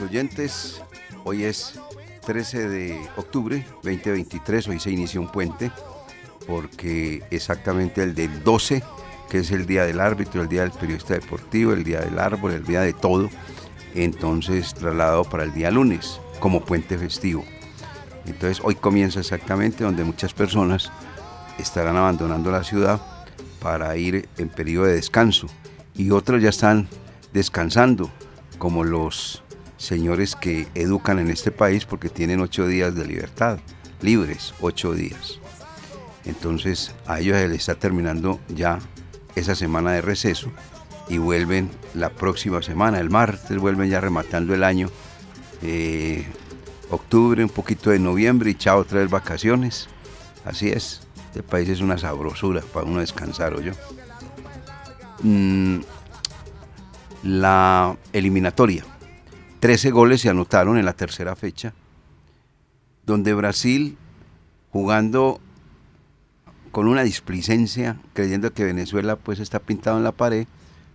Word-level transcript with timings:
Oyentes. 0.00 0.82
Hoy 1.24 1.44
es 1.44 1.78
13 2.26 2.68
de 2.68 3.08
octubre 3.16 3.64
2023, 3.82 4.68
hoy 4.68 4.80
se 4.80 4.90
inicia 4.90 5.20
un 5.20 5.30
puente 5.30 5.70
porque 6.46 7.22
exactamente 7.30 8.02
el 8.02 8.14
del 8.14 8.42
12, 8.42 8.82
que 9.28 9.38
es 9.38 9.50
el 9.50 9.66
día 9.66 9.84
del 9.84 10.00
árbitro, 10.00 10.42
el 10.42 10.48
día 10.48 10.62
del 10.62 10.70
periodista 10.70 11.14
deportivo, 11.14 11.72
el 11.72 11.84
día 11.84 12.00
del 12.00 12.18
árbol, 12.18 12.52
el 12.52 12.64
día 12.64 12.80
de 12.80 12.92
todo, 12.92 13.28
entonces 13.94 14.74
trasladado 14.74 15.24
para 15.24 15.44
el 15.44 15.52
día 15.52 15.70
lunes 15.70 16.20
como 16.40 16.64
puente 16.64 16.96
festivo. 16.96 17.44
Entonces 18.26 18.60
hoy 18.62 18.74
comienza 18.74 19.20
exactamente 19.20 19.84
donde 19.84 20.04
muchas 20.04 20.32
personas 20.32 20.90
estarán 21.58 21.96
abandonando 21.96 22.50
la 22.50 22.64
ciudad 22.64 23.00
para 23.60 23.96
ir 23.96 24.28
en 24.38 24.48
periodo 24.48 24.86
de 24.86 24.94
descanso 24.94 25.46
y 25.94 26.10
otros 26.10 26.42
ya 26.42 26.50
están 26.50 26.88
descansando 27.32 28.10
como 28.58 28.84
los 28.84 29.42
señores 29.78 30.36
que 30.36 30.68
educan 30.74 31.18
en 31.18 31.30
este 31.30 31.50
país 31.50 31.86
porque 31.86 32.10
tienen 32.10 32.40
ocho 32.40 32.66
días 32.66 32.94
de 32.94 33.06
libertad, 33.06 33.58
libres, 34.02 34.52
ocho 34.60 34.92
días. 34.92 35.38
Entonces 36.26 36.94
a 37.06 37.20
ellos 37.20 37.36
se 37.38 37.48
les 37.48 37.60
está 37.60 37.76
terminando 37.76 38.38
ya 38.48 38.78
esa 39.34 39.54
semana 39.54 39.92
de 39.92 40.02
receso 40.02 40.52
y 41.08 41.16
vuelven 41.16 41.70
la 41.94 42.10
próxima 42.10 42.60
semana, 42.60 43.00
el 43.00 43.08
martes, 43.08 43.56
vuelven 43.56 43.88
ya 43.88 44.00
rematando 44.00 44.54
el 44.54 44.62
año. 44.62 44.90
eh, 45.62 46.26
octubre, 46.90 47.42
un 47.42 47.50
poquito 47.50 47.90
de 47.90 47.98
noviembre 47.98 48.50
y 48.50 48.54
chao, 48.54 48.80
otra 48.80 49.00
vez 49.00 49.10
vacaciones. 49.10 49.88
Así 50.44 50.68
es, 50.68 51.00
este 51.26 51.42
país 51.42 51.68
es 51.68 51.80
una 51.80 51.98
sabrosura 51.98 52.62
para 52.72 52.86
uno 52.86 53.00
descansar, 53.00 53.54
o 53.54 53.60
yo. 53.60 53.72
Mm, 55.22 55.80
la 57.24 57.96
eliminatoria. 58.12 58.84
13 59.60 59.90
goles 59.90 60.20
se 60.20 60.28
anotaron 60.28 60.78
en 60.78 60.84
la 60.84 60.92
tercera 60.92 61.34
fecha, 61.34 61.74
donde 63.04 63.34
Brasil, 63.34 63.96
jugando 64.70 65.40
con 66.70 66.86
una 66.86 67.02
displicencia, 67.02 67.96
creyendo 68.12 68.52
que 68.52 68.64
Venezuela 68.64 69.16
pues 69.16 69.40
está 69.40 69.58
pintado 69.58 69.98
en 69.98 70.04
la 70.04 70.12
pared, 70.12 70.46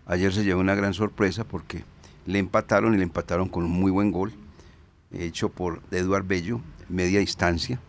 ayer 0.05 0.31
se 0.31 0.45
llevó 0.45 0.61
una 0.61 0.75
gran 0.75 0.93
sorpresa 0.93 1.43
porque 1.43 1.83
le 2.25 2.39
empataron 2.39 2.93
y 2.93 2.97
le 2.97 3.03
empataron 3.03 3.49
con 3.49 3.65
un 3.65 3.71
muy 3.71 3.91
buen 3.91 4.11
gol, 4.11 4.31
hecho 5.11 5.49
por 5.49 5.81
Eduard 5.91 6.25
Bello, 6.25 6.61
media 6.87 7.19
distancia, 7.19 7.81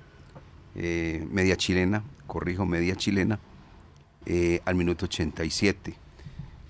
eh, 0.75 1.25
media 1.31 1.57
chilena, 1.57 2.03
corrijo, 2.27 2.67
media 2.67 2.97
chilena, 2.97 3.39
eh, 4.27 4.61
al 4.65 4.75
minuto 4.75 5.05
87. 5.05 5.95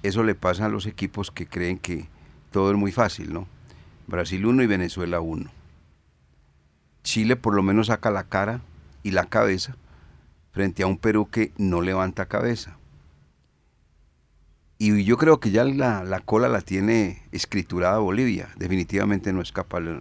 Eso 0.02 0.22
le 0.22 0.34
pasa 0.34 0.66
a 0.66 0.68
los 0.68 0.84
equipos 0.84 1.30
que 1.30 1.46
creen 1.46 1.78
que 1.78 2.06
todo 2.50 2.70
es 2.70 2.76
muy 2.76 2.92
fácil, 2.92 3.32
¿no? 3.32 3.53
Brasil 4.06 4.44
1 4.44 4.62
y 4.62 4.66
Venezuela 4.66 5.20
1. 5.20 5.50
Chile 7.02 7.36
por 7.36 7.54
lo 7.54 7.62
menos 7.62 7.88
saca 7.88 8.10
la 8.10 8.24
cara 8.24 8.60
y 9.02 9.10
la 9.10 9.26
cabeza 9.26 9.76
frente 10.52 10.82
a 10.82 10.86
un 10.86 10.98
Perú 10.98 11.28
que 11.30 11.52
no 11.58 11.80
levanta 11.80 12.26
cabeza. 12.26 12.76
Y 14.78 15.04
yo 15.04 15.16
creo 15.16 15.40
que 15.40 15.50
ya 15.50 15.64
la, 15.64 16.04
la 16.04 16.20
cola 16.20 16.48
la 16.48 16.60
tiene 16.60 17.22
escriturada 17.32 17.98
Bolivia. 17.98 18.48
Definitivamente 18.56 19.32
no 19.32 19.40
escapa 19.40 19.78
el, 19.78 20.00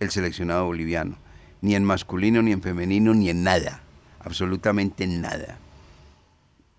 el 0.00 0.10
seleccionado 0.10 0.66
boliviano. 0.66 1.16
Ni 1.60 1.74
en 1.74 1.84
masculino, 1.84 2.42
ni 2.42 2.52
en 2.52 2.62
femenino, 2.62 3.14
ni 3.14 3.30
en 3.30 3.42
nada. 3.42 3.80
Absolutamente 4.20 5.04
en 5.04 5.20
nada. 5.20 5.58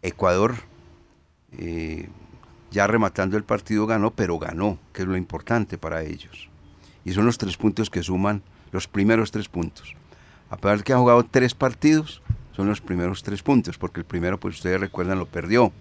Ecuador, 0.02 0.56
eh, 1.58 2.08
ya 2.72 2.88
rematando 2.88 3.38
el 3.38 3.44
partido, 3.44 3.86
ganó, 3.88 4.12
pero 4.12 4.38
ganó, 4.40 4.78
que 4.94 5.04
es 5.04 5.08
lo 5.08 5.18
importante 5.18 5.78
para 5.78 6.04
ellos. 6.04 6.50
Y 7.06 7.14
son 7.14 7.26
los 7.26 7.38
tres 7.38 7.58
puntos 7.58 7.90
que 7.90 8.04
suman, 8.04 8.42
los 8.72 8.88
primeros 8.88 9.32
tres 9.32 9.48
puntos. 9.48 9.96
A 10.50 10.58
pesar 10.58 10.78
de 10.78 10.84
que 10.84 10.94
ha 10.94 10.98
jugado 10.98 11.24
tres 11.24 11.54
partidos, 11.54 12.22
son 12.56 12.68
los 12.68 12.82
primeros 12.82 13.24
tres 13.24 13.44
puntos, 13.44 13.78
porque 13.78 14.00
el 14.00 14.06
primero, 14.06 14.40
pues 14.40 14.56
ustedes 14.56 14.80
recuerdan, 14.80 15.20
lo 15.20 15.26
perdió 15.26 15.72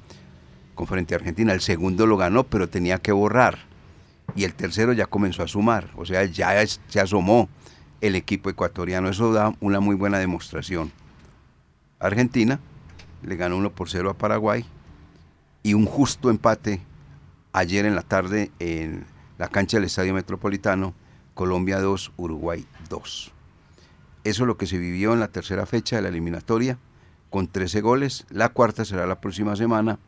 con 0.74 0.86
frente 0.86 1.14
a 1.14 1.19
Argentina. 1.19 1.52
El 1.52 1.60
segundo 1.60 2.06
lo 2.06 2.16
ganó, 2.16 2.44
pero 2.44 2.69
tenía 2.69 2.98
que 2.98 3.12
borrar. 3.12 3.58
Y 4.34 4.44
el 4.44 4.54
tercero 4.54 4.92
ya 4.92 5.06
comenzó 5.06 5.42
a 5.42 5.48
sumar, 5.48 5.88
o 5.97 6.04
sea, 6.04 6.24
ya 6.24 6.64
se 6.66 7.00
asomó 7.00 7.48
el 8.00 8.14
equipo 8.14 8.50
ecuatoriano. 8.50 9.08
Eso 9.08 9.32
da 9.32 9.54
una 9.60 9.80
muy 9.80 9.97
buena 9.97 10.18
demostración. 10.18 10.92
Argentina 11.98 12.60
le 13.22 13.36
ganó 13.36 13.56
1 13.56 13.70
por 13.70 13.88
0 13.88 14.10
a 14.10 14.14
Paraguay 14.14 14.64
y 15.66 15.75
un 15.75 15.84
justo 15.84 16.31
empate 16.31 16.81
ayer 17.53 17.87
en 17.87 17.97
la 17.97 18.03
tarde 18.03 18.53
en 18.60 19.04
la 19.37 19.49
cancha 19.49 19.78
del 19.78 19.87
Estadio 19.87 20.15
Metropolitano, 20.15 20.94
Colombia 21.34 21.81
2, 21.81 22.12
Uruguay 22.16 22.65
2. 22.88 23.32
Eso 24.22 24.43
es 24.44 24.47
lo 24.47 24.56
que 24.56 24.69
se 24.69 24.78
vivió 24.78 25.12
en 25.12 25.19
la 25.19 25.27
tercera 25.27 25.66
fecha 25.66 25.97
de 25.97 26.03
la 26.03 26.09
eliminatoria, 26.09 26.78
con 27.30 27.48
13 27.48 27.80
goles. 27.80 28.27
La 28.30 28.51
cuarta 28.51 28.84
será 28.84 29.09
la 29.09 29.21
próxima 29.21 29.57
semana, 29.57 29.98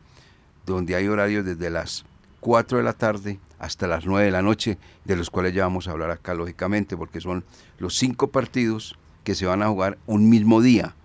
donde 0.65 0.95
hay 0.95 1.09
horarios 1.09 1.43
desde 1.43 1.69
las 1.69 2.05
4 2.39 2.77
de 2.77 2.83
la 2.85 2.93
tarde 2.93 3.37
hasta 3.59 3.85
las 3.85 4.05
9 4.05 4.27
de 4.27 4.31
la 4.31 4.41
noche, 4.41 4.77
de 5.03 5.17
los 5.17 5.29
cuales 5.29 5.53
ya 5.53 5.63
vamos 5.63 5.89
a 5.89 5.91
hablar 5.91 6.11
acá, 6.11 6.35
lógicamente, 6.35 6.95
porque 6.95 7.19
son 7.19 7.43
los 7.79 7.97
cinco 7.97 8.27
partidos 8.31 8.97
que 9.25 9.35
se 9.35 9.45
van 9.45 9.61
a 9.61 9.67
jugar 9.67 9.97
un 10.05 10.29
mismo 10.29 10.61
día. 10.61 10.95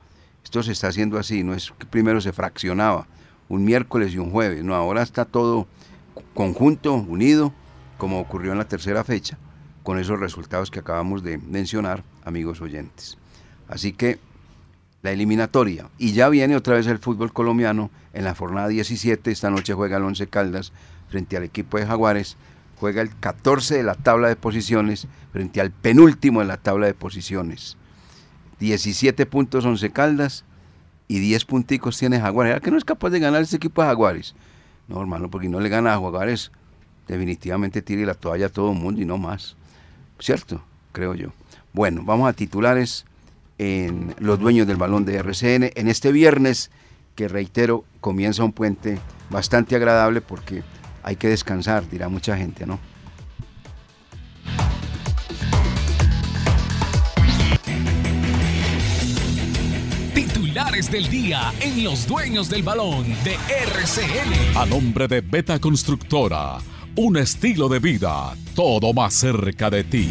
Esto 0.44 0.62
se 0.62 0.70
está 0.70 0.86
haciendo 0.86 1.18
así, 1.18 1.42
no 1.42 1.54
es 1.54 1.72
que 1.76 1.86
primero 1.86 2.20
se 2.20 2.32
fraccionaba, 2.32 3.08
un 3.48 3.64
miércoles 3.64 4.14
y 4.14 4.18
un 4.18 4.30
jueves, 4.30 4.64
no, 4.64 4.74
ahora 4.74 5.02
está 5.02 5.24
todo 5.24 5.66
conjunto, 6.34 6.94
unido, 6.94 7.52
como 7.98 8.20
ocurrió 8.20 8.52
en 8.52 8.58
la 8.58 8.68
tercera 8.68 9.04
fecha, 9.04 9.38
con 9.82 9.98
esos 9.98 10.18
resultados 10.18 10.70
que 10.70 10.80
acabamos 10.80 11.22
de 11.22 11.38
mencionar, 11.38 12.02
amigos 12.24 12.60
oyentes. 12.60 13.18
Así 13.68 13.92
que 13.92 14.18
la 15.02 15.12
eliminatoria, 15.12 15.88
y 15.98 16.12
ya 16.12 16.28
viene 16.28 16.56
otra 16.56 16.76
vez 16.76 16.86
el 16.86 16.98
fútbol 16.98 17.32
colombiano 17.32 17.90
en 18.14 18.24
la 18.24 18.34
jornada 18.34 18.68
17, 18.68 19.30
esta 19.30 19.50
noche 19.50 19.74
juega 19.74 19.98
el 19.98 20.04
Once 20.04 20.26
Caldas 20.26 20.72
frente 21.08 21.36
al 21.36 21.44
equipo 21.44 21.78
de 21.78 21.86
Jaguares, 21.86 22.36
juega 22.80 23.02
el 23.02 23.14
14 23.14 23.76
de 23.76 23.82
la 23.82 23.94
tabla 23.94 24.28
de 24.28 24.36
posiciones 24.36 25.06
frente 25.32 25.60
al 25.60 25.70
penúltimo 25.70 26.40
de 26.40 26.46
la 26.46 26.56
tabla 26.56 26.86
de 26.86 26.94
posiciones. 26.94 27.76
17 28.60 29.26
puntos 29.26 29.64
Once 29.66 29.90
Caldas 29.90 30.44
y 31.08 31.18
10 31.18 31.44
punticos 31.44 31.98
tiene 31.98 32.20
Jaguares. 32.20 32.52
¿Era 32.52 32.60
que 32.60 32.70
no 32.70 32.78
es 32.78 32.84
capaz 32.84 33.10
de 33.10 33.20
ganar 33.20 33.42
ese 33.42 33.56
equipo 33.56 33.82
de 33.82 33.88
Jaguares? 33.88 34.34
No, 34.88 35.00
hermano, 35.00 35.30
porque 35.30 35.48
no 35.48 35.60
le 35.60 35.68
gana 35.68 35.90
a 35.90 36.00
Jaguares, 36.00 36.50
definitivamente 37.08 37.82
tire 37.82 38.06
la 38.06 38.14
toalla 38.14 38.46
a 38.46 38.50
todo 38.50 38.72
el 38.72 38.78
mundo 38.78 39.00
y 39.00 39.04
no 39.04 39.18
más. 39.18 39.56
¿Cierto? 40.18 40.62
Creo 40.92 41.14
yo. 41.14 41.28
Bueno, 41.72 42.02
vamos 42.04 42.28
a 42.28 42.32
titulares 42.32 43.04
en 43.58 44.14
los 44.18 44.38
dueños 44.38 44.66
del 44.66 44.76
balón 44.76 45.04
de 45.04 45.16
RCN 45.16 45.70
en 45.74 45.88
este 45.88 46.12
viernes 46.12 46.70
que 47.14 47.28
reitero 47.28 47.84
comienza 48.00 48.44
un 48.44 48.52
puente 48.52 48.98
bastante 49.30 49.76
agradable 49.76 50.20
porque 50.20 50.62
hay 51.02 51.16
que 51.16 51.28
descansar, 51.28 51.88
dirá 51.88 52.08
mucha 52.08 52.36
gente, 52.36 52.66
¿no? 52.66 52.78
Titulares 60.74 60.90
del 60.90 61.08
día 61.08 61.52
en 61.60 61.84
los 61.84 62.04
dueños 62.06 62.50
del 62.50 62.64
balón 62.64 63.04
de 63.22 63.34
RCN. 63.34 64.56
A 64.56 64.66
nombre 64.66 65.06
de 65.06 65.20
Beta 65.20 65.60
Constructora, 65.60 66.58
un 66.96 67.16
estilo 67.16 67.68
de 67.68 67.78
vida 67.78 68.34
todo 68.56 68.92
más 68.92 69.14
cerca 69.14 69.70
de 69.70 69.84
ti. 69.84 70.08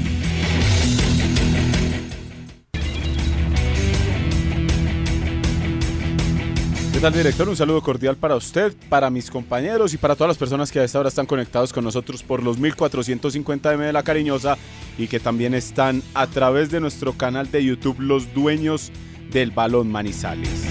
tal, 7.01 7.11
director? 7.11 7.49
Un 7.49 7.57
saludo 7.57 7.81
cordial 7.81 8.15
para 8.15 8.37
usted, 8.37 8.73
para 8.87 9.09
mis 9.09 9.29
compañeros 9.29 9.93
y 9.93 9.97
para 9.97 10.15
todas 10.15 10.29
las 10.29 10.37
personas 10.37 10.71
que 10.71 10.79
a 10.79 10.85
esta 10.85 10.99
hora 10.99 11.09
están 11.09 11.25
conectados 11.25 11.73
con 11.73 11.83
nosotros 11.83 12.23
por 12.23 12.41
los 12.41 12.57
1450M 12.57 13.79
de 13.79 13.91
La 13.91 14.03
Cariñosa 14.03 14.57
y 14.97 15.07
que 15.07 15.19
también 15.19 15.53
están 15.53 16.01
a 16.13 16.27
través 16.27 16.71
de 16.71 16.79
nuestro 16.79 17.11
canal 17.11 17.51
de 17.51 17.65
YouTube 17.65 17.99
Los 17.99 18.33
Dueños 18.33 18.89
del 18.89 19.12
Balón 19.33 19.91
Manizales. 19.91 20.63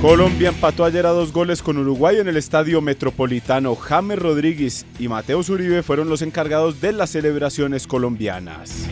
Colombia 0.00 0.50
empató 0.50 0.84
ayer 0.84 1.04
a 1.06 1.10
dos 1.10 1.32
goles 1.32 1.60
con 1.60 1.76
Uruguay 1.76 2.18
en 2.18 2.28
el 2.28 2.36
Estadio 2.36 2.80
Metropolitano. 2.80 3.74
James 3.74 4.16
Rodríguez 4.16 4.86
y 5.00 5.08
Mateo 5.08 5.42
Zuribe 5.42 5.82
fueron 5.82 6.08
los 6.08 6.22
encargados 6.22 6.80
de 6.80 6.92
las 6.92 7.10
celebraciones 7.10 7.88
colombianas. 7.88 8.86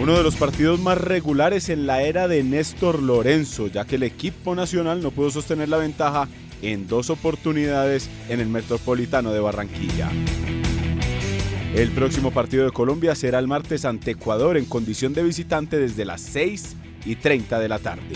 Uno 0.00 0.16
de 0.16 0.22
los 0.22 0.36
partidos 0.36 0.78
más 0.78 0.98
regulares 0.98 1.68
en 1.68 1.88
la 1.88 2.02
era 2.02 2.28
de 2.28 2.44
Néstor 2.44 3.02
Lorenzo, 3.02 3.66
ya 3.66 3.86
que 3.86 3.96
el 3.96 4.04
equipo 4.04 4.54
nacional 4.54 5.02
no 5.02 5.10
pudo 5.10 5.30
sostener 5.30 5.68
la 5.68 5.78
ventaja 5.78 6.28
en 6.62 6.86
dos 6.86 7.10
oportunidades 7.10 8.08
en 8.28 8.38
el 8.38 8.48
Metropolitano 8.48 9.32
de 9.32 9.40
Barranquilla. 9.40 10.10
El 11.74 11.90
próximo 11.90 12.30
partido 12.30 12.64
de 12.64 12.70
Colombia 12.70 13.14
será 13.14 13.38
el 13.38 13.48
martes 13.48 13.84
ante 13.84 14.12
Ecuador 14.12 14.56
en 14.56 14.64
condición 14.64 15.12
de 15.12 15.22
visitante 15.22 15.78
desde 15.78 16.04
las 16.04 16.20
6 16.22 16.76
y 17.04 17.16
30 17.16 17.58
de 17.58 17.68
la 17.68 17.78
tarde. 17.78 18.14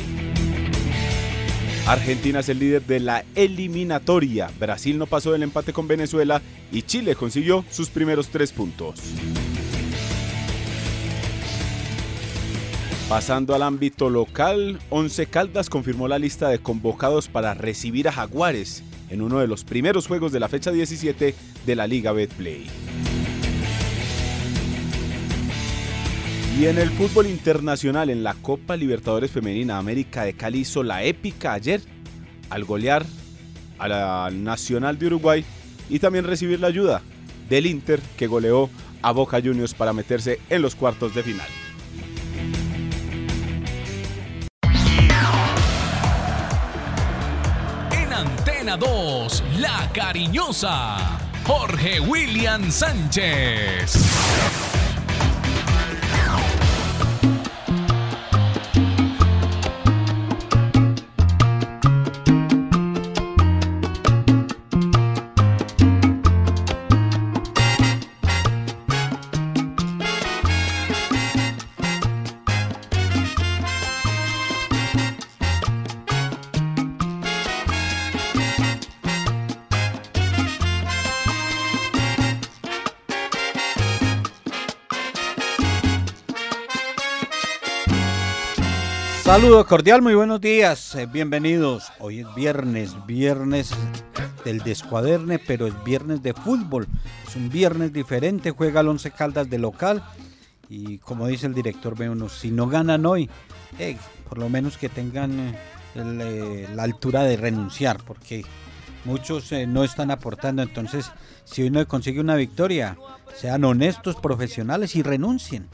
Argentina 1.87 2.41
es 2.41 2.49
el 2.49 2.59
líder 2.59 2.87
de 2.87 3.01
la 3.01 3.25
eliminatoria. 3.35 4.51
Brasil 4.59 4.97
no 4.97 5.07
pasó 5.07 5.33
del 5.33 5.43
empate 5.43 5.73
con 5.73 5.89
Venezuela 5.89 6.41
y 6.71 6.83
Chile 6.83 7.17
consiguió 7.17 7.65
sus 7.71 7.91
primeros 7.91 8.29
tres 8.29 8.53
puntos. 8.53 9.01
Pasando 13.09 13.57
al 13.57 13.65
ámbito 13.65 14.09
local, 14.09 14.79
Once 14.89 15.27
Caldas 15.27 15.69
confirmó 15.69 16.07
la 16.07 16.21
lista 16.21 16.49
de 16.49 16.61
convocados 16.61 17.27
para 17.27 17.55
recibir 17.55 18.07
a 18.07 18.13
Jaguares 18.13 18.85
en 19.11 19.21
uno 19.21 19.41
de 19.41 19.49
los 19.49 19.65
primeros 19.65 20.07
juegos 20.07 20.31
de 20.31 20.39
la 20.39 20.49
fecha 20.49 20.71
17 20.71 21.35
de 21.67 21.77
la 21.77 21.89
Liga 21.89 22.13
Betplay. 22.13 22.69
Y 26.61 26.67
en 26.67 26.77
el 26.77 26.91
fútbol 26.91 27.27
internacional, 27.27 28.11
en 28.11 28.23
la 28.23 28.35
Copa 28.35 28.77
Libertadores 28.77 29.31
Femenina, 29.31 29.79
América 29.79 30.25
de 30.25 30.35
Cali 30.35 30.59
hizo 30.59 30.83
la 30.83 31.03
épica 31.05 31.55
ayer 31.55 31.81
al 32.51 32.65
golear 32.65 33.07
al 33.79 34.45
Nacional 34.45 34.99
de 34.99 35.07
Uruguay 35.07 35.43
y 35.89 36.01
también 36.01 36.27
recibir 36.27 36.61
la 36.61 36.67
ayuda 36.67 37.01
del 37.49 37.65
Inter 37.65 37.99
que 38.19 38.27
goleó 38.27 38.69
a 39.01 39.11
Boca 39.13 39.41
Juniors 39.41 39.73
para 39.73 39.95
meterse 39.95 40.39
en 40.51 40.61
los 40.61 40.75
cuartos 40.75 41.15
de 41.15 41.23
final. 41.23 41.49
Antena 48.15 48.77
2, 48.77 49.45
La 49.61 49.91
Cariñosa, 49.95 51.19
Jorge 51.47 52.01
William 52.01 52.71
Sánchez. 52.71 53.95
Saludo 89.41 89.67
cordial, 89.67 90.03
muy 90.03 90.15
buenos 90.15 90.39
días, 90.39 90.95
eh, 90.97 91.07
bienvenidos. 91.07 91.91
Hoy 91.99 92.21
es 92.21 92.35
viernes, 92.35 92.95
viernes 93.07 93.71
del 94.45 94.59
descuaderne, 94.59 95.39
pero 95.39 95.67
es 95.67 95.73
viernes 95.83 96.23
de 96.23 96.35
fútbol. 96.35 96.87
Es 97.27 97.37
un 97.37 97.49
viernes 97.49 97.91
diferente, 97.91 98.51
juega 98.51 98.83
el 98.83 98.89
Once 98.89 99.11
Caldas 99.11 99.49
de 99.49 99.57
local 99.57 100.05
y 100.69 100.99
como 100.99 101.27
dice 101.27 101.47
el 101.47 101.55
director 101.55 101.97
B1, 101.97 102.29
si 102.29 102.51
no 102.51 102.67
ganan 102.67 103.07
hoy, 103.07 103.31
eh, 103.79 103.97
por 104.29 104.37
lo 104.37 104.51
menos 104.51 104.77
que 104.77 104.91
tengan 104.91 105.57
eh, 105.95 106.69
la 106.75 106.83
altura 106.83 107.23
de 107.23 107.39
renunciar, 107.39 107.97
porque 108.05 108.45
muchos 109.07 109.53
no 109.69 109.85
están 109.85 110.11
aportando. 110.11 110.61
Entonces, 110.61 111.11
si 111.45 111.63
hoy 111.63 111.71
no 111.71 111.89
consigue 111.89 112.21
una 112.21 112.37
victoria, 112.37 112.99
sean 113.35 113.65
honestos, 113.65 114.17
profesionales 114.17 114.97
y 114.97 115.03
renuncien. 115.03 115.67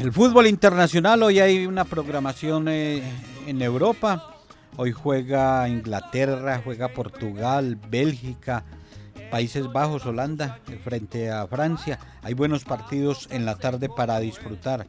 El 0.00 0.12
fútbol 0.12 0.46
internacional, 0.46 1.22
hoy 1.22 1.38
hay 1.40 1.66
una 1.66 1.84
programación 1.84 2.66
eh, 2.68 3.02
en 3.46 3.60
Europa. 3.60 4.36
Hoy 4.76 4.92
juega 4.92 5.68
Inglaterra, 5.68 6.62
juega 6.64 6.88
Portugal, 6.88 7.76
Bélgica, 7.90 8.64
Países 9.30 9.70
Bajos, 9.70 10.06
Holanda, 10.06 10.60
eh, 10.70 10.80
frente 10.82 11.30
a 11.30 11.46
Francia. 11.46 11.98
Hay 12.22 12.32
buenos 12.32 12.64
partidos 12.64 13.28
en 13.30 13.44
la 13.44 13.56
tarde 13.56 13.88
para 13.94 14.18
disfrutar. 14.18 14.86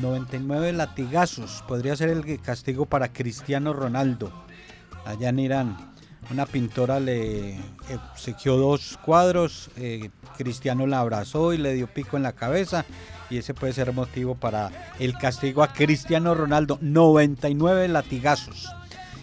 99 0.00 0.72
latigazos 0.72 1.64
podría 1.66 1.96
ser 1.96 2.10
el 2.10 2.40
castigo 2.40 2.86
para 2.86 3.12
Cristiano 3.12 3.72
Ronaldo, 3.72 4.32
allá 5.04 5.30
en 5.30 5.38
Irán. 5.40 5.92
Una 6.30 6.46
pintora 6.46 7.00
le 7.00 7.58
obsequió 8.12 8.56
dos 8.56 8.96
cuadros, 9.04 9.70
eh, 9.76 10.10
Cristiano 10.36 10.86
la 10.86 11.00
abrazó 11.00 11.52
y 11.52 11.58
le 11.58 11.74
dio 11.74 11.88
pico 11.88 12.16
en 12.16 12.22
la 12.22 12.32
cabeza 12.32 12.84
y 13.32 13.38
ese 13.38 13.54
puede 13.54 13.72
ser 13.72 13.94
motivo 13.94 14.34
para 14.34 14.70
el 14.98 15.16
castigo 15.16 15.62
a 15.62 15.72
Cristiano 15.72 16.34
Ronaldo, 16.34 16.78
99 16.82 17.88
latigazos. 17.88 18.68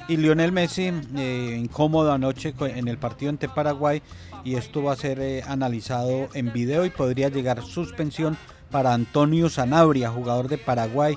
Y 0.07 0.17
Lionel 0.17 0.51
Messi, 0.51 0.91
eh, 1.15 1.55
incómodo 1.59 2.11
anoche 2.11 2.55
en 2.59 2.87
el 2.87 2.97
partido 2.97 3.29
ante 3.29 3.47
Paraguay, 3.47 4.01
y 4.43 4.55
esto 4.55 4.81
va 4.81 4.93
a 4.93 4.95
ser 4.95 5.19
eh, 5.19 5.43
analizado 5.43 6.29
en 6.33 6.51
video 6.51 6.85
y 6.85 6.89
podría 6.89 7.29
llegar 7.29 7.61
suspensión 7.61 8.35
para 8.71 8.95
Antonio 8.95 9.47
Sanabria, 9.47 10.09
jugador 10.09 10.47
de 10.47 10.57
Paraguay, 10.57 11.15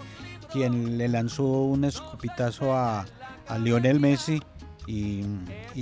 quien 0.53 0.99
le 0.99 1.09
lanzó 1.09 1.45
un 1.45 1.85
escupitazo 1.85 2.75
a, 2.77 3.07
Lionel 3.61 4.01
Messi 4.01 4.41
y, 4.87 5.25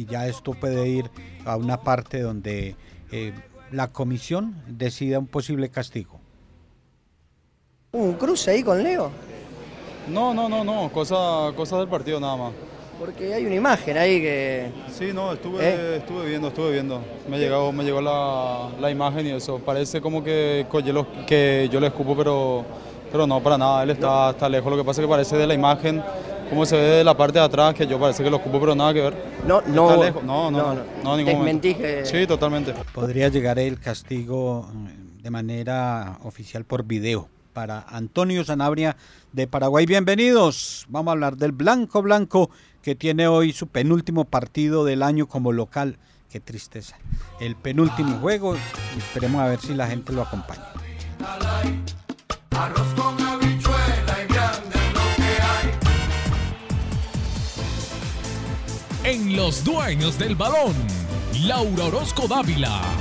ya 0.09 0.27
esto 0.27 0.55
puede 0.55 0.89
ir 0.89 1.09
a 1.45 1.57
una 1.57 1.83
parte 1.83 2.21
donde 2.21 2.75
eh, 3.13 3.33
la 3.71 3.89
comisión 3.89 4.61
decida 4.67 5.21
un 5.21 5.29
posible 5.29 5.71
castigo. 5.71 6.20
¿Un 7.93 8.13
cruce 8.13 8.53
ahí 8.53 8.63
con 8.63 8.81
Leo? 8.81 9.11
No, 10.07 10.33
no, 10.33 10.49
no, 10.49 10.63
no, 10.63 10.91
cosa, 10.93 11.51
cosa 11.57 11.77
del 11.79 11.89
partido 11.89 12.21
nada 12.21 12.37
más. 12.37 12.53
Porque 13.01 13.35
hay 13.35 13.45
una 13.45 13.57
imagen 13.57 13.99
ahí 13.99 14.21
que... 14.21 14.71
Sí, 14.93 15.11
no, 15.13 15.33
estuve, 15.33 15.59
¿Eh? 15.61 15.97
estuve 15.97 16.29
viendo, 16.29 16.49
estuve 16.49 16.71
viendo. 16.71 17.01
Me 17.29 17.39
llegó, 17.39 17.73
me 17.73 17.83
llegó 17.83 18.01
la, 18.01 18.91
imagen 18.93 19.27
y 19.27 19.31
eso. 19.31 19.59
Parece 19.59 20.01
como 20.01 20.23
que, 20.23 20.67
que 21.27 21.69
yo 21.73 21.81
le 21.81 21.87
escupo, 21.89 22.17
pero, 22.17 22.65
pero 23.11 23.27
no, 23.27 23.43
para 23.43 23.59
nada. 23.59 23.83
Él 23.83 23.91
está, 23.91 24.31
está 24.31 24.49
lejos. 24.49 24.71
Lo 24.71 24.79
que 24.79 24.85
pasa 24.85 25.01
es 25.01 25.07
que 25.07 25.11
parece 25.11 25.37
de 25.37 25.49
la 25.49 25.55
imagen, 25.55 26.01
como 26.49 26.65
se 26.67 26.77
ve 26.77 26.83
de 26.83 27.05
la 27.05 27.17
parte 27.17 27.41
de 27.41 27.45
atrás, 27.45 27.75
que 27.75 27.89
yo 27.89 27.99
parece 27.99 28.23
que 28.23 28.31
lo 28.31 28.37
escupo, 28.37 28.61
pero 28.61 28.75
nada 28.77 28.95
que 28.95 29.01
ver. 29.01 29.15
No, 29.45 29.63
no. 29.63 29.91
Está 29.91 30.05
lejos. 30.05 30.23
No, 30.23 30.49
no, 30.49 30.75
no, 30.75 30.83
no, 31.03 31.17
ningún 31.17 31.61
Sí, 32.05 32.25
totalmente. 32.29 32.73
Podría 32.95 33.29
llegar 33.29 33.59
el 33.59 33.81
castigo 33.81 34.69
de 35.21 35.31
manera 35.31 36.19
oficial 36.23 36.65
por 36.65 36.85
video 36.85 37.29
para 37.53 37.81
Antonio 37.89 38.45
Sanabria 38.45 38.97
de 39.33 39.47
Paraguay. 39.47 39.87
Bienvenidos. 39.87 40.87
Vamos 40.89 41.11
a 41.11 41.13
hablar 41.13 41.37
del 41.37 41.53
Blanco 41.53 42.03
Blanco 42.03 42.51
que 42.83 42.95
tiene 42.95 43.29
hoy 43.29 43.53
su 43.53 43.67
penúltimo 43.67 44.25
partido 44.25 44.85
del 44.85 45.03
año 45.03 45.27
como 45.27 45.53
local. 45.53 45.99
Qué 46.31 46.41
tristeza. 46.41 46.97
El 47.41 47.57
penúltimo 47.57 48.19
juego 48.19 48.55
y 48.55 48.99
esperemos 48.99 49.41
a 49.41 49.49
ver 49.49 49.61
si 49.61 49.75
la 49.75 49.87
gente 49.87 50.13
lo 50.13 50.23
acompaña. 50.23 50.65
En 59.03 59.37
los 59.37 59.65
dueños 59.65 60.19
del 60.19 60.37
balón, 60.37 60.75
Laura 61.43 61.87
Orozco 61.87 62.29
Dávila 62.29 63.00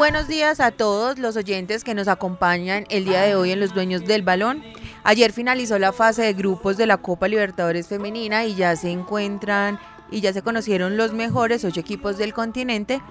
buenos 0.00 0.28
días 0.28 0.60
a 0.60 0.70
todos 0.70 1.18
los 1.18 1.36
oyentes 1.36 1.84
que 1.84 1.92
nos 1.92 2.08
acompañan 2.08 2.86
el 2.88 3.04
día 3.04 3.20
de 3.20 3.34
hoy 3.34 3.50
en 3.50 3.60
Los 3.60 3.74
Dueños 3.74 4.06
del 4.06 4.22
Balón. 4.22 4.64
Ayer 5.04 5.30
finalizó 5.30 5.78
la 5.78 5.92
fase 5.92 6.22
de 6.22 6.32
grupos 6.32 6.78
de 6.78 6.86
la 6.86 6.96
Copa 6.96 7.28
Libertadores 7.28 7.86
Femenina 7.86 8.46
y 8.46 8.54
ya 8.54 8.74
se 8.76 8.90
encuentran 8.90 9.78
y 10.10 10.22
ya 10.22 10.32
se 10.32 10.40
conocieron 10.40 10.96
los 10.96 11.12
mejores 11.12 11.66
ocho 11.66 11.80
equipos 11.80 12.16
del 12.16 12.32
continente. 12.32 13.02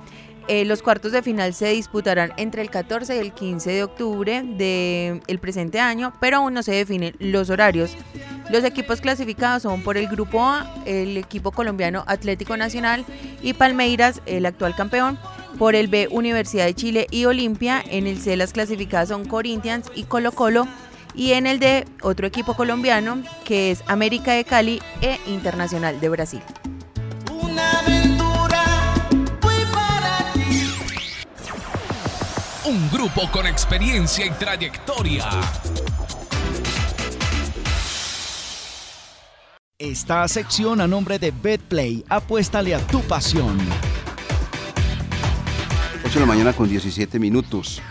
Eh, 0.48 0.66
los 0.66 0.82
cuartos 0.82 1.12
de 1.12 1.22
final 1.22 1.54
se 1.54 1.68
disputarán 1.68 2.34
entre 2.38 2.64
el 2.64 2.72
14 2.72 3.18
y 3.18 3.20
el 3.20 3.34
15 3.34 3.70
de 3.70 3.84
octubre 3.84 4.42
del 4.42 5.40
presente 5.40 5.80
año, 5.80 6.12
pero 6.20 6.38
aún 6.38 6.56
no 6.56 6.64
se 6.64 6.72
definen 6.72 7.16
los 7.20 7.52
horarios. 7.52 7.96
Los 8.50 8.64
equipos 8.64 9.00
clasificados 9.00 9.62
son 9.62 9.84
por 9.84 9.96
el 9.96 10.08
Grupo 10.08 10.42
A, 10.42 10.74
el 10.88 11.18
equipo 11.18 11.52
colombiano 11.52 12.04
Atlético 12.08 12.58
Nacional 12.58 13.06
y 13.44 13.54
Palmeiras, 13.54 14.24
el 14.26 14.48
actual 14.48 14.76
campeón. 14.76 15.20
Por 15.58 15.76
el 15.76 15.88
B, 15.88 16.08
Universidad 16.12 16.66
de 16.66 16.74
Chile 16.74 17.08
y 17.12 17.26
Olimpia. 17.26 17.84
En 17.90 18.08
el 18.08 18.20
C, 18.20 18.38
las 18.38 18.54
clasificadas 18.54 19.10
son 19.10 19.26
Corinthians 19.26 19.88
y 19.96 20.04
Colo 20.04 20.32
Colo. 20.32 20.68
Y 21.16 21.34
en 21.34 21.48
el 21.48 21.60
D, 21.60 21.86
otro 22.02 22.28
equipo 22.28 22.54
colombiano 22.54 23.24
que 23.44 23.72
es 23.72 23.84
América 23.88 24.34
de 24.34 24.46
Cali 24.46 24.82
e 25.02 25.18
Internacional 25.28 26.00
de 26.00 26.10
Brasil. 26.10 26.42
Un 32.66 32.90
grupo 32.92 33.30
con 33.32 33.48
experiencia 33.48 34.26
y 34.26 34.30
trayectoria. 34.32 35.26
Esta 39.80 40.28
sección 40.28 40.82
a 40.82 40.88
nombre 40.88 41.18
de 41.18 41.32
BetPlay, 41.32 42.06
apuéstale 42.10 42.76
a 42.76 42.80
tu 42.80 43.02
pasión. 43.02 43.58
8 46.10 46.18
de 46.18 46.26
la 46.26 46.34
mañana 46.34 46.54
con 46.54 46.68
17 46.68 47.20
minutos. 47.20 47.84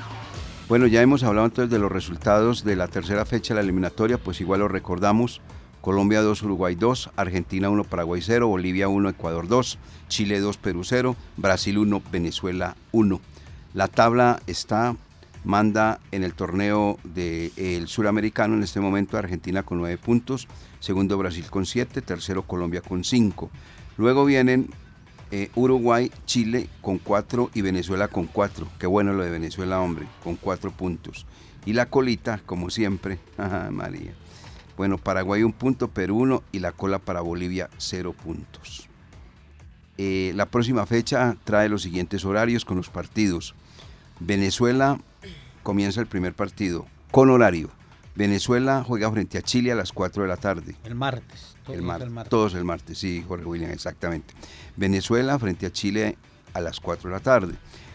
Bueno, 0.68 0.88
ya 0.88 1.00
hemos 1.02 1.22
hablado 1.22 1.46
entonces 1.46 1.70
de 1.70 1.78
los 1.78 1.92
resultados 1.92 2.64
de 2.64 2.74
la 2.74 2.88
tercera 2.88 3.24
fecha 3.24 3.54
de 3.54 3.60
la 3.60 3.64
eliminatoria, 3.64 4.18
pues 4.18 4.40
igual 4.40 4.58
lo 4.58 4.66
recordamos. 4.66 5.40
Colombia 5.80 6.20
2, 6.20 6.42
Uruguay 6.42 6.74
2, 6.74 7.10
Argentina 7.14 7.70
1, 7.70 7.84
Paraguay 7.84 8.20
0, 8.20 8.48
Bolivia 8.48 8.88
1, 8.88 9.10
Ecuador 9.10 9.46
2, 9.46 9.78
Chile 10.08 10.40
2, 10.40 10.56
Perú 10.56 10.82
0, 10.82 11.14
Brasil 11.36 11.78
1, 11.78 12.02
Venezuela 12.10 12.74
1. 12.90 13.20
La 13.74 13.86
tabla 13.86 14.42
está, 14.48 14.96
manda 15.44 16.00
en 16.10 16.24
el 16.24 16.34
torneo 16.34 16.98
del 17.04 17.86
suramericano 17.86 18.54
en 18.54 18.64
este 18.64 18.80
momento 18.80 19.16
Argentina 19.16 19.62
con 19.62 19.78
9 19.78 19.96
puntos, 19.96 20.48
segundo 20.80 21.16
Brasil 21.18 21.46
con 21.48 21.66
7, 21.66 22.02
tercero 22.02 22.42
Colombia 22.42 22.80
con 22.80 23.04
5. 23.04 23.48
Luego 23.96 24.24
vienen 24.24 24.70
eh, 25.30 25.50
Uruguay, 25.54 26.10
Chile 26.26 26.68
con 26.80 26.98
4 26.98 27.50
y 27.54 27.60
Venezuela 27.62 28.08
con 28.08 28.26
4. 28.26 28.66
Qué 28.78 28.86
bueno 28.86 29.12
lo 29.12 29.22
de 29.22 29.30
Venezuela, 29.30 29.80
hombre, 29.80 30.06
con 30.22 30.36
4 30.36 30.70
puntos. 30.70 31.26
Y 31.66 31.72
la 31.74 31.86
colita, 31.86 32.40
como 32.46 32.70
siempre, 32.70 33.18
María. 33.70 34.12
Bueno, 34.76 34.96
Paraguay 34.98 35.42
un 35.42 35.52
punto, 35.52 35.88
Perú 35.88 36.18
1 36.18 36.42
y 36.52 36.60
la 36.60 36.72
cola 36.72 36.98
para 36.98 37.20
Bolivia 37.20 37.68
0 37.78 38.14
puntos. 38.14 38.88
Eh, 39.98 40.32
la 40.36 40.46
próxima 40.46 40.86
fecha 40.86 41.36
trae 41.44 41.68
los 41.68 41.82
siguientes 41.82 42.24
horarios 42.24 42.64
con 42.64 42.76
los 42.76 42.88
partidos. 42.88 43.54
Venezuela 44.20 45.00
comienza 45.62 46.00
el 46.00 46.06
primer 46.06 46.34
partido 46.34 46.86
con 47.10 47.30
horario 47.30 47.70
Venezuela 48.18 48.82
juega 48.84 49.08
frente 49.12 49.38
a 49.38 49.42
Chile 49.42 49.70
a 49.70 49.76
las 49.76 49.92
4 49.92 50.24
de 50.24 50.28
la 50.28 50.36
tarde. 50.36 50.74
El 50.82 50.96
martes. 50.96 51.54
Todos 51.64 51.78
el, 51.78 51.84
martes. 51.84 52.28
Todos 52.28 52.54
el 52.54 52.64
martes, 52.64 52.98
sí, 52.98 53.24
Jorge 53.28 53.44
William, 53.44 53.70
exactamente. 53.70 54.34
Venezuela 54.76 55.38
frente 55.38 55.66
a 55.66 55.70
Chile 55.70 56.18
a 56.52 56.60
las 56.60 56.80
4 56.80 57.10
de 57.10 57.14
la 57.14 57.22
tarde. 57.22 57.54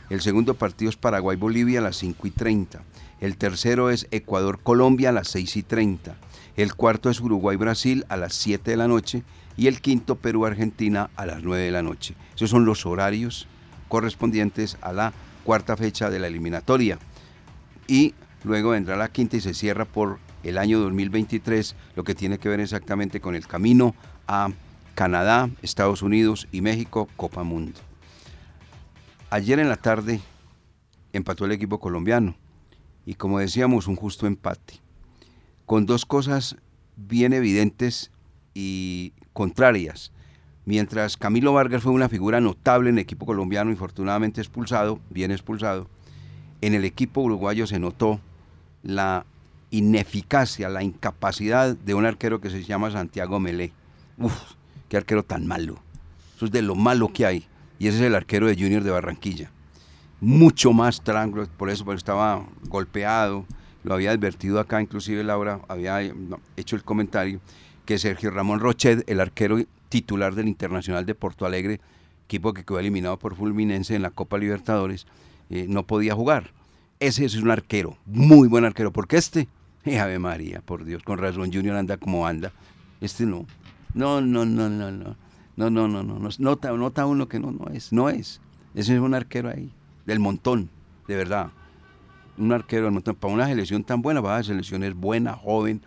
El 0.10 0.22
segundo 0.22 0.54
partido 0.54 0.90
es 0.90 0.96
Paraguay-Bolivia 0.96 1.80
a 1.80 1.84
las 1.84 1.98
5 1.98 2.26
y 2.26 2.32
30. 2.32 2.82
El 3.20 3.36
tercero 3.36 3.90
es 3.90 4.08
Ecuador-Colombia 4.12 5.10
a 5.10 5.12
las 5.12 5.28
6 5.28 5.58
y 5.58 5.64
30. 5.64 6.16
El 6.56 6.74
cuarto 6.74 7.10
es 7.10 7.20
Uruguay-Brasil 7.20 8.06
a 8.08 8.16
las 8.16 8.34
7 8.34 8.72
de 8.72 8.78
la 8.78 8.88
noche. 8.88 9.24
Y 9.58 9.68
el 9.68 9.82
quinto 9.82 10.16
Perú-Argentina 10.16 11.10
a 11.18 11.26
las 11.26 11.44
9 11.44 11.64
de 11.66 11.72
la 11.72 11.84
noche. 11.84 12.16
Esos 12.34 12.50
son 12.50 12.64
los 12.64 12.86
horarios 12.86 13.50
correspondientes 13.90 14.78
a 14.80 14.94
la 14.94 15.12
cuarta 15.44 15.76
fecha 15.76 16.10
de 16.10 16.20
la 16.20 16.28
eliminatoria. 16.28 16.98
Y 17.90 18.14
luego 18.44 18.72
vendrá 18.72 18.96
la 18.96 19.10
quinta 19.10 19.38
y 19.38 19.42
se 19.42 19.54
cierra 19.54 19.86
por 19.86 20.20
el 20.44 20.58
año 20.58 20.80
2023, 20.80 21.76
lo 21.96 22.04
que 22.04 22.16
tiene 22.16 22.38
que 22.38 22.50
ver 22.50 22.60
exactamente 22.60 23.22
con 23.22 23.36
el 23.36 23.48
camino 23.48 23.96
a 24.28 24.50
Canadá, 24.96 25.50
Estados 25.62 26.02
Unidos 26.02 26.48
y 26.52 26.62
México, 26.62 27.08
Copa 27.16 27.44
Mundo. 27.44 27.80
Ayer 29.30 29.60
en 29.60 29.70
la 29.70 29.78
tarde 29.78 30.20
empató 31.14 31.46
el 31.46 31.52
equipo 31.52 31.80
colombiano 31.80 32.36
y 33.06 33.16
como 33.16 33.40
decíamos, 33.40 33.88
un 33.88 33.96
justo 33.96 34.28
empate, 34.28 34.76
con 35.66 35.86
dos 35.86 36.06
cosas 36.06 36.58
bien 36.96 37.34
evidentes 37.34 38.12
y 38.54 39.14
contrarias. 39.34 40.12
Mientras 40.66 41.18
Camilo 41.18 41.54
Vargas 41.54 41.84
fue 41.84 41.92
una 41.92 42.08
figura 42.08 42.40
notable 42.40 42.90
en 42.90 42.98
el 42.98 43.02
equipo 43.02 43.26
colombiano, 43.26 43.72
infortunadamente 43.72 44.40
expulsado, 44.40 45.00
bien 45.10 45.32
expulsado, 45.32 45.90
en 46.62 46.74
el 46.74 46.86
equipo 46.86 47.22
uruguayo 47.22 47.68
se 47.68 47.80
notó 47.80 48.22
la 48.84 49.26
ineficacia, 49.72 50.70
la 50.70 50.84
incapacidad 50.84 51.76
de 51.76 51.94
un 51.96 52.06
arquero 52.06 52.40
que 52.40 52.50
se 52.50 52.64
llama 52.64 52.92
Santiago 52.92 53.40
Melé. 53.40 53.72
Uf, 54.18 54.34
qué 54.90 54.98
arquero 54.98 55.24
tan 55.24 55.48
malo. 55.48 55.80
Eso 56.36 56.46
es 56.46 56.52
de 56.52 56.62
lo 56.62 56.76
malo 56.76 57.12
que 57.12 57.26
hay. 57.26 57.48
Y 57.80 57.88
ese 57.88 57.98
es 57.98 58.04
el 58.04 58.16
arquero 58.16 58.48
de 58.48 58.56
Junior 58.56 58.84
de 58.84 58.92
Barranquilla. 58.92 59.50
Mucho 60.22 60.74
más 60.74 61.02
tranquilo, 61.02 61.48
por 61.58 61.70
eso 61.70 61.92
estaba 61.94 62.46
golpeado. 62.68 63.46
Lo 63.84 63.96
había 63.96 64.12
advertido 64.12 64.60
acá, 64.60 64.82
inclusive 64.82 65.24
Laura 65.24 65.60
había 65.68 66.00
hecho 66.56 66.76
el 66.76 66.84
comentario 66.84 67.42
que 67.86 67.98
Sergio 67.98 68.32
Ramón 68.32 68.60
Rochet, 68.60 69.04
el 69.10 69.20
arquero 69.20 69.58
titular 69.90 70.36
del 70.36 70.48
Internacional 70.48 71.06
de 71.06 71.16
Porto 71.16 71.46
Alegre, 71.46 71.82
equipo 72.26 72.54
que 72.54 72.64
quedó 72.64 72.80
eliminado 72.80 73.20
por 73.20 73.36
Fulminense 73.36 73.96
en 73.96 74.02
la 74.02 74.12
Copa 74.12 74.38
Libertadores, 74.38 75.06
eh, 75.50 75.66
no 75.68 75.86
podía 75.86 76.16
jugar 76.16 76.52
ese 77.00 77.26
es 77.26 77.36
un 77.36 77.52
arquero, 77.52 77.98
muy 78.06 78.48
buen 78.48 78.66
arquero, 78.66 78.92
porque 78.92 79.18
este, 79.18 79.48
eh, 79.86 80.00
Ave 80.00 80.20
María, 80.20 80.62
por 80.62 80.86
Dios, 80.86 81.04
con 81.04 81.18
razón 81.18 81.52
Junior 81.52 81.76
anda 81.76 81.98
como 81.98 82.28
anda. 82.28 82.52
Este 83.02 83.26
no. 83.26 83.46
No, 83.94 84.22
no, 84.22 84.46
no, 84.46 84.70
no, 84.70 84.92
no. 84.92 85.16
No, 85.56 85.70
no, 85.70 85.88
no, 85.88 86.04
no. 86.04 86.30
Nota, 86.40 86.72
nota 86.72 87.06
uno 87.06 87.28
que 87.28 87.40
no, 87.40 87.52
no 87.52 87.68
es, 87.72 87.94
no 87.94 88.10
es. 88.10 88.42
Ese 88.74 88.96
es 88.96 89.00
un 89.00 89.14
arquero 89.14 89.50
ahí, 89.50 89.72
del 90.06 90.20
montón, 90.20 90.70
de 91.08 91.16
verdad. 91.16 91.52
Un 92.38 92.52
arquero 92.52 92.86
del 92.86 92.94
montón. 92.94 93.16
Para 93.16 93.34
una 93.34 93.48
selección 93.48 93.84
tan 93.84 94.02
buena, 94.02 94.22
para 94.22 94.38
la 94.38 94.44
selección 94.44 94.84
es 94.84 94.96
buena, 94.96 95.34
joven. 95.34 95.82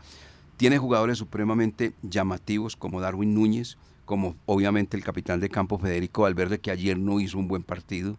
Tiene 0.57 0.79
jugadores 0.79 1.19
supremamente 1.19 1.95
llamativos 2.03 2.77
como 2.77 3.01
Darwin 3.01 3.35
Núñez, 3.35 3.77
como 4.05 4.37
obviamente 4.47 4.97
el 4.97 5.03
capitán 5.03 5.41
de 5.41 5.49
campo 5.49 5.79
Federico 5.79 6.23
Valverde, 6.23 6.61
que 6.61 6.71
ayer 6.71 6.97
no 6.97 7.19
hizo 7.19 7.39
un 7.39 7.49
buen 7.49 7.65
partido 7.65 8.17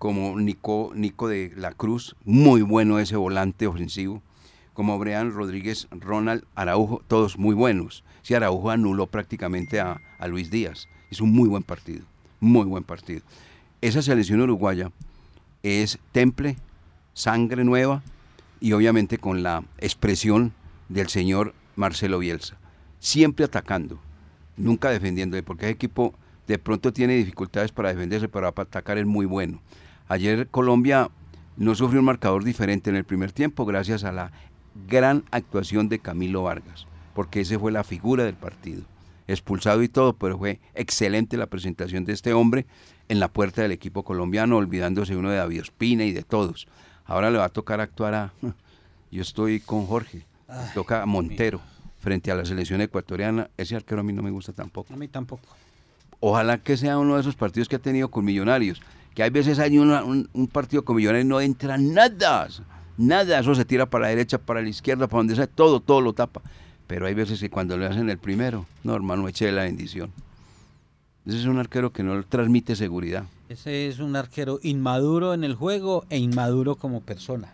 como 0.00 0.40
Nico, 0.40 0.92
Nico 0.94 1.28
de 1.28 1.52
la 1.56 1.72
Cruz, 1.72 2.16
muy 2.24 2.62
bueno 2.62 2.98
ese 2.98 3.16
volante 3.16 3.66
ofensivo, 3.66 4.22
como 4.72 4.98
Brean 4.98 5.30
Rodríguez, 5.30 5.88
Ronald 5.90 6.42
Araujo, 6.54 7.02
todos 7.06 7.36
muy 7.36 7.54
buenos. 7.54 8.02
Si 8.22 8.32
Araujo 8.32 8.70
anuló 8.70 9.08
prácticamente 9.08 9.78
a, 9.78 10.00
a 10.18 10.26
Luis 10.26 10.50
Díaz, 10.50 10.88
es 11.10 11.20
un 11.20 11.32
muy 11.32 11.50
buen 11.50 11.62
partido, 11.62 12.06
muy 12.40 12.64
buen 12.64 12.82
partido. 12.82 13.20
Esa 13.82 14.00
selección 14.00 14.40
uruguaya 14.40 14.90
es 15.62 15.98
temple, 16.12 16.56
sangre 17.12 17.62
nueva 17.62 18.02
y 18.58 18.72
obviamente 18.72 19.18
con 19.18 19.42
la 19.42 19.64
expresión 19.76 20.54
del 20.88 21.10
señor 21.10 21.52
Marcelo 21.76 22.20
Bielsa, 22.20 22.56
siempre 23.00 23.44
atacando, 23.44 24.00
nunca 24.56 24.88
defendiendo, 24.88 25.36
porque 25.44 25.66
ese 25.66 25.74
equipo 25.74 26.14
de 26.46 26.58
pronto 26.58 26.90
tiene 26.90 27.16
dificultades 27.16 27.70
para 27.70 27.90
defenderse, 27.90 28.30
pero 28.30 28.50
para 28.54 28.66
atacar 28.66 28.96
es 28.96 29.04
muy 29.04 29.26
bueno. 29.26 29.60
Ayer 30.10 30.48
Colombia 30.48 31.08
no 31.56 31.76
sufrió 31.76 32.00
un 32.00 32.06
marcador 32.06 32.42
diferente 32.42 32.90
en 32.90 32.96
el 32.96 33.04
primer 33.04 33.30
tiempo 33.30 33.64
gracias 33.64 34.02
a 34.02 34.10
la 34.10 34.32
gran 34.88 35.22
actuación 35.30 35.88
de 35.88 36.00
Camilo 36.00 36.42
Vargas, 36.42 36.88
porque 37.14 37.42
ese 37.42 37.60
fue 37.60 37.70
la 37.70 37.84
figura 37.84 38.24
del 38.24 38.34
partido. 38.34 38.82
Expulsado 39.28 39.84
y 39.84 39.88
todo, 39.88 40.14
pero 40.14 40.36
fue 40.36 40.58
excelente 40.74 41.36
la 41.36 41.46
presentación 41.46 42.04
de 42.04 42.14
este 42.14 42.32
hombre 42.32 42.66
en 43.08 43.20
la 43.20 43.28
puerta 43.28 43.62
del 43.62 43.70
equipo 43.70 44.02
colombiano, 44.02 44.56
olvidándose 44.56 45.14
uno 45.14 45.30
de 45.30 45.36
David 45.36 45.60
Ospina 45.60 46.02
y 46.02 46.10
de 46.10 46.24
todos. 46.24 46.66
Ahora 47.04 47.30
le 47.30 47.38
va 47.38 47.44
a 47.44 47.50
tocar 47.50 47.80
actuar 47.80 48.14
a... 48.14 48.32
Yo 49.12 49.22
estoy 49.22 49.60
con 49.60 49.86
Jorge, 49.86 50.24
toca 50.74 51.02
a 51.02 51.06
Montero 51.06 51.60
frente 52.00 52.32
a 52.32 52.34
la 52.34 52.44
selección 52.44 52.80
ecuatoriana. 52.80 53.48
Ese 53.56 53.76
arquero 53.76 54.00
a 54.00 54.04
mí 54.04 54.12
no 54.12 54.24
me 54.24 54.32
gusta 54.32 54.52
tampoco. 54.52 54.92
A 54.92 54.96
mí 54.96 55.06
tampoco. 55.06 55.46
Ojalá 56.18 56.58
que 56.58 56.76
sea 56.76 56.98
uno 56.98 57.14
de 57.14 57.20
esos 57.20 57.36
partidos 57.36 57.68
que 57.68 57.76
ha 57.76 57.80
tenido 57.80 58.10
con 58.10 58.24
Millonarios, 58.24 58.82
que 59.14 59.22
hay 59.22 59.30
veces 59.30 59.58
hay 59.58 59.78
un, 59.78 60.28
un, 60.32 60.48
partido 60.48 60.84
con 60.84 60.96
Millonarios 60.96 61.24
y 61.24 61.28
no 61.28 61.40
entra 61.40 61.76
nada, 61.78 62.48
nada, 62.96 63.40
eso 63.40 63.54
se 63.54 63.64
tira 63.64 63.86
para 63.86 64.02
la 64.02 64.08
derecha, 64.08 64.38
para 64.38 64.62
la 64.62 64.68
izquierda, 64.68 65.08
para 65.08 65.18
donde 65.18 65.36
sea, 65.36 65.46
todo, 65.46 65.80
todo 65.80 66.00
lo 66.00 66.12
tapa. 66.12 66.42
Pero 66.86 67.06
hay 67.06 67.14
veces 67.14 67.40
que 67.40 67.50
cuando 67.50 67.76
le 67.76 67.86
hacen 67.86 68.10
el 68.10 68.18
primero, 68.18 68.66
no 68.84 68.94
hermano, 68.94 69.28
eche 69.28 69.50
la 69.52 69.62
bendición. 69.62 70.12
Ese 71.26 71.38
es 71.38 71.44
un 71.44 71.58
arquero 71.58 71.92
que 71.92 72.02
no 72.02 72.22
transmite 72.24 72.74
seguridad. 72.74 73.24
Ese 73.48 73.88
es 73.88 73.98
un 73.98 74.16
arquero 74.16 74.58
inmaduro 74.62 75.34
en 75.34 75.44
el 75.44 75.54
juego 75.54 76.04
e 76.08 76.18
inmaduro 76.18 76.76
como 76.76 77.00
persona. 77.00 77.52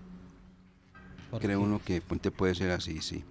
Cree 1.40 1.56
uno 1.56 1.80
que 1.84 2.00
Puente 2.00 2.30
puede 2.30 2.54
ser 2.54 2.70
así, 2.70 3.02
sí. 3.02 3.24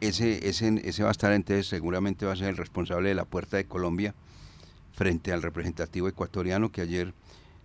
Ese, 0.00 0.48
ese, 0.48 0.80
ese 0.84 1.02
va 1.02 1.10
a 1.10 1.12
estar 1.12 1.32
entonces, 1.32 1.66
seguramente 1.66 2.26
va 2.26 2.32
a 2.32 2.36
ser 2.36 2.48
el 2.48 2.56
responsable 2.56 3.08
de 3.08 3.14
la 3.14 3.24
puerta 3.24 3.56
de 3.56 3.66
Colombia 3.66 4.14
frente 4.92 5.32
al 5.32 5.42
representativo 5.42 6.08
ecuatoriano 6.08 6.72
que 6.72 6.80
ayer 6.80 7.12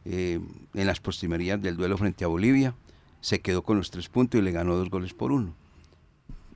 eh, 0.06 0.40
en 0.74 0.88
las 0.88 1.00
postrimerías 1.00 1.62
del 1.62 1.78
duelo 1.78 1.98
frente 1.98 2.24
a 2.24 2.28
Bolivia 2.28 2.76
se 3.20 3.40
quedó 3.40 3.62
con 3.62 3.78
los 3.78 3.92
tres 3.92 4.10
puntos 4.10 4.40
y 4.40 4.44
le 4.44 4.52
ganó 4.52 4.76
dos 4.76 4.90
goles 4.90 5.14
por 5.14 5.32
uno. 5.32 5.54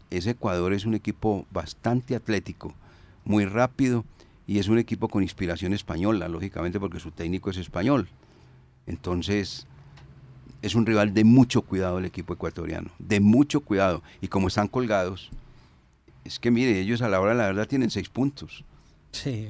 Ese 0.10 0.32
Ecuador 0.32 0.74
es 0.74 0.86
un 0.86 0.96
equipo 0.96 1.46
bastante 1.52 2.16
atlético, 2.16 2.74
muy 3.24 3.46
rápido 3.46 4.06
y 4.48 4.60
es 4.60 4.68
un 4.68 4.78
equipo 4.78 5.08
con 5.08 5.24
inspiración 5.24 5.74
española, 5.74 6.28
lógicamente 6.28 6.80
porque 6.80 7.00
su 7.00 7.12
técnico 7.12 7.50
es 7.50 7.58
español. 7.58 8.08
Entonces, 8.88 9.68
es 10.62 10.76
un 10.76 10.86
rival 10.86 11.14
de 11.14 11.24
mucho 11.24 11.62
cuidado 11.62 12.00
el 12.00 12.06
equipo 12.06 12.34
ecuatoriano, 12.34 12.92
de 13.00 13.20
mucho 13.20 13.62
cuidado. 13.62 14.02
Y 14.22 14.28
como 14.28 14.48
están 14.48 14.68
colgados, 14.68 15.30
es 16.24 16.40
que 16.40 16.52
mire, 16.52 16.80
ellos 16.80 17.02
a 17.02 17.10
la 17.10 17.20
hora 17.20 17.32
de 17.32 17.38
la 17.38 17.48
verdad 17.48 17.68
tienen 17.68 17.90
seis 17.90 18.10
puntos. 18.10 18.64
Sí. 19.12 19.50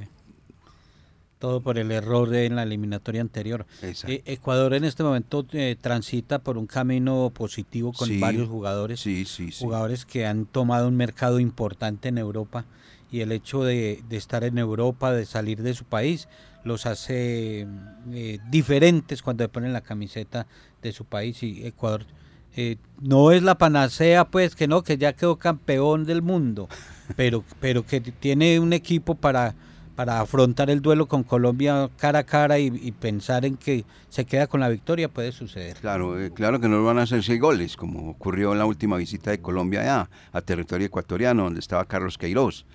Todo 1.46 1.62
por 1.62 1.78
el 1.78 1.92
error 1.92 2.34
en 2.34 2.56
la 2.56 2.64
eliminatoria 2.64 3.22
anterior. 3.22 3.68
Eh, 3.84 4.24
Ecuador 4.25 4.74
en 4.74 4.84
este 4.84 5.04
momento 5.04 5.46
eh, 5.54 5.75
transita 5.80 6.40
por 6.40 6.58
un 6.58 6.66
camino 6.66 7.32
positivo 7.36 7.94
con 7.94 8.20
varios 8.20 8.50
jugadores. 8.50 9.00
Sí, 9.00 9.25
sí, 9.25 9.52
jugadores 9.52 10.08
que 10.08 10.25
han 10.25 10.48
tomado 10.48 10.88
un 10.88 10.98
mercado 10.98 11.40
importante 11.40 12.10
en 12.10 12.18
Europa 12.18 12.66
y 13.12 13.22
el 13.22 13.32
hecho 13.32 13.64
de, 13.64 14.02
estar 14.10 14.44
en 14.44 14.58
Europa, 14.58 15.14
de 15.14 15.28
salir 15.28 15.62
de 15.62 15.75
su 15.75 15.86
país, 15.86 16.30
los 16.64 16.88
hace 16.88 17.68
eh, 18.12 18.40
diferentes 18.50 19.22
cuando 19.22 19.44
le 19.44 19.50
ponen 19.50 19.72
la 19.72 19.82
camiseta 19.82 20.48
de 20.82 20.94
su 20.94 21.06
país 21.06 21.44
y 21.44 21.64
Ecuador 21.64 22.08
eh, 22.58 22.78
no 23.00 23.32
es 23.32 23.44
la 23.44 23.60
panacea 23.60 24.25
pues 24.25 24.56
que 24.56 24.68
no, 24.68 24.82
que 24.82 24.98
ya 24.98 25.14
quedó 25.14 25.36
campeón 25.36 26.06
del 26.06 26.24
mundo, 26.24 26.70
pero, 27.16 27.44
pero 27.60 27.86
que 27.86 28.02
tiene 28.02 28.60
un 28.60 28.74
equipo 28.74 29.14
para, 29.14 29.54
para 29.96 30.20
afrontar 30.20 30.70
el 30.70 30.82
duelo 30.82 31.08
con 31.08 31.24
Colombia 31.24 31.90
cara 31.98 32.20
a 32.20 32.24
cara 32.24 32.60
y, 32.60 32.92
pensar 32.92 33.46
en 33.46 33.58
que 33.58 33.86
se 34.10 34.26
queda 34.26 34.48
con 34.48 34.60
la 34.60 34.69
victoria 34.69 35.10
puede 35.10 35.32
suceder. 35.32 35.78
Claro, 35.78 36.22
eh, 36.22 36.32
claro 36.32 36.60
que 36.60 36.67
no 36.67 36.84
van 36.84 37.00
a 37.00 37.04
hacer 37.04 37.24
seis 37.24 37.39
goles, 37.39 37.78
como 37.78 38.10
ocurrió 38.10 38.52
en 38.54 38.60
la 38.60 38.65
última 38.65 38.98
visita 38.98 39.32
de 39.32 39.39
Colombia 39.39 40.10
a 40.32 40.41
territorio 40.41 40.88
ecuatoriano, 40.88 41.43
donde 41.43 41.60
estaba 41.60 41.86
Carlos 41.86 42.17
Queiroz 42.17 42.65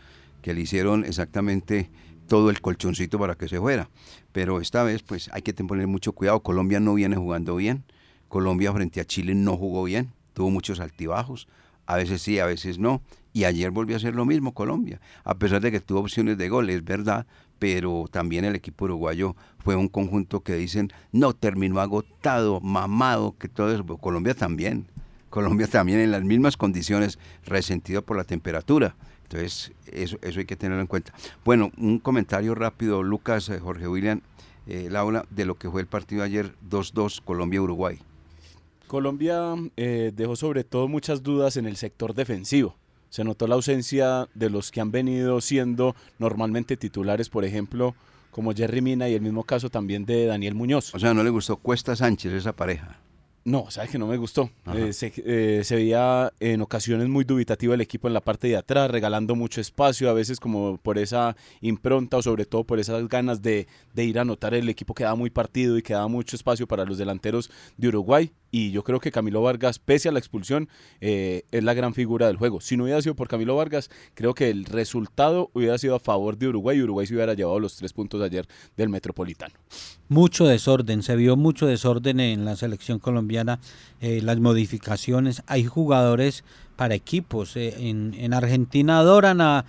que 0.40 0.54
le 0.54 0.62
hicieron 0.62 1.04
exactamente 1.04 1.90
todo 2.26 2.50
el 2.50 2.60
colchoncito 2.60 3.18
para 3.18 3.34
que 3.34 3.48
se 3.48 3.58
fuera. 3.58 3.90
Pero 4.32 4.60
esta 4.60 4.82
vez 4.82 5.02
pues 5.02 5.30
hay 5.32 5.42
que 5.42 5.52
tener 5.52 5.86
mucho 5.86 6.12
cuidado. 6.12 6.40
Colombia 6.40 6.80
no 6.80 6.94
viene 6.94 7.16
jugando 7.16 7.56
bien. 7.56 7.84
Colombia 8.28 8.72
frente 8.72 9.00
a 9.00 9.04
Chile 9.04 9.34
no 9.34 9.56
jugó 9.56 9.84
bien. 9.84 10.12
Tuvo 10.32 10.50
muchos 10.50 10.80
altibajos. 10.80 11.48
A 11.86 11.96
veces 11.96 12.22
sí, 12.22 12.38
a 12.38 12.46
veces 12.46 12.78
no. 12.78 13.02
Y 13.32 13.44
ayer 13.44 13.70
volvió 13.70 13.96
a 13.96 13.98
hacer 13.98 14.14
lo 14.14 14.24
mismo 14.24 14.54
Colombia. 14.54 15.00
A 15.24 15.34
pesar 15.34 15.60
de 15.60 15.70
que 15.70 15.80
tuvo 15.80 16.00
opciones 16.00 16.36
de 16.36 16.48
gol, 16.48 16.70
es 16.70 16.84
verdad. 16.84 17.26
Pero 17.58 18.06
también 18.10 18.44
el 18.44 18.54
equipo 18.54 18.86
uruguayo 18.86 19.36
fue 19.58 19.76
un 19.76 19.88
conjunto 19.88 20.40
que 20.40 20.54
dicen, 20.54 20.90
no, 21.12 21.34
terminó 21.34 21.80
agotado, 21.80 22.60
mamado, 22.60 23.36
que 23.38 23.48
todo 23.48 23.72
eso. 23.72 23.84
Colombia 23.98 24.34
también. 24.34 24.86
Colombia 25.28 25.68
también 25.68 26.00
en 26.00 26.10
las 26.10 26.24
mismas 26.24 26.56
condiciones, 26.56 27.18
resentido 27.44 28.02
por 28.02 28.16
la 28.16 28.24
temperatura. 28.24 28.96
Entonces, 29.22 29.72
eso, 29.86 30.18
eso 30.22 30.40
hay 30.40 30.44
que 30.44 30.56
tenerlo 30.56 30.80
en 30.80 30.88
cuenta. 30.88 31.14
Bueno, 31.44 31.70
un 31.78 32.00
comentario 32.00 32.54
rápido, 32.56 33.02
Lucas, 33.04 33.48
eh, 33.48 33.60
Jorge 33.60 33.86
William, 33.86 34.22
eh, 34.66 34.88
Laura, 34.90 35.24
de 35.30 35.44
lo 35.44 35.54
que 35.54 35.70
fue 35.70 35.80
el 35.80 35.86
partido 35.86 36.24
ayer 36.24 36.54
2-2 36.68 37.22
Colombia-Uruguay. 37.24 38.00
Colombia 38.88 39.54
eh, 39.76 40.10
dejó 40.14 40.34
sobre 40.34 40.64
todo 40.64 40.88
muchas 40.88 41.22
dudas 41.22 41.56
en 41.56 41.66
el 41.66 41.76
sector 41.76 42.12
defensivo. 42.12 42.76
Se 43.10 43.24
notó 43.24 43.46
la 43.46 43.56
ausencia 43.56 44.28
de 44.34 44.50
los 44.50 44.70
que 44.70 44.80
han 44.80 44.90
venido 44.90 45.40
siendo 45.40 45.94
normalmente 46.18 46.76
titulares, 46.76 47.28
por 47.28 47.44
ejemplo, 47.44 47.94
como 48.30 48.54
Jerry 48.54 48.80
Mina 48.80 49.08
y 49.08 49.14
el 49.14 49.20
mismo 49.20 49.44
caso 49.44 49.68
también 49.68 50.06
de 50.06 50.26
Daniel 50.26 50.54
Muñoz. 50.54 50.94
O 50.94 50.98
sea, 50.98 51.12
no 51.12 51.22
le 51.22 51.30
gustó 51.30 51.56
Cuesta 51.56 51.96
Sánchez 51.96 52.32
esa 52.32 52.52
pareja. 52.52 53.00
No, 53.42 53.70
sabes 53.70 53.90
que 53.90 53.98
no 53.98 54.06
me 54.06 54.18
gustó. 54.18 54.50
Eh, 54.74 54.92
eh, 55.24 55.62
se, 55.64 55.74
veía 55.74 56.32
en 56.40 56.60
ocasiones 56.60 57.08
muy 57.08 57.24
dubitativo 57.24 57.72
el 57.72 57.80
equipo 57.80 58.06
en 58.06 58.14
la 58.14 58.20
parte 58.20 58.48
de 58.48 58.56
atrás, 58.56 58.90
regalando 58.90 59.34
mucho 59.34 59.60
espacio, 59.62 60.10
a 60.10 60.12
veces 60.12 60.38
como 60.38 60.76
por 60.76 60.98
esa 60.98 61.36
impronta 61.62 62.18
o 62.18 62.22
sobre 62.22 62.44
todo 62.44 62.64
por 62.64 62.78
esas 62.78 63.08
ganas 63.08 63.40
de, 63.40 63.66
de 63.94 64.04
ir 64.04 64.18
a 64.18 64.22
anotar 64.22 64.52
el 64.52 64.68
equipo 64.68 64.94
quedaba 64.94 65.14
muy 65.14 65.30
partido 65.30 65.78
y 65.78 65.82
quedaba 65.82 66.06
mucho 66.06 66.36
espacio 66.36 66.68
para 66.68 66.84
los 66.84 66.98
delanteros 66.98 67.50
de 67.78 67.88
Uruguay 67.88 68.30
y 68.50 68.70
yo 68.72 68.82
creo 68.82 69.00
que 69.00 69.12
Camilo 69.12 69.42
Vargas, 69.42 69.78
pese 69.78 70.08
a 70.08 70.12
la 70.12 70.18
expulsión, 70.18 70.68
eh, 71.00 71.44
es 71.50 71.62
la 71.62 71.74
gran 71.74 71.94
figura 71.94 72.26
del 72.26 72.36
juego. 72.36 72.60
Si 72.60 72.76
no 72.76 72.84
hubiera 72.84 73.00
sido 73.00 73.14
por 73.14 73.28
Camilo 73.28 73.56
Vargas, 73.56 73.90
creo 74.14 74.34
que 74.34 74.50
el 74.50 74.64
resultado 74.64 75.50
hubiera 75.52 75.78
sido 75.78 75.94
a 75.94 76.00
favor 76.00 76.36
de 76.36 76.48
Uruguay 76.48 76.78
y 76.78 76.82
Uruguay 76.82 77.06
se 77.06 77.14
hubiera 77.14 77.34
llevado 77.34 77.60
los 77.60 77.76
tres 77.76 77.92
puntos 77.92 78.20
ayer 78.22 78.46
del 78.76 78.88
Metropolitano. 78.88 79.54
Mucho 80.08 80.46
desorden, 80.46 81.02
se 81.02 81.16
vio 81.16 81.36
mucho 81.36 81.66
desorden 81.66 82.18
en 82.18 82.44
la 82.44 82.56
selección 82.56 82.98
colombiana, 82.98 83.60
eh, 84.00 84.20
las 84.22 84.40
modificaciones, 84.40 85.42
hay 85.46 85.64
jugadores 85.64 86.44
para 86.76 86.94
equipos, 86.94 87.56
eh, 87.56 87.74
en, 87.78 88.34
Argentina 88.34 88.98
adoran 88.98 89.40
a, 89.40 89.64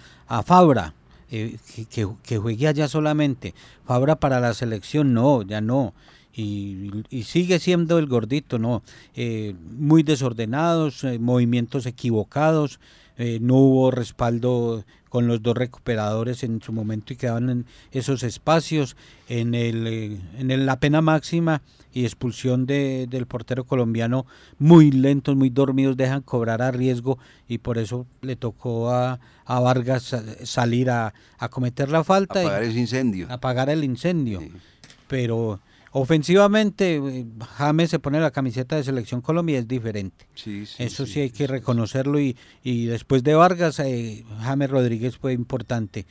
Fabra. 0.46 0.94
que, 1.30 1.58
que, 1.89 2.08
que 2.24 2.38
juegue 2.38 2.67
allá 2.67 2.88
solamente. 2.88 3.54
Fabra 3.86 4.17
para 4.17 4.39
la 4.39 4.54
selección, 4.54 5.13
no, 5.13 5.44
ya 5.44 5.62
no 5.62 5.94
y, 6.34 7.24
sigue 7.24 7.60
siendo 7.60 8.00
el 8.00 8.08
gordito, 8.08 8.60
¿no? 8.60 8.84
Eh, 9.15 9.56
muy 9.78 10.04
desordenados, 10.04 11.04
eh, 11.04 11.20
movimientos 11.20 11.86
equivocados, 11.86 12.80
eh, 13.17 13.39
no 13.41 13.56
hubo 13.56 13.91
respaldo 13.91 14.86
con 15.10 15.28
los 15.28 15.44
dos 15.44 15.58
recuperadores 15.58 16.44
en 16.44 16.62
su 16.62 16.72
momento 16.72 17.12
y 17.12 17.17
quedaban 17.17 17.50
en 17.50 17.65
esos 17.91 18.24
espacios, 18.24 18.96
en, 19.28 19.54
el, 19.54 20.22
en 20.38 20.65
la 20.65 20.80
pena 20.80 21.02
máxima 21.02 21.62
y 21.94 22.06
expulsión 22.06 22.65
de, 22.65 23.08
del 23.10 23.26
portero 23.26 23.65
colombiano, 23.65 24.26
muy 24.58 24.89
lentos, 24.91 25.36
muy 25.36 25.50
dormidos, 25.50 25.98
dejan 25.98 26.22
cobrar 26.22 26.62
a 26.62 26.72
riesgo 26.72 27.20
y 27.50 27.58
por 27.58 27.78
eso 27.78 28.08
le 28.22 28.38
tocó 28.38 28.89
a, 28.89 29.20
a 29.44 29.60
Vargas 29.60 30.15
salir 30.44 30.89
a, 30.89 31.13
a, 31.38 31.50
cometer 31.50 31.89
la 31.89 32.06
falta. 32.06 32.39
Apagar 32.39 32.63
ese 32.63 32.80
incendio. 32.80 33.28
Apagar 33.30 33.70
el 33.70 33.84
incendio. 33.84 34.41
Pero 35.10 35.60
Ofensivamente, 35.93 37.25
James 37.58 37.89
se 37.89 37.99
pone 37.99 38.21
la 38.21 38.32
camiseta 38.32 38.77
de 38.77 38.84
Selección 38.84 39.19
Colombia 39.19 39.60
es 39.60 39.67
diferente. 39.67 40.25
Eso 40.77 41.06
sí, 41.06 41.19
hay 41.19 41.32
que 41.32 41.47
reconocerlo 41.47 42.17
y, 42.19 42.38
y 42.63 42.86
después 42.86 43.23
de 43.23 43.36
Vargas, 43.36 43.80
eh, 43.80 44.23
James 44.39 44.69
Rodríguez 44.69 45.17
fue 45.17 45.34
importante. 45.34 46.06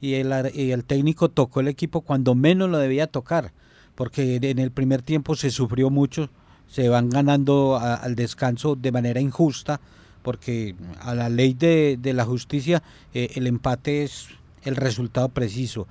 Y 0.00 0.14
el, 0.14 0.32
y 0.54 0.70
el 0.70 0.84
técnico 0.84 1.30
tocó 1.30 1.60
el 1.60 1.68
equipo 1.68 2.02
cuando 2.02 2.36
menos 2.36 2.70
lo 2.70 2.78
debía 2.78 3.08
tocar, 3.08 3.52
porque 3.96 4.38
en 4.40 4.60
el 4.60 4.70
primer 4.70 5.02
tiempo 5.02 5.34
se 5.34 5.50
sufrió 5.50 5.90
mucho, 5.90 6.30
se 6.68 6.88
van 6.88 7.10
ganando 7.10 7.76
al 7.76 8.14
descanso 8.14 8.76
de 8.76 8.92
manera 8.92 9.20
injusta, 9.20 9.80
porque 10.22 10.76
a 11.00 11.12
la 11.14 11.28
ley 11.28 11.54
de, 11.54 11.98
de 12.00 12.12
la 12.12 12.24
justicia 12.24 12.84
eh, 13.12 13.32
el 13.34 13.48
empate 13.48 14.04
es 14.04 14.28
el 14.62 14.76
resultado 14.76 15.28
preciso 15.28 15.88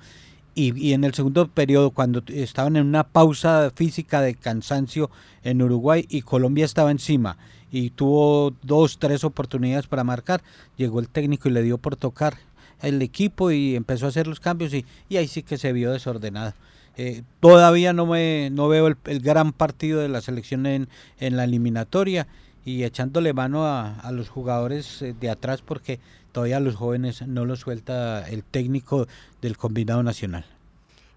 y, 0.54 0.92
en 0.92 1.04
el 1.04 1.14
segundo 1.14 1.48
periodo, 1.48 1.90
cuando 1.90 2.22
estaban 2.28 2.76
en 2.76 2.86
una 2.86 3.04
pausa 3.04 3.72
física 3.74 4.20
de 4.20 4.34
cansancio 4.34 5.10
en 5.42 5.60
Uruguay 5.62 6.06
y 6.08 6.22
Colombia 6.22 6.64
estaba 6.64 6.90
encima 6.90 7.36
y 7.72 7.90
tuvo 7.90 8.54
dos, 8.62 8.98
tres 8.98 9.24
oportunidades 9.24 9.88
para 9.88 10.04
marcar, 10.04 10.42
llegó 10.76 11.00
el 11.00 11.08
técnico 11.08 11.48
y 11.48 11.52
le 11.52 11.62
dio 11.62 11.78
por 11.78 11.96
tocar 11.96 12.36
el 12.82 13.02
equipo 13.02 13.50
y 13.50 13.74
empezó 13.74 14.06
a 14.06 14.10
hacer 14.10 14.26
los 14.26 14.38
cambios 14.38 14.72
y, 14.74 14.84
ahí 15.16 15.26
sí 15.26 15.42
que 15.42 15.58
se 15.58 15.72
vio 15.72 15.90
desordenado. 15.90 16.54
Eh, 16.96 17.22
todavía 17.40 17.92
no 17.92 18.06
me 18.06 18.50
no 18.52 18.68
veo 18.68 18.86
el, 18.86 18.96
el, 19.06 19.18
gran 19.18 19.52
partido 19.52 20.00
de 20.00 20.08
la 20.08 20.20
selección 20.20 20.64
en, 20.66 20.88
en 21.18 21.36
la 21.36 21.42
eliminatoria 21.42 22.28
y 22.64 22.84
echándole 22.84 23.32
mano 23.32 23.66
a, 23.66 23.98
a, 23.98 24.12
los 24.12 24.28
jugadores 24.28 25.02
eh, 25.02 25.12
de 25.20 25.28
atrás 25.28 25.60
porque 25.60 25.98
todavía 26.34 26.58
los 26.58 26.74
jóvenes 26.74 27.26
no 27.26 27.44
los 27.44 27.60
suelta 27.60 28.28
el 28.28 28.42
técnico 28.42 29.06
del 29.40 29.56
combinado 29.56 30.02
nacional. 30.02 30.44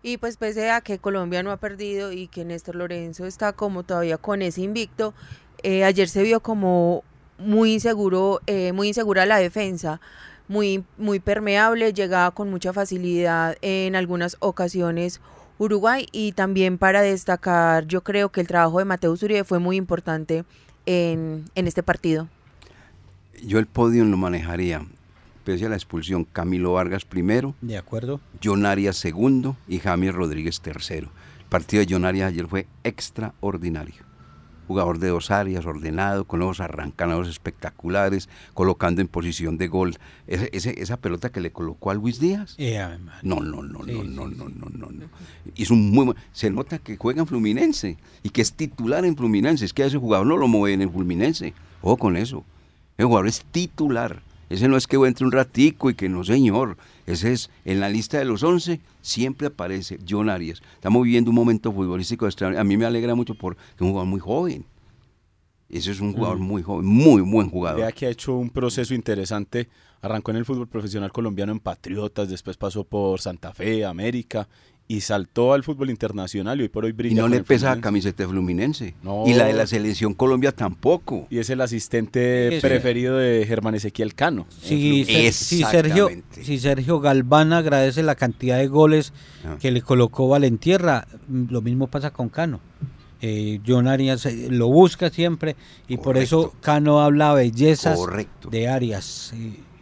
Y 0.03 0.17
pues 0.17 0.37
pese 0.37 0.69
a 0.69 0.79
que 0.81 0.99
Colombia 0.99 1.41
no 1.41 1.51
ha 1.51 1.57
perdido 1.57 2.11
y 2.11 2.27
que 2.27 2.45
Néstor 2.45 2.75
Lorenzo 2.75 3.25
está 3.25 3.51
como 3.51 3.81
todavía 3.81 4.19
con 4.19 4.43
ese 4.43 4.61
invicto, 4.61 5.15
eh, 5.63 5.83
ayer 5.83 6.07
se 6.07 6.21
vio 6.21 6.39
como 6.39 7.03
muy 7.39 7.73
inseguro, 7.73 8.41
eh, 8.45 8.71
muy 8.73 8.89
insegura 8.89 9.25
la 9.25 9.37
defensa, 9.37 9.99
muy, 10.47 10.83
muy 10.99 11.19
permeable, 11.19 11.93
llegaba 11.93 12.29
con 12.29 12.51
mucha 12.51 12.71
facilidad 12.71 13.57
en 13.61 13.95
algunas 13.95 14.37
ocasiones 14.39 15.19
Uruguay 15.57 16.05
y 16.11 16.33
también 16.33 16.77
para 16.77 17.01
destacar, 17.01 17.87
yo 17.87 18.01
creo 18.03 18.29
que 18.29 18.41
el 18.41 18.47
trabajo 18.47 18.77
de 18.77 18.85
Mateus 18.85 19.23
Uribe 19.23 19.43
fue 19.43 19.57
muy 19.57 19.77
importante 19.77 20.45
en, 20.85 21.45
en 21.55 21.67
este 21.67 21.81
partido. 21.81 22.27
Yo 23.43 23.57
el 23.57 23.65
podio 23.65 24.05
lo 24.05 24.17
manejaría, 24.17 24.85
pese 25.47 25.65
a 25.65 25.69
la 25.69 25.77
expulsión, 25.77 26.25
Camilo 26.25 26.73
Vargas 26.73 27.05
primero, 27.05 27.55
de 27.61 27.77
acuerdo, 27.77 28.19
John 28.43 28.65
Arias 28.65 28.97
segundo 28.97 29.55
y 29.65 29.79
James 29.79 30.13
Rodríguez 30.13 30.59
tercero. 30.59 31.07
El 31.39 31.45
partido 31.45 31.85
de 31.85 31.87
John 31.89 32.03
Arias 32.03 32.33
ayer 32.33 32.47
fue 32.47 32.67
extraordinario 32.83 34.05
jugador 34.67 34.99
de 34.99 35.07
dos 35.07 35.31
áreas, 35.31 35.65
ordenado, 35.65 36.25
con 36.25 36.41
los 36.41 36.59
arrancanados 36.59 37.29
espectaculares, 37.29 38.27
colocando 38.53 38.99
en 38.99 39.07
posición 39.07 39.57
de 39.57 39.69
gol. 39.69 39.95
Ese, 40.27 40.49
ese, 40.51 40.81
esa 40.81 40.97
pelota 40.97 41.31
que 41.31 41.39
le 41.39 41.53
colocó 41.53 41.91
a 41.91 41.93
Luis 41.93 42.19
Díaz. 42.19 42.57
Yeah, 42.57 42.99
no, 43.23 43.37
no, 43.39 43.63
no, 43.63 43.85
sí, 43.85 43.93
no, 43.93 44.01
sí, 44.01 44.09
no, 44.09 44.27
no, 44.27 44.49
no, 44.49 44.67
no, 44.69 44.91
no. 44.91 45.05
Es 45.55 45.71
un 45.71 45.91
muy 45.91 46.13
Se 46.33 46.49
nota 46.49 46.79
que 46.79 46.97
juega 46.97 47.21
en 47.21 47.27
Fluminense 47.27 47.95
y 48.23 48.29
que 48.31 48.41
es 48.41 48.51
titular 48.51 49.05
en 49.05 49.15
Fluminense. 49.15 49.63
Es 49.63 49.73
que 49.73 49.83
a 49.83 49.85
ese 49.85 49.97
jugador 49.97 50.27
no 50.27 50.35
lo 50.35 50.49
mueven 50.49 50.81
en 50.81 50.91
Fluminense. 50.91 51.53
Ojo 51.81 51.95
con 51.95 52.17
eso. 52.17 52.43
El 52.97 53.05
jugador 53.05 53.29
es 53.29 53.45
titular. 53.45 54.26
Ese 54.49 54.67
no 54.67 54.77
es 54.77 54.87
que 54.87 54.97
entre 54.97 55.25
un 55.25 55.31
ratico 55.31 55.89
y 55.89 55.95
que 55.95 56.09
no, 56.09 56.23
señor. 56.23 56.77
Ese 57.05 57.33
es, 57.33 57.49
en 57.65 57.79
la 57.79 57.89
lista 57.89 58.17
de 58.17 58.25
los 58.25 58.43
11, 58.43 58.79
siempre 59.01 59.47
aparece 59.47 59.99
John 60.07 60.29
Arias. 60.29 60.61
Estamos 60.75 61.03
viviendo 61.03 61.31
un 61.31 61.35
momento 61.35 61.71
futbolístico 61.71 62.25
extraordinario. 62.25 62.61
A 62.61 62.63
mí 62.63 62.77
me 62.77 62.85
alegra 62.85 63.15
mucho 63.15 63.35
porque 63.35 63.59
es 63.75 63.81
un 63.81 63.89
jugador 63.89 64.09
muy 64.09 64.19
joven. 64.19 64.65
Ese 65.69 65.91
es 65.91 65.99
un 65.99 66.13
jugador 66.13 66.37
muy 66.37 66.61
joven, 66.61 66.85
muy 66.85 67.21
buen 67.21 67.49
jugador. 67.49 67.81
Vea 67.81 67.91
que 67.91 68.05
ha 68.05 68.09
hecho 68.09 68.35
un 68.35 68.49
proceso 68.49 68.93
interesante. 68.93 69.67
Arrancó 70.01 70.31
en 70.31 70.37
el 70.37 70.45
fútbol 70.45 70.67
profesional 70.67 71.11
colombiano 71.11 71.51
en 71.51 71.59
Patriotas, 71.59 72.29
después 72.29 72.55
pasó 72.55 72.83
por 72.83 73.19
Santa 73.19 73.51
Fe, 73.51 73.83
América 73.83 74.47
y 74.89 75.01
saltó 75.01 75.53
al 75.53 75.63
fútbol 75.63 75.89
internacional 75.89 76.59
y 76.59 76.63
hoy 76.63 76.69
por 76.69 76.85
hoy 76.85 76.93
brilla. 76.93 77.13
Y 77.13 77.15
no 77.15 77.27
le 77.27 77.43
pesa 77.43 77.75
la 77.75 77.81
camiseta 77.81 78.23
de 78.23 78.29
Fluminense. 78.29 78.95
No. 79.03 79.23
Y 79.27 79.33
la 79.33 79.45
de 79.45 79.53
la 79.53 79.67
selección 79.67 80.13
Colombia 80.13 80.53
tampoco. 80.53 81.27
Y 81.29 81.39
es 81.39 81.49
el 81.49 81.59
asistente 81.59 82.59
preferido 82.61 83.17
de 83.17 83.45
Germán 83.45 83.75
Ezequiel 83.75 84.15
Cano. 84.15 84.47
Sí, 84.61 85.05
sí, 85.31 85.63
Sergio, 85.63 86.09
sí, 86.31 86.57
Sergio 86.57 87.01
Galván 87.01 87.51
agradece 87.51 88.01
la 88.01 88.15
cantidad 88.15 88.57
de 88.57 88.67
goles 88.67 89.11
ah. 89.45 89.57
que 89.59 89.71
le 89.71 89.81
colocó 89.81 90.29
Valentierra. 90.29 91.05
Lo 91.29 91.61
mismo 91.61 91.87
pasa 91.87 92.11
con 92.11 92.29
Cano. 92.29 92.61
Eh, 93.19 93.59
John 93.65 93.87
Arias 93.87 94.25
lo 94.49 94.67
busca 94.67 95.09
siempre 95.09 95.55
y 95.87 95.97
Correcto. 95.97 96.03
por 96.03 96.17
eso 96.17 96.53
Cano 96.61 97.01
habla 97.01 97.33
bellezas 97.33 97.97
Correcto. 97.97 98.49
de 98.49 98.67
Arias. 98.69 99.33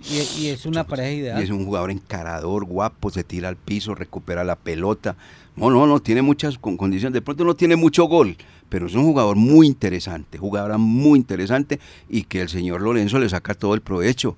Y, 0.10 0.42
y, 0.42 0.48
es 0.50 0.66
una 0.66 0.84
pareja 0.84 1.12
ideal. 1.12 1.42
Y 1.42 1.44
es 1.44 1.50
un 1.50 1.66
jugador 1.66 1.90
encarador, 1.92 2.66
guapo, 2.66 3.10
se 3.10 3.24
tira 3.24 3.50
al 3.50 3.56
piso, 3.56 3.96
recupera 3.96 4.44
la 4.44 4.56
pelota. 4.56 5.16
No, 5.56 5.70
no, 5.70 5.88
no, 5.88 6.00
tiene 6.02 6.22
muchas 6.22 6.58
condiciones. 6.58 7.14
De 7.14 7.22
pronto 7.22 7.44
no 7.44 7.56
tiene 7.56 7.76
mucho 7.76 8.06
gol, 8.06 8.38
pero 8.70 8.88
es 8.88 8.96
un 8.96 9.04
jugador 9.04 9.36
muy 9.36 9.68
interesante, 9.68 10.38
jugador 10.38 10.78
muy 10.78 11.18
interesante 11.18 11.80
y 12.10 12.24
que 12.24 12.42
el 12.42 12.50
señor 12.50 12.82
Lorenzo 12.82 13.20
le 13.20 13.30
saca 13.30 13.54
todo 13.54 13.74
el 13.74 13.82
provecho. 13.82 14.36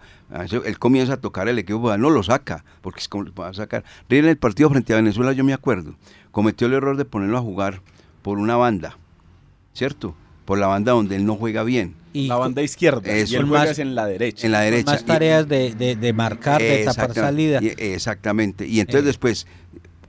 Él 0.65 0.77
comienza 0.77 1.13
a 1.13 1.17
tocar 1.17 1.47
el 1.47 1.57
equipo, 1.57 1.95
no 1.97 2.09
lo 2.09 2.21
saca, 2.23 2.63
porque 2.81 2.99
es 2.99 3.07
como 3.07 3.23
lo 3.23 3.33
va 3.33 3.49
a 3.49 3.53
sacar. 3.53 3.83
En 4.09 4.25
el 4.25 4.37
partido 4.37 4.69
frente 4.69 4.93
a 4.93 4.97
Venezuela, 4.97 5.31
yo 5.33 5.43
me 5.43 5.53
acuerdo, 5.53 5.95
cometió 6.31 6.67
el 6.67 6.73
error 6.73 6.97
de 6.97 7.05
ponerlo 7.05 7.37
a 7.37 7.41
jugar 7.41 7.81
por 8.21 8.37
una 8.37 8.57
banda, 8.57 8.97
¿cierto? 9.73 10.15
Por 10.45 10.59
la 10.59 10.67
banda 10.67 10.91
donde 10.91 11.15
él 11.15 11.25
no 11.25 11.35
juega 11.35 11.63
bien. 11.63 11.95
Y 12.17 12.27
la 12.27 12.35
banda 12.37 12.61
izquierda, 12.61 13.11
eso, 13.11 13.33
y 13.33 13.37
él 13.37 13.45
juega 13.45 13.65
más, 13.65 13.79
en 13.79 13.95
la 13.95 14.05
derecha. 14.05 14.45
En 14.45 14.51
la 14.51 14.61
derecha. 14.61 14.91
Más 14.91 15.05
tareas 15.05 15.47
de, 15.47 15.73
de, 15.73 15.95
de 15.95 16.13
marcar, 16.13 16.61
de 16.61 16.83
tapar 16.85 17.13
salida. 17.13 17.59
Y, 17.61 17.73
exactamente. 17.77 18.67
Y 18.67 18.79
entonces 18.79 19.03
eh. 19.03 19.07
después 19.07 19.47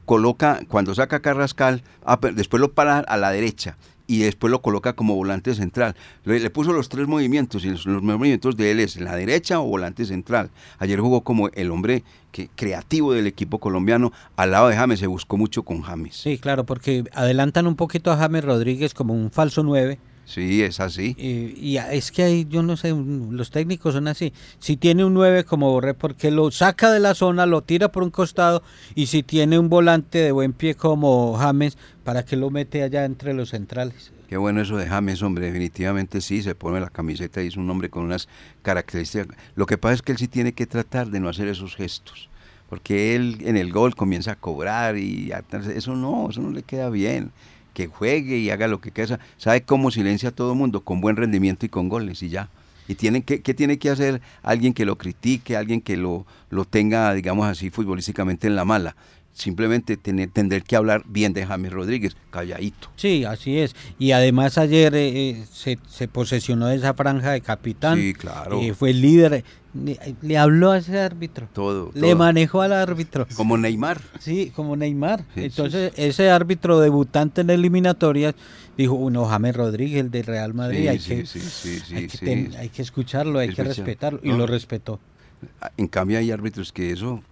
coloca, 0.05 0.61
cuando 0.69 0.95
saca 0.95 1.21
Carrascal, 1.21 1.83
ah, 2.05 2.19
después 2.35 2.61
lo 2.61 2.73
para 2.73 2.99
a 3.01 3.17
la 3.17 3.31
derecha 3.31 3.77
y 4.09 4.21
después 4.21 4.51
lo 4.51 4.63
coloca 4.63 4.95
como 4.95 5.15
volante 5.15 5.55
central. 5.55 5.95
Le, 6.25 6.41
le 6.41 6.51
puso 6.51 6.73
los 6.73 6.89
tres 6.89 7.07
movimientos 7.07 7.65
y 7.65 7.69
los, 7.69 7.85
los, 7.85 8.03
movimientos 8.03 8.57
de 8.57 8.71
él 8.71 8.81
es 8.81 8.97
en 8.97 9.05
la 9.05 9.15
derecha 9.15 9.61
o 9.61 9.65
volante 9.65 10.07
central. 10.07 10.51
Ayer 10.79 10.99
jugó 10.99 11.21
como 11.21 11.51
el 11.51 11.71
hombre 11.71 12.03
que, 12.33 12.49
creativo 12.49 13.13
del 13.13 13.27
equipo 13.27 13.59
colombiano 13.59 14.13
al 14.35 14.51
lado 14.53 14.69
de 14.69 14.77
James, 14.77 14.99
se 14.99 15.07
buscó 15.07 15.37
mucho 15.37 15.63
con 15.63 15.83
James. 15.83 16.17
Sí, 16.17 16.39
claro, 16.39 16.65
porque 16.65 17.05
adelantan 17.13 17.67
un 17.67 17.77
poquito 17.77 18.11
a 18.11 18.17
James 18.17 18.45
Rodríguez 18.45 18.95
como 18.95 19.13
un 19.13 19.31
falso 19.31 19.63
9. 19.63 19.99
Sí, 20.29 20.63
es 20.63 20.79
así. 20.79 21.17
Y, 21.17 21.55
y, 21.59 21.79
es 21.79 22.13
que 22.13 22.23
hay, 22.23 22.47
yo 22.51 22.63
no 22.63 22.77
sé, 22.77 22.95
los 22.95 23.51
técnicos 23.51 23.95
son 23.95 24.09
así. 24.09 24.35
Si 24.59 24.77
tiene 24.77 25.03
un 25.07 25.15
9 25.15 25.45
como 25.45 25.71
Borré, 25.71 25.95
porque 25.95 26.31
lo 26.31 26.51
saca 26.51 26.93
de 26.93 27.01
la 27.01 27.15
zona, 27.15 27.47
lo 27.47 27.63
tira 27.63 27.91
por 27.91 28.03
un 28.03 28.11
costado, 28.11 28.63
y 28.95 29.07
si 29.07 29.23
tiene 29.23 29.59
un 29.59 29.71
volante 29.71 30.19
de 30.19 30.31
buen 30.31 30.53
pie 30.53 30.75
como 30.75 31.35
James, 31.39 31.79
¿para 32.05 32.27
qué 32.27 32.37
lo 32.37 32.51
mete 32.51 32.83
allá 32.83 33.07
entre 33.07 33.33
los 33.33 33.49
centrales? 33.49 34.13
Qué 34.29 34.37
bueno 34.37 34.61
eso 34.61 34.77
de 34.77 34.87
James, 34.87 35.23
hombre, 35.23 35.47
definitivamente 35.47 36.21
sí, 36.21 36.43
se 36.43 36.55
pone 36.55 36.79
la 36.79 36.91
camiseta 36.91 37.43
y 37.43 37.47
es 37.47 37.57
un 37.57 37.71
hombre 37.71 37.89
con 37.89 38.05
unas 38.05 38.29
características. 38.61 39.29
Lo 39.55 39.65
que 39.65 39.79
pasa 39.79 39.95
es 39.95 40.03
que 40.03 40.13
él 40.13 40.19
sí 40.19 40.29
tiene 40.29 40.53
que 40.53 40.67
tratar 40.67 41.09
de 41.09 41.21
no 41.21 41.31
hacer 41.31 41.49
esos 41.49 41.75
gestos, 41.75 42.29
porque 42.69 43.17
él 43.17 43.39
en 43.47 43.57
el 43.57 43.73
gol 43.73 43.95
comienza 43.95 44.33
a 44.33 44.37
cobrar 44.37 44.99
y 44.99 45.33
a, 45.33 45.43
eso 45.75 45.97
no, 45.97 46.29
eso 46.29 46.43
no 46.43 46.51
le 46.51 46.65
queda 46.65 46.91
bien 46.91 47.33
que 47.79 47.87
juegue 47.87 48.39
y 48.39 48.51
haga 48.51 48.67
lo 48.67 48.81
que 48.81 48.91
quiera. 48.91 49.21
¿Sabe 49.37 49.63
cómo 49.63 49.93
silencia 49.93 50.31
a 50.31 50.33
todo 50.33 50.51
el 50.51 50.59
mundo? 50.59 50.81
Con 50.81 51.01
buen 51.01 51.15
rendimiento 51.15 51.65
y 51.65 51.69
con 51.69 51.89
goles 51.89 52.25
y 52.25 52.29
ya. 52.29 52.49
¿Y 52.89 52.97
tienen 52.97 53.23
que, 53.23 53.41
qué 53.41 53.55
tiene 53.55 53.79
que 53.79 53.89
hacer 53.89 54.21
alguien 54.43 54.75
que 54.75 54.85
lo 54.85 54.99
critique, 54.99 55.57
alguien 55.57 55.81
que 55.81 55.97
lo, 55.97 56.27
lo 56.51 56.65
tenga, 56.65 57.15
digamos 57.15 57.47
así, 57.47 57.71
futbolísticamente 57.71 58.49
en 58.49 58.57
la 58.57 58.65
mala? 58.65 58.97
simplemente 59.33 59.97
tener, 59.97 60.31
tendré 60.31 60.61
que 60.63 60.75
hablar 60.75 61.05
bien 61.07 61.33
de 61.33 61.47
James 61.47 61.73
Rodríguez, 61.73 62.17
calladito. 62.31 62.91
Sí, 62.97 63.25
así 63.25 63.59
es. 63.59 63.77
Y 63.97 64.11
además 64.11 64.59
ayer 64.59 64.93
eh, 64.97 65.45
se, 65.53 65.79
se, 65.89 66.09
posesionó 66.09 66.67
de 66.67 66.75
esa 66.75 66.93
franja 66.95 67.31
de 67.31 67.41
capitán. 67.41 67.97
Sí, 67.97 68.15
claro. 68.15 68.61
Eh, 68.61 68.75
fue 68.75 68.91
el 68.91 69.01
líder. 69.01 69.45
Le, 69.85 69.99
le, 70.21 70.39
habló 70.39 70.73
a 70.73 70.79
ese 70.79 70.99
árbitro. 70.99 71.49
Todo. 71.53 71.91
Le 71.95 72.09
todo. 72.09 72.17
manejó 72.17 72.63
al 72.63 72.73
árbitro. 72.73 73.27
Como 73.37 73.57
Neymar. 73.57 74.01
Sí, 74.19 74.53
como 74.55 74.77
Neymar. 74.77 75.25
Sí, 75.35 75.45
Entonces, 75.45 75.93
sí, 75.95 76.03
ese 76.03 76.31
árbitro 76.31 76.81
debutante 76.81 77.41
en 77.43 77.51
eliminatorias 77.51 78.35
dijo, 78.77 78.95
uno, 78.95 79.27
James 79.27 79.57
Rodríguez, 79.57 80.01
el 80.01 80.11
de 80.11 80.23
Real 80.23 80.55
Madrid, 80.55 80.89
hay, 80.89 80.99
que, 80.99 81.25
hay, 81.95 82.07
que 82.07 82.19
ten, 82.19 82.55
hay, 82.59 82.69
que, 82.69 82.83
escucharlo, 82.83 83.39
hay 83.39 83.55
que 83.55 83.65
respetarlo. 83.65 84.21
Y 84.23 84.29
no. 84.29 84.39
lo 84.39 84.47
respetó. 84.47 85.01
En 85.77 85.87
cambio, 85.89 86.19
hay 86.19 86.31
árbitros 86.31 86.73
que 86.73 86.91
eso 86.93 87.23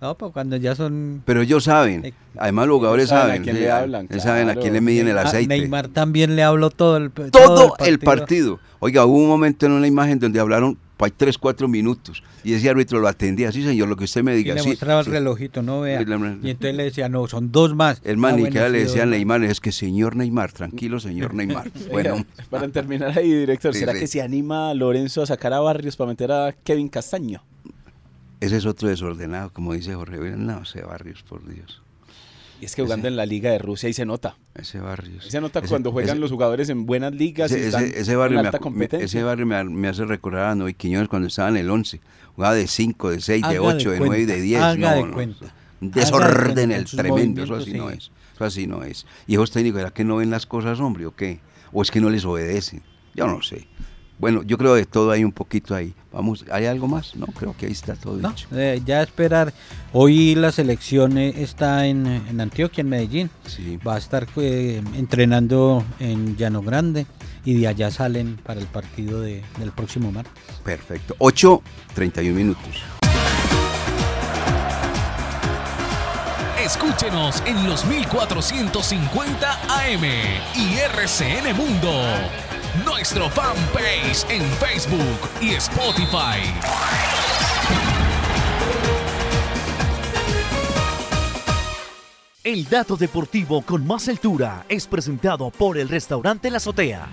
no, 0.00 0.16
pues 0.16 0.32
cuando 0.32 0.56
ya 0.56 0.74
son. 0.74 1.22
Pero 1.26 1.42
ellos 1.42 1.64
saben. 1.64 2.14
Además, 2.36 2.66
los 2.66 2.76
jugadores 2.76 3.08
saben. 3.10 3.42
A 3.42 3.44
quién 3.44 3.56
le 3.56 3.70
hablan. 3.70 4.06
Claro. 4.06 4.22
Saben 4.22 4.48
a 4.48 4.54
quién 4.54 4.72
le 4.72 4.80
miden 4.80 5.08
el 5.08 5.18
aceite. 5.18 5.54
A 5.54 5.58
Neymar 5.58 5.88
también 5.88 6.34
le 6.34 6.42
habló 6.42 6.70
todo 6.70 6.96
el, 6.96 7.10
todo, 7.10 7.30
todo 7.30 7.64
el, 7.64 7.68
partido. 7.68 7.88
el, 7.88 7.98
partido. 7.98 8.60
Oiga, 8.78 9.04
hubo 9.04 9.18
un 9.18 9.28
momento 9.28 9.66
en 9.66 9.72
una 9.72 9.86
imagen 9.86 10.18
donde 10.18 10.40
hablaron 10.40 10.78
hay 11.04 11.10
3, 11.12 11.38
4 11.38 11.68
minutos. 11.68 12.22
Y 12.44 12.54
ese 12.54 12.68
árbitro 12.68 13.00
lo 13.00 13.08
atendía. 13.08 13.52
Sí, 13.52 13.62
señor, 13.62 13.88
lo 13.88 13.96
que 13.96 14.04
usted 14.04 14.22
me 14.22 14.34
diga. 14.34 14.52
Y 14.52 14.56
le 14.56 14.62
sí, 14.62 14.68
mostraba 14.70 15.02
sí. 15.02 15.10
el 15.10 15.16
relojito, 15.16 15.62
no 15.62 15.80
vea. 15.80 16.00
Y 16.00 16.50
entonces 16.50 16.74
le 16.74 16.84
decía, 16.84 17.08
no, 17.08 17.26
son 17.26 17.52
dos 17.52 17.74
más. 17.74 18.00
El 18.04 18.16
man, 18.16 18.34
ah, 18.34 18.36
ni 18.36 18.42
bueno, 18.42 18.68
le 18.68 18.80
decía 18.80 19.04
a 19.04 19.06
Neymar, 19.06 19.44
es 19.44 19.60
que 19.60 19.72
señor 19.72 20.16
Neymar, 20.16 20.52
tranquilo, 20.52 21.00
señor 21.00 21.34
Neymar. 21.34 21.70
bueno. 21.92 22.24
Para 22.50 22.68
terminar 22.72 23.16
ahí, 23.18 23.32
director, 23.32 23.74
¿será 23.74 23.92
que 23.92 24.06
se 24.06 24.22
anima 24.22 24.70
a 24.70 24.74
Lorenzo 24.74 25.22
a 25.22 25.26
sacar 25.26 25.52
a 25.52 25.60
Barrios 25.60 25.96
para 25.96 26.08
meter 26.08 26.32
a 26.32 26.52
Kevin 26.64 26.88
Castaño? 26.88 27.42
Ese 28.40 28.56
es 28.56 28.66
otro 28.66 28.88
desordenado, 28.88 29.52
como 29.52 29.72
dice 29.72 29.94
Jorge. 29.94 30.18
No, 30.36 30.62
ese 30.62 30.82
Barrios, 30.82 31.22
por 31.22 31.46
Dios. 31.46 31.82
Y 32.60 32.64
es 32.64 32.74
que 32.74 32.82
jugando 32.82 33.06
ese, 33.06 33.12
en 33.12 33.16
la 33.16 33.26
Liga 33.26 33.50
de 33.50 33.58
Rusia 33.58 33.86
ahí 33.86 33.92
se 33.92 34.04
nota. 34.04 34.36
Ese 34.54 34.80
Barrios. 34.80 35.26
Se 35.26 35.40
nota 35.40 35.60
ese, 35.60 35.68
cuando 35.68 35.92
juegan 35.92 36.16
ese, 36.16 36.20
los 36.20 36.30
jugadores 36.30 36.68
en 36.68 36.86
buenas 36.86 37.12
ligas. 37.12 37.50
Ese, 37.52 37.60
y 37.60 37.66
están 37.66 37.84
ese 37.84 38.16
barrio, 38.16 38.40
en 38.40 38.46
alta 38.46 38.58
me, 38.58 38.62
competencia. 38.62 39.04
ese 39.04 39.22
barrio 39.22 39.46
me, 39.46 39.62
me, 39.64 39.88
hace 39.88 40.04
recordar 40.04 40.50
a 40.50 40.54
Noé 40.54 40.74
Quiñones 40.74 41.08
cuando 41.08 41.28
estaba 41.28 41.48
en 41.48 41.56
el 41.56 41.70
11. 41.70 42.00
Jugaba 42.34 42.54
de 42.54 42.66
5, 42.66 43.10
de 43.10 43.20
6, 43.20 43.48
de 43.48 43.58
8, 43.58 43.90
de, 43.90 43.98
de 43.98 44.06
9 44.06 44.22
y 44.22 44.26
de 44.26 44.40
10. 44.40 44.60
Haga 44.60 44.76
no, 44.76 44.96
de 44.96 45.02
no, 45.04 45.14
cuenta. 45.14 45.54
Un 45.80 45.90
desorden 45.92 46.72
el 46.72 46.84
tremendo. 46.84 47.44
Eso 47.44 47.54
así 47.54 47.70
sí. 47.72 47.76
no 47.76 47.90
es. 47.90 48.10
Eso 48.34 48.44
así 48.44 48.66
no 48.66 48.82
es. 48.82 49.06
Y 49.26 49.34
esos 49.34 49.50
técnicos, 49.50 49.80
¿era 49.80 49.90
que 49.90 50.04
no 50.04 50.16
ven 50.16 50.30
las 50.30 50.46
cosas, 50.46 50.80
hombre, 50.80 51.06
o 51.06 51.14
qué? 51.14 51.40
¿O 51.72 51.82
es 51.82 51.90
que 51.90 52.00
no 52.00 52.10
les 52.10 52.24
obedecen? 52.24 52.82
Yo 53.14 53.26
no 53.26 53.42
sé. 53.42 53.66
Bueno, 54.18 54.42
yo 54.42 54.58
creo 54.58 54.74
de 54.74 54.84
todo 54.84 55.12
hay 55.12 55.22
un 55.22 55.30
poquito 55.30 55.74
ahí. 55.76 55.94
Vamos, 56.12 56.44
¿hay 56.50 56.66
algo 56.66 56.88
más? 56.88 57.14
No, 57.14 57.26
creo 57.26 57.54
que 57.56 57.66
ahí 57.66 57.72
está 57.72 57.94
todo 57.94 58.16
No, 58.16 58.30
dicho. 58.30 58.48
eh, 58.52 58.80
ya 58.84 59.00
esperar. 59.02 59.52
Hoy 59.92 60.34
la 60.34 60.50
selección 60.50 61.16
eh, 61.18 61.34
está 61.36 61.86
en, 61.86 62.04
en 62.06 62.40
Antioquia, 62.40 62.80
en 62.80 62.88
Medellín. 62.88 63.30
Sí. 63.46 63.76
Va 63.86 63.94
a 63.94 63.98
estar 63.98 64.26
eh, 64.36 64.82
entrenando 64.96 65.84
en 66.00 66.36
Llano 66.36 66.62
Grande 66.62 67.06
y 67.44 67.54
de 67.60 67.68
allá 67.68 67.90
salen 67.92 68.38
para 68.42 68.58
el 68.58 68.66
partido 68.66 69.20
de- 69.20 69.44
del 69.58 69.70
próximo 69.70 70.10
martes. 70.10 70.32
Perfecto. 70.64 71.14
8, 71.18 71.62
31 71.94 72.34
minutos. 72.36 72.82
Escúchenos 76.64 77.40
en 77.46 77.68
los 77.68 77.84
1450 77.86 79.52
AM 79.84 80.04
y 80.56 80.76
RCN 80.96 81.56
Mundo. 81.56 81.92
Nuestro 82.84 83.28
fanpage 83.30 84.26
en 84.28 84.42
Facebook 84.42 85.18
y 85.40 85.54
Spotify. 85.54 86.38
El 92.44 92.68
dato 92.68 92.96
deportivo 92.96 93.62
con 93.62 93.86
más 93.86 94.08
altura 94.08 94.64
es 94.68 94.86
presentado 94.86 95.50
por 95.50 95.76
el 95.78 95.88
restaurante 95.88 96.50
La 96.50 96.58
Azotea. 96.58 97.08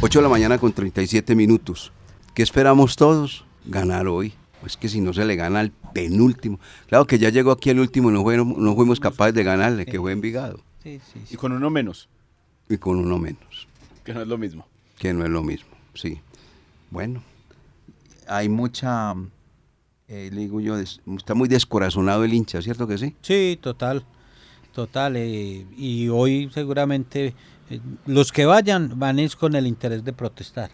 8 0.00 0.18
de 0.18 0.22
la 0.22 0.28
mañana 0.28 0.58
con 0.58 0.72
37 0.72 1.34
minutos. 1.34 1.92
¿Qué 2.32 2.42
esperamos 2.42 2.96
todos? 2.96 3.44
Ganar 3.64 4.06
hoy. 4.06 4.34
Pues 4.60 4.76
que 4.76 4.88
si 4.88 5.00
no 5.00 5.12
se 5.12 5.24
le 5.24 5.36
gana 5.36 5.60
al 5.60 5.72
penúltimo. 5.92 6.58
Claro 6.88 7.06
que 7.06 7.18
ya 7.18 7.28
llegó 7.28 7.50
aquí 7.50 7.70
el 7.70 7.80
último, 7.80 8.10
no 8.10 8.22
fuimos, 8.22 8.56
no 8.56 8.74
fuimos 8.74 8.98
capaces 8.98 9.34
de 9.34 9.44
ganarle, 9.44 9.84
que 9.84 9.98
fue 9.98 10.12
Envigado. 10.12 10.60
Sí, 10.84 11.00
sí, 11.12 11.24
Y 11.30 11.36
con 11.36 11.50
uno 11.52 11.70
menos, 11.70 12.08
Y 12.68 12.76
con 12.76 12.98
uno 12.98 13.18
menos, 13.18 13.66
que 14.04 14.14
no 14.14 14.20
es 14.22 14.28
lo 14.28 14.38
mismo. 14.38 14.66
que 14.98 15.12
no 15.12 15.24
es 15.24 15.30
lo 15.30 15.42
mismo. 15.42 15.70
Sí. 15.94 16.20
Bueno, 16.90 17.22
hay 18.28 18.48
mucha, 18.48 19.14
eh, 20.08 20.30
le 20.32 20.40
digo 20.42 20.60
yo, 20.60 20.76
des- 20.76 21.00
está 21.16 21.34
muy 21.34 21.48
descorazonado 21.48 22.22
el 22.24 22.32
hincha, 22.34 22.60
¿cierto 22.62 22.86
que 22.86 22.98
sí? 22.98 23.16
Sí, 23.22 23.58
total, 23.60 24.04
total. 24.74 25.16
eh, 25.16 25.66
y 25.76 26.08
hoy 26.08 26.50
seguramente 26.52 27.34
eh, 27.70 27.80
los 28.06 28.30
que 28.30 28.44
vayan 28.44 28.98
van 28.98 29.18
es 29.18 29.34
con 29.36 29.54
el 29.56 29.66
interés 29.66 30.04
de 30.04 30.12
protestar, 30.12 30.70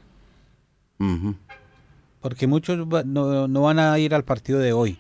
porque 2.21 2.47
muchos 2.47 2.81
va- 2.87 3.05
no, 3.05 3.49
no 3.49 3.63
van 3.63 3.79
a 3.79 3.99
ir 3.99 4.15
al 4.15 4.25
partido 4.25 4.59
de 4.59 4.73
hoy, 4.73 4.99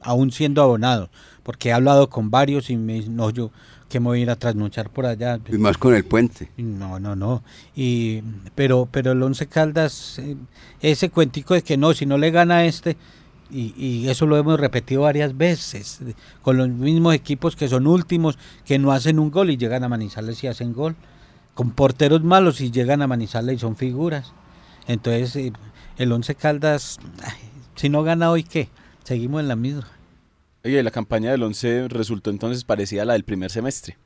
aún 0.00 0.30
siendo 0.32 0.62
abonados, 0.62 1.10
porque 1.42 1.68
he 1.68 1.72
hablado 1.72 2.08
con 2.08 2.30
varios 2.30 2.70
y 2.70 2.76
me 2.76 2.94
dicen, 2.94 3.16
no, 3.16 3.28
yo 3.30 3.50
que 3.88 4.00
me 4.00 4.06
voy 4.06 4.20
a 4.20 4.22
ir 4.22 4.30
a 4.30 4.36
trasnochar 4.36 4.90
por 4.90 5.06
allá. 5.06 5.38
Y 5.48 5.58
más 5.58 5.78
con 5.78 5.94
el 5.94 6.04
puente. 6.04 6.50
No, 6.56 6.98
no, 6.98 7.14
no. 7.14 7.42
Y, 7.76 8.22
pero, 8.54 8.88
pero 8.90 9.12
el 9.12 9.22
Once 9.22 9.46
Caldas, 9.46 10.18
eh, 10.18 10.36
ese 10.80 11.10
cuentico 11.10 11.54
de 11.54 11.62
que 11.62 11.76
no, 11.76 11.94
si 11.94 12.06
no 12.06 12.18
le 12.18 12.30
gana 12.30 12.56
a 12.56 12.64
este, 12.64 12.96
y, 13.50 13.74
y 13.76 14.08
eso 14.08 14.26
lo 14.26 14.36
hemos 14.36 14.58
repetido 14.58 15.02
varias 15.02 15.36
veces, 15.36 16.00
con 16.42 16.56
los 16.56 16.68
mismos 16.68 17.14
equipos 17.14 17.56
que 17.56 17.68
son 17.68 17.86
últimos, 17.86 18.38
que 18.64 18.78
no 18.78 18.90
hacen 18.90 19.18
un 19.18 19.30
gol 19.30 19.50
y 19.50 19.56
llegan 19.56 19.84
a 19.84 19.88
Manizales 19.88 20.42
y 20.42 20.48
hacen 20.48 20.72
gol, 20.72 20.96
con 21.54 21.70
porteros 21.70 22.24
malos 22.24 22.60
y 22.60 22.70
llegan 22.70 23.02
a 23.02 23.06
Manizales 23.06 23.56
y 23.56 23.58
son 23.58 23.76
figuras. 23.76 24.32
Entonces, 24.86 25.36
eh, 25.36 25.52
el 25.98 26.12
Once 26.12 26.34
Caldas, 26.34 26.98
ay, 27.22 27.38
si 27.76 27.88
no 27.88 28.02
gana 28.02 28.30
hoy, 28.30 28.42
¿qué? 28.42 28.68
Seguimos 29.04 29.40
en 29.40 29.48
la 29.48 29.56
misma. 29.56 29.86
Oye, 30.64 30.82
la 30.82 30.90
campaña 30.90 31.30
del 31.30 31.42
11 31.42 31.88
resultó 31.88 32.30
entonces 32.30 32.64
parecida 32.64 33.02
a 33.02 33.04
la 33.04 33.12
del 33.12 33.24
primer 33.24 33.50
semestre. 33.50 33.96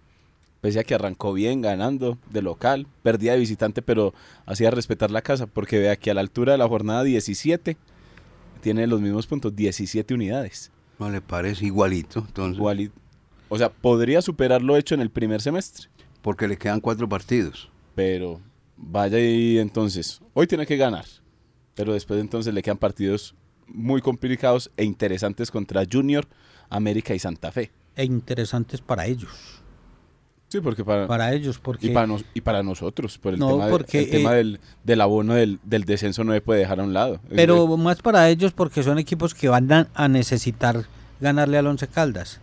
Pese 0.60 0.80
a 0.80 0.84
que 0.84 0.94
arrancó 0.94 1.32
bien, 1.32 1.60
ganando 1.62 2.18
de 2.30 2.42
local, 2.42 2.88
perdía 3.04 3.32
de 3.34 3.38
visitante, 3.38 3.80
pero 3.80 4.12
hacía 4.44 4.72
respetar 4.72 5.12
la 5.12 5.22
casa, 5.22 5.46
porque 5.46 5.78
vea 5.78 5.94
que 5.96 6.10
a 6.10 6.14
la 6.14 6.20
altura 6.20 6.52
de 6.52 6.58
la 6.58 6.66
jornada 6.66 7.04
17 7.04 7.76
tiene 8.60 8.88
los 8.88 9.00
mismos 9.00 9.28
puntos, 9.28 9.54
17 9.54 10.14
unidades. 10.14 10.72
No 10.98 11.08
le 11.10 11.20
parece 11.20 11.64
igualito, 11.66 12.24
entonces, 12.26 12.56
Igual 12.58 12.80
y- 12.80 12.90
o 13.48 13.56
sea, 13.56 13.70
podría 13.70 14.20
superar 14.20 14.60
lo 14.62 14.76
hecho 14.76 14.96
en 14.96 15.00
el 15.00 15.10
primer 15.10 15.40
semestre, 15.40 15.88
porque 16.22 16.48
le 16.48 16.56
quedan 16.58 16.80
cuatro 16.80 17.08
partidos. 17.08 17.70
pero 17.94 18.40
vaya 18.76 19.18
y 19.20 19.58
entonces, 19.58 20.20
hoy 20.34 20.46
tiene 20.48 20.66
que 20.66 20.76
ganar, 20.76 21.04
pero 21.76 21.92
después 21.92 22.20
entonces 22.20 22.52
le 22.52 22.62
quedan 22.62 22.78
partidos 22.78 23.34
muy 23.68 24.00
complicados 24.00 24.70
e 24.76 24.84
interesantes 24.84 25.50
contra 25.50 25.84
Junior, 25.90 26.26
América 26.70 27.14
y 27.14 27.18
Santa 27.18 27.52
Fe. 27.52 27.70
E 27.96 28.04
interesantes 28.04 28.80
para 28.80 29.06
ellos. 29.06 29.30
Sí, 30.50 30.60
porque 30.62 30.82
para, 30.82 31.06
Para 31.06 31.34
ellos, 31.34 31.58
porque... 31.58 31.88
y, 31.88 31.90
para 31.90 32.06
nos- 32.06 32.24
y 32.32 32.40
para 32.40 32.62
nosotros, 32.62 33.18
por 33.18 33.34
el 33.34 33.38
No, 33.38 33.48
tema, 33.50 33.66
de- 33.66 33.70
porque, 33.70 33.98
el 34.00 34.10
tema 34.10 34.32
eh, 34.32 34.36
del, 34.36 34.60
del 34.82 35.00
abono 35.02 35.34
del, 35.34 35.58
del 35.62 35.84
descenso 35.84 36.24
no 36.24 36.32
se 36.32 36.40
puede 36.40 36.60
dejar 36.60 36.80
a 36.80 36.84
un 36.84 36.94
lado. 36.94 37.20
Pero 37.28 37.66
de- 37.66 37.76
más 37.76 38.00
para 38.00 38.30
ellos 38.30 38.52
porque 38.52 38.82
son 38.82 38.98
equipos 38.98 39.34
que 39.34 39.48
van 39.48 39.70
a, 39.70 39.88
a 39.94 40.08
necesitar 40.08 40.86
ganarle 41.20 41.58
al 41.58 41.66
Once 41.66 41.86
Caldas 41.86 42.40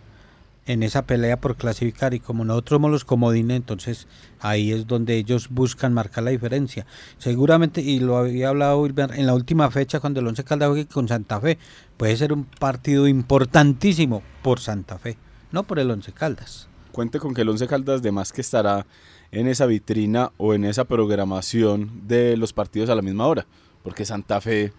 en 0.66 0.84
esa 0.84 1.06
pelea 1.06 1.40
por 1.40 1.56
clasificar 1.56 2.14
y 2.14 2.20
como 2.20 2.44
nosotros 2.44 2.78
somos 2.78 2.92
los 2.92 3.06
comodines, 3.06 3.58
entonces 3.58 4.08
ahí 4.40 4.72
es 4.72 4.88
donde 4.88 5.16
ellos 5.16 5.50
buscan 5.50 5.94
marcar 5.94 6.24
la 6.24 6.32
diferencia. 6.32 6.86
Seguramente, 7.18 7.82
y 7.82 8.00
lo 8.00 8.18
había 8.18 8.50
hablado 8.50 8.86
en 8.86 9.26
la 9.26 9.34
última 9.34 9.70
fecha 9.70 10.00
cuando 10.00 10.20
el 10.20 10.28
Once 10.28 10.44
Caldas 10.44 10.70
juegue 10.70 10.88
con 10.88 11.08
Santa 11.08 11.40
Fe, 11.40 11.58
puede 11.98 12.18
ser 12.18 12.34
un 12.34 12.46
partido 12.46 13.08
importantísimo 13.08 14.24
por 14.42 14.60
Santa 14.60 14.98
Fe, 14.98 15.18
no 15.52 15.64
por 15.64 15.80
el 15.80 15.92
Once 15.92 16.12
Caldas. 16.12 16.68
cuente 16.92 17.20
con 17.20 17.34
que 17.34 17.42
el 17.42 17.50
Once 17.50 17.68
Caldas 17.68 18.02
de 18.02 18.12
más 18.12 18.32
que 18.32 18.42
estará 18.42 18.86
en 19.32 19.48
esa 19.48 19.66
vitrina 19.66 20.32
o 20.38 20.54
en 20.54 20.66
esa 20.66 20.86
programación 20.86 22.08
de 22.08 22.38
los 22.38 22.54
partidos 22.54 22.90
a 22.90 22.96
la 22.96 23.02
misma 23.02 23.28
hora, 23.28 23.46
porque 23.84 24.06
Santa 24.06 24.42
Fe, 24.42 24.74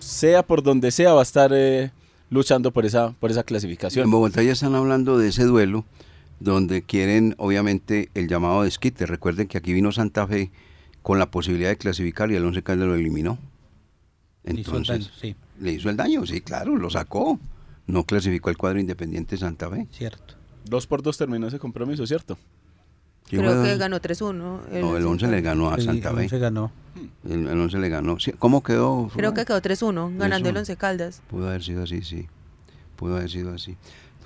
sea 0.00 0.42
por 0.42 0.62
donde 0.62 0.90
sea, 0.90 1.14
va 1.14 1.20
a 1.20 1.22
estar 1.22 1.50
eh, 1.54 1.92
luchando 2.34 2.72
por 2.72 2.84
esa, 2.84 3.12
por 3.12 3.30
esa 3.30 3.40
En 3.40 3.46
clasificación. 3.46 4.10
Bogotá 4.10 4.42
ya 4.42 4.52
están 4.52 4.74
hablando 4.74 5.16
de 5.16 5.28
ese 5.28 5.44
duelo, 5.44 5.84
donde 6.40 6.82
quieren, 6.82 7.34
obviamente, 7.38 8.10
el 8.14 8.28
llamado 8.28 8.62
de 8.62 8.68
esquite. 8.68 9.06
Recuerden 9.06 9.46
que 9.46 9.56
aquí 9.56 9.72
vino 9.72 9.92
Santa 9.92 10.26
Fe 10.26 10.50
con 11.02 11.18
la 11.18 11.30
posibilidad 11.30 11.70
de 11.70 11.76
clasificar 11.76 12.30
y 12.32 12.34
el 12.34 12.44
Once 12.44 12.62
Caldas 12.62 12.88
lo 12.88 12.96
eliminó. 12.96 13.38
Hizo 14.42 14.50
el 14.50 14.58
Entonces, 14.58 14.86
daño, 14.88 15.10
sí, 15.18 15.36
le 15.60 15.72
hizo 15.72 15.88
el 15.88 15.96
daño, 15.96 16.26
sí, 16.26 16.40
claro, 16.40 16.76
lo 16.76 16.90
sacó. 16.90 17.38
No 17.86 18.04
clasificó 18.04 18.50
el 18.50 18.56
cuadro 18.56 18.80
independiente 18.80 19.36
Santa 19.36 19.70
Fe. 19.70 19.86
cierto. 19.92 20.34
Dos 20.64 20.86
por 20.86 21.02
dos 21.02 21.16
terminó 21.16 21.46
ese 21.46 21.58
compromiso, 21.58 22.06
¿cierto? 22.06 22.36
¿Quién 23.28 23.42
Creo 23.42 23.62
que 23.62 23.76
ganó 23.76 24.00
3-1. 24.00 24.32
No, 24.80 24.96
el 24.96 25.06
11 25.06 25.26
le 25.28 25.40
ganó 25.40 25.70
a 25.70 25.80
Santa 25.80 26.10
el 26.10 26.16
Fe. 26.16 26.22
Once 26.22 26.38
ganó. 26.38 26.70
El, 27.24 27.46
el 27.48 27.60
11 27.60 27.78
le 27.78 27.88
ganó. 27.88 28.16
¿Cómo 28.38 28.62
quedó? 28.62 29.10
Creo 29.14 29.32
que 29.34 29.44
quedó 29.44 29.60
3-1, 29.60 30.16
ganando 30.18 30.48
el 30.50 30.54
Eso. 30.56 30.60
11 30.60 30.76
Caldas. 30.76 31.22
Pudo 31.28 31.48
haber 31.48 31.62
sido 31.62 31.82
así, 31.84 32.02
sí. 32.02 32.26
Pudo 32.96 33.16
haber 33.16 33.30
sido 33.30 33.54
así. 33.54 33.76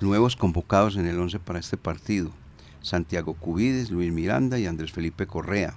Nuevos 0.01 0.35
convocados 0.35 0.95
en 0.97 1.07
el 1.07 1.17
11 1.19 1.39
para 1.39 1.59
este 1.59 1.77
partido. 1.77 2.31
Santiago 2.81 3.33
Cubides, 3.33 3.91
Luis 3.91 4.11
Miranda 4.11 4.59
y 4.59 4.65
Andrés 4.65 4.91
Felipe 4.91 5.27
Correa. 5.27 5.75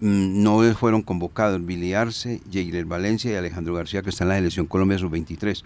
Mm, 0.00 0.42
No 0.42 0.60
fueron 0.74 1.02
convocados 1.02 1.64
Billy 1.64 1.92
Arce, 1.94 2.40
Jailer 2.52 2.84
Valencia 2.84 3.32
y 3.32 3.34
Alejandro 3.34 3.74
García, 3.74 4.02
que 4.02 4.10
está 4.10 4.24
en 4.24 4.28
la 4.28 4.36
selección 4.36 4.66
Colombia 4.66 4.98
sub-23. 4.98 5.62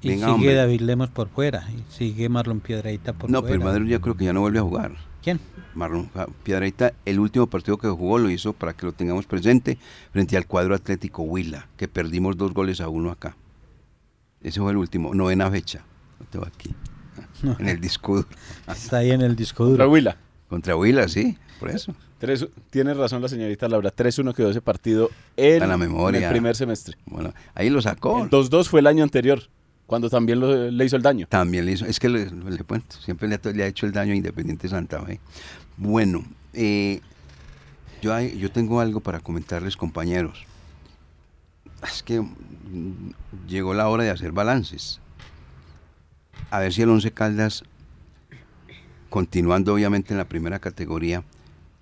Y 0.00 0.10
sigue 0.10 0.24
hombre. 0.24 0.54
David 0.54 0.80
Lemos 0.82 1.10
por 1.10 1.28
fuera, 1.28 1.68
y 1.70 1.82
sigue 1.92 2.28
Marlon 2.28 2.60
Piedreita 2.60 3.12
por 3.12 3.28
No, 3.30 3.40
fuera. 3.40 3.52
pero 3.52 3.64
Madrid 3.64 3.90
ya 3.90 4.00
creo 4.00 4.16
que 4.16 4.24
ya 4.24 4.32
no 4.32 4.40
vuelve 4.40 4.60
a 4.60 4.62
jugar. 4.62 4.92
¿Quién? 5.28 5.40
Marlon 5.74 6.10
Piedrahita, 6.42 6.94
el 7.04 7.20
último 7.20 7.46
partido 7.48 7.76
que 7.76 7.86
jugó 7.86 8.18
lo 8.18 8.30
hizo 8.30 8.54
para 8.54 8.72
que 8.72 8.86
lo 8.86 8.92
tengamos 8.92 9.26
presente 9.26 9.76
frente 10.10 10.38
al 10.38 10.46
cuadro 10.46 10.74
Atlético 10.74 11.22
Huila, 11.22 11.68
que 11.76 11.86
perdimos 11.86 12.38
dos 12.38 12.54
goles 12.54 12.80
a 12.80 12.88
uno 12.88 13.10
acá. 13.10 13.36
Ese 14.40 14.58
fue 14.58 14.70
el 14.70 14.78
último, 14.78 15.12
novena 15.14 15.50
fecha. 15.50 15.84
Lo 16.18 16.24
tengo 16.24 16.46
aquí, 16.46 16.74
en 17.58 17.68
el 17.68 17.78
disco 17.78 18.16
duro. 18.16 18.28
Está 18.68 18.96
ahí 18.98 19.10
en 19.10 19.20
el 19.20 19.36
disco 19.36 19.64
Contra 19.66 19.84
duro. 19.84 19.92
Huila. 19.92 20.16
Contra 20.48 20.74
Huila, 20.76 21.06
sí, 21.08 21.36
por 21.60 21.68
eso. 21.68 21.94
Tres- 22.18 22.48
tiene 22.70 22.94
razón 22.94 23.20
la 23.20 23.28
señorita 23.28 23.68
Laura. 23.68 23.94
3-1 23.94 24.34
quedó 24.34 24.48
ese 24.50 24.62
partido 24.62 25.10
en, 25.36 25.68
la 25.68 25.76
memoria. 25.76 26.20
en 26.20 26.24
el 26.24 26.30
primer 26.30 26.56
semestre. 26.56 26.96
Bueno, 27.04 27.34
ahí 27.54 27.68
lo 27.68 27.82
sacó. 27.82 28.24
El 28.24 28.30
2-2 28.30 28.64
fue 28.68 28.80
el 28.80 28.86
año 28.86 29.04
anterior, 29.04 29.42
cuando 29.88 30.10
también 30.10 30.38
lo- 30.38 30.70
le 30.70 30.84
hizo 30.84 30.96
el 30.96 31.02
daño. 31.02 31.26
También 31.28 31.64
le 31.64 31.72
hizo, 31.72 31.86
es 31.86 31.98
que 31.98 32.10
le, 32.10 32.26
le 32.26 32.58
siempre 33.00 33.26
le, 33.26 33.64
ha- 33.64 33.66
hecho 33.66 33.86
el 33.86 33.92
daño 33.92 34.12
a 34.12 34.16
Independiente 34.16 34.68
Santa 34.68 35.00
Fe. 35.00 35.18
Bueno, 35.78 36.24
eh, 36.52 37.00
yo, 38.02 38.20
yo 38.20 38.50
tengo 38.52 38.80
algo 38.80 39.00
para 39.00 39.20
comentarles, 39.20 39.78
compañeros. 39.78 40.44
Es 41.82 42.02
que 42.02 42.20
mm, 42.20 43.12
llegó 43.48 43.72
la 43.72 43.88
hora 43.88 44.04
de 44.04 44.10
hacer 44.10 44.30
balances. 44.32 45.00
A 46.50 46.58
ver 46.58 46.74
si 46.74 46.82
el 46.82 46.90
Once 46.90 47.10
Caldas, 47.10 47.64
continuando 49.08 49.72
obviamente 49.72 50.12
en 50.12 50.18
la 50.18 50.26
primera 50.28 50.58
categoría, 50.58 51.24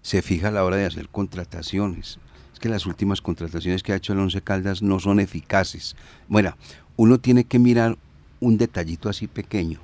se 0.03 0.23
fija 0.23 0.49
a 0.49 0.53
la 0.53 0.63
hora 0.65 0.77
de 0.77 0.87
hacer 0.87 1.09
contrataciones. 1.09 2.21
Es 2.57 2.61
que 2.61 2.71
las 2.71 2.87
últimas 2.87 3.21
contrataciones 3.21 3.83
que 3.83 3.93
ha 3.93 3.97
hecho 3.97 4.15
el 4.15 4.19
Once 4.19 4.41
Caldas 4.41 4.81
no 4.81 4.99
son 4.99 5.21
eficaces. 5.21 5.95
Bueno, 6.27 6.57
uno 6.97 7.21
tiene 7.21 7.45
que 7.45 7.59
mirar 7.59 7.99
un 8.41 8.57
detallito 8.57 9.11
así 9.11 9.27
pequeño. 9.27 9.79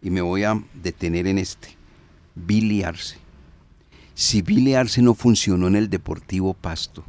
Y 0.00 0.08
me 0.08 0.22
voy 0.22 0.44
a 0.44 0.58
detener 0.82 1.26
en 1.26 1.36
este. 1.36 1.76
Billy 2.34 2.84
Arce. 2.84 3.18
Si 4.14 4.40
Billy 4.40 4.72
no 5.02 5.12
funcionó 5.12 5.68
en 5.68 5.76
el 5.76 5.90
Deportivo 5.90 6.54
Pasto, 6.54 7.04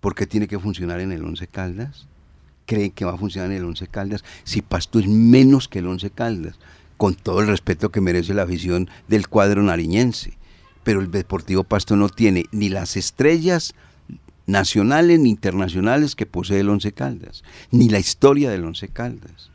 ¿por 0.00 0.14
qué 0.14 0.26
tiene 0.26 0.48
que 0.48 0.58
funcionar 0.58 1.00
en 1.00 1.12
el 1.12 1.24
Once 1.24 1.46
Caldas? 1.46 2.06
¿Creen 2.66 2.90
que 2.90 3.06
va 3.06 3.14
a 3.14 3.18
funcionar 3.18 3.50
en 3.52 3.56
el 3.56 3.64
Once 3.64 3.86
Caldas? 3.86 4.22
Si 4.44 4.60
Pasto 4.60 4.98
es 4.98 5.08
menos 5.08 5.66
que 5.66 5.78
el 5.78 5.86
Once 5.86 6.10
Caldas, 6.10 6.58
con 6.98 7.14
todo 7.14 7.40
el 7.40 7.46
respeto 7.46 7.90
que 7.90 8.02
merece 8.02 8.34
la 8.34 8.42
afición 8.42 8.90
del 9.08 9.28
cuadro 9.28 9.62
nariñense. 9.62 10.36
Pero 10.86 11.00
el 11.00 11.10
Deportivo 11.10 11.64
Pasto 11.64 11.96
no 11.96 12.08
tiene 12.08 12.44
ni 12.52 12.68
las 12.68 12.96
estrellas 12.96 13.74
nacionales 14.46 15.18
ni 15.18 15.30
internacionales 15.30 16.14
que 16.14 16.26
posee 16.26 16.60
el 16.60 16.68
Once 16.68 16.92
Caldas, 16.92 17.42
ni 17.72 17.88
la 17.88 17.98
historia 17.98 18.50
del 18.50 18.64
Once 18.64 18.86
Caldas. 18.86 19.50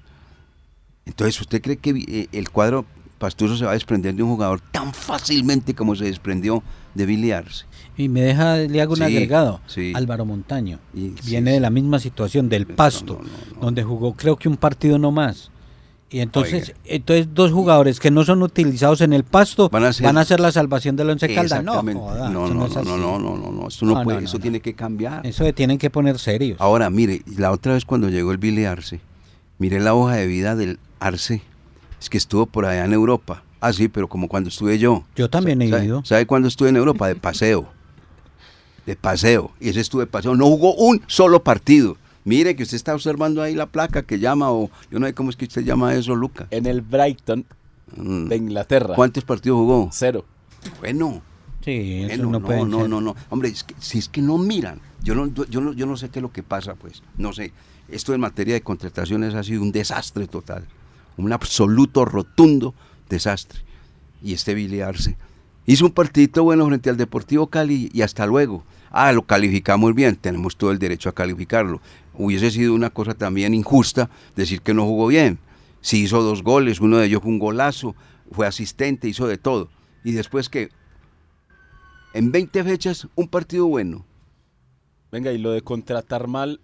Entonces, 1.05 1.39
¿usted 1.39 1.61
cree 1.61 1.77
que 1.77 1.91
eh, 2.05 2.27
el 2.33 2.49
cuadro 2.49 2.85
Pastuso 3.17 3.55
se 3.55 3.63
va 3.63 3.71
a 3.71 3.75
desprender 3.75 4.13
de 4.13 4.23
un 4.23 4.31
jugador 4.31 4.59
tan 4.73 4.93
fácilmente 4.93 5.73
como 5.73 5.95
se 5.95 6.03
desprendió 6.03 6.63
de 6.95 7.05
Billy 7.05 7.31
Arce? 7.31 7.63
Y 7.95 8.09
me 8.09 8.19
deja, 8.23 8.57
le 8.57 8.81
hago 8.81 8.91
un 8.91 8.97
Sí, 8.97 9.03
agregado. 9.03 9.61
sí. 9.67 9.93
Álvaro 9.95 10.25
Montaño. 10.25 10.79
Y- 10.93 11.11
viene 11.25 11.51
sí. 11.51 11.53
de 11.53 11.59
la 11.61 11.69
misma 11.69 11.99
situación, 11.99 12.49
del 12.49 12.67
Pasto, 12.67 13.21
donde 13.61 13.83
jugó 13.83 14.15
creo 14.15 14.35
que 14.35 14.49
un 14.49 14.57
partido 14.57 14.99
no 14.99 15.11
más. 15.11 15.49
Y 16.13 16.19
entonces, 16.19 16.69
Oiga. 16.69 16.80
entonces 16.86 17.28
dos 17.34 17.52
jugadores 17.54 18.02
que 18.02 18.12
no 18.12 18.26
son 18.26 18.43
utilizados 18.43 19.00
en 19.00 19.13
el 19.13 19.24
Pasto 19.24 19.69
Van 19.69 19.86
a 19.86 20.26
ser- 20.26 20.41
la 20.41 20.52
salvación 20.52 20.97
del 20.97 21.10
Once 21.10 21.34
Caldas. 21.34 21.63
No, 21.63 21.82
joda, 21.82 22.30
no, 22.30 22.45
eso 22.65 22.84
no, 22.84 22.97
no, 22.97 23.17
no, 23.17 23.19
no, 23.19 23.38
no, 23.38 23.38
no, 23.38 23.52
no, 23.52 23.52
no, 23.52 23.67
No, 23.93 24.04
puede, 24.04 24.15
no, 24.17 24.21
no, 24.21 24.28
eso 24.28 24.38
no. 24.38 24.41
tiene 24.41 24.60
que 24.60 24.74
cambiar. 24.74 25.26
Eso 25.26 25.45
de 25.45 25.54
tienen 25.54 25.78
que 25.78 25.89
poner 25.89 26.19
serios. 26.19 26.60
Ahora, 26.60 26.89
mire, 26.89 27.21
la 27.38 27.52
otra 27.52 27.74
vez 27.76 27.86
cuando 27.86 28.10
llegó 28.10 28.34
el 28.34 28.39
Billy 28.39 28.65
Arce, 28.65 29.00
miré 29.58 29.80
la 29.80 29.93
hoja 29.93 30.15
de 30.15 30.28
vida 30.28 30.58
del 30.58 30.80
Arce, 31.00 31.43
es 32.00 32.10
que 32.10 32.17
estuvo 32.17 32.45
por 32.45 32.65
allá 32.65 32.84
en 32.84 32.91
Europa. 32.91 33.43
Ah, 33.62 33.71
sí, 33.71 33.88
pero 33.88 34.10
como 34.10 34.28
cuando 34.28 34.50
estuve 34.50 34.78
yo. 34.80 35.06
Yo 35.15 35.30
también 35.30 35.62
he 35.62 35.69
¿Sabe, 35.69 35.86
ido. 35.86 36.02
¿Sabe 36.04 36.26
cuándo 36.26 36.50
estuve 36.50 36.67
en 36.69 36.76
Europa? 36.76 37.08
De 37.08 37.15
paseo. 37.15 37.69
De 38.86 38.95
paseo. 38.97 39.52
Y 39.62 39.69
ese 39.69 39.80
estuve 39.80 40.04
de 40.04 40.08
paseo. 40.08 40.36
No 40.36 40.45
jugó 40.47 40.74
un 40.76 41.02
solo 41.08 41.41
partido. 41.43 41.95
Mire 42.23 42.55
que 42.55 42.63
usted 42.63 42.75
está 42.75 42.93
observando 42.93 43.41
ahí 43.41 43.55
la 43.55 43.65
placa 43.67 44.03
que 44.03 44.19
llama, 44.19 44.51
o 44.51 44.69
yo 44.91 44.99
no 44.99 45.07
sé 45.07 45.13
cómo 45.13 45.29
es 45.29 45.36
que 45.36 45.45
usted 45.45 45.63
llama 45.63 45.93
eso, 45.95 46.15
Luca. 46.15 46.47
En 46.51 46.65
el 46.65 46.81
Brighton 46.81 47.45
Mm. 47.97 48.27
de 48.29 48.36
Inglaterra. 48.38 48.95
¿Cuántos 48.95 49.25
partidos 49.25 49.57
jugó? 49.57 49.89
Cero. 49.91 50.23
Bueno. 50.79 51.21
Sí, 51.65 52.03
eso 52.03 52.07
Bueno, 52.07 52.23
no 52.23 52.39
no, 52.39 52.45
puede 52.45 52.65
no, 52.65 52.79
ser. 52.81 52.89
no, 52.89 53.01
no. 53.01 53.15
Hombre, 53.29 53.49
es 53.49 53.63
que, 53.65 53.75
si 53.79 53.97
es 53.99 54.07
que 54.07 54.21
no 54.21 54.38
miran. 54.38 54.79
Yo 55.03 55.13
no, 55.13 55.27
yo, 55.27 55.60
no, 55.62 55.73
yo 55.73 55.86
no 55.86 55.97
sé 55.97 56.10
qué 56.10 56.19
es 56.19 56.23
lo 56.23 56.31
que 56.31 56.41
pasa, 56.41 56.75
pues. 56.75 57.03
No 57.17 57.34
sé. 57.34 57.51
Esto 57.89 58.13
en 58.13 58.21
materia 58.21 58.53
de 58.53 58.62
contrataciones 58.62 59.34
ha 59.36 59.43
sido 59.43 59.62
un 59.62 59.71
desastre 59.73 60.27
total. 60.27 60.65
Un 61.17 61.34
absoluto, 61.34 62.05
rotundo 62.05 62.73
desastre. 63.10 63.60
Y 64.23 64.34
este 64.34 64.53
Billy 64.53 64.79
Arce 64.81 65.17
hizo 65.65 65.86
un 65.86 65.91
partidito 65.91 66.43
bueno 66.43 66.65
frente 66.67 66.89
al 66.89 66.97
Deportivo 66.97 67.47
Cali 67.47 67.89
y 67.93 68.01
hasta 68.03 68.25
luego. 68.25 68.63
Ah, 68.91 69.12
lo 69.12 69.23
calificamos 69.23 69.95
bien, 69.95 70.15
tenemos 70.15 70.58
todo 70.58 70.71
el 70.71 70.80
derecho 70.80 71.10
a 71.10 71.13
calificarlo. 71.13 71.82
Hubiese 72.13 72.51
sido 72.51 72.73
una 72.73 72.89
cosa 72.89 73.13
también 73.13 73.54
injusta 73.54 74.10
decir 74.36 74.62
que 74.62 74.73
no 74.73 74.86
jugó 74.86 75.08
bien. 75.08 75.39
Si 75.80 76.04
hizo 76.04 76.21
dos 76.21 76.43
goles, 76.43 76.80
uno 76.82 76.97
de 76.97 77.08
ellos 77.08 77.21
fue 77.21 77.32
un 77.32 77.39
golazo, 77.39 77.95
fue 78.32 78.45
asistente, 78.45 79.08
hizo 79.08 79.27
de 79.27 79.38
todo. 79.38 79.69
Y 80.04 80.12
después 80.12 80.49
que 80.49 80.69
en 82.13 82.32
20 82.32 82.63
fechas, 82.63 83.08
un 83.15 83.27
partido 83.27 83.67
bueno. 83.67 84.06
Venga, 85.12 85.32
¿y 85.32 85.38
lo 85.38 85.51
de 85.51 85.62
contratar 85.62 86.27
mal 86.27 86.60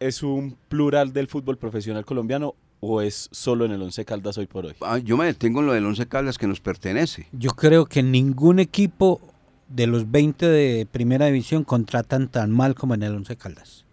es 0.00 0.22
un 0.22 0.56
plural 0.68 1.12
del 1.12 1.28
fútbol 1.28 1.58
profesional 1.58 2.04
colombiano 2.04 2.54
o 2.80 3.00
es 3.02 3.28
solo 3.32 3.64
en 3.64 3.72
el 3.72 3.82
Once 3.82 4.04
Caldas 4.04 4.38
hoy 4.38 4.46
por 4.46 4.66
hoy? 4.66 4.74
Ah, 4.80 4.98
yo 4.98 5.16
me 5.16 5.26
detengo 5.26 5.60
en 5.60 5.66
lo 5.66 5.72
del 5.74 5.84
Once 5.84 6.06
Caldas 6.06 6.38
que 6.38 6.46
nos 6.46 6.60
pertenece. 6.60 7.26
Yo 7.32 7.50
creo 7.50 7.86
que 7.86 8.02
ningún 8.02 8.58
equipo 8.58 9.20
de 9.68 9.86
los 9.86 10.10
20 10.10 10.46
de 10.46 10.86
primera 10.90 11.26
división 11.26 11.64
contratan 11.64 12.28
tan 12.28 12.50
mal 12.50 12.74
como 12.74 12.94
en 12.94 13.02
el 13.02 13.14
Once 13.14 13.36
Caldas. 13.36 13.84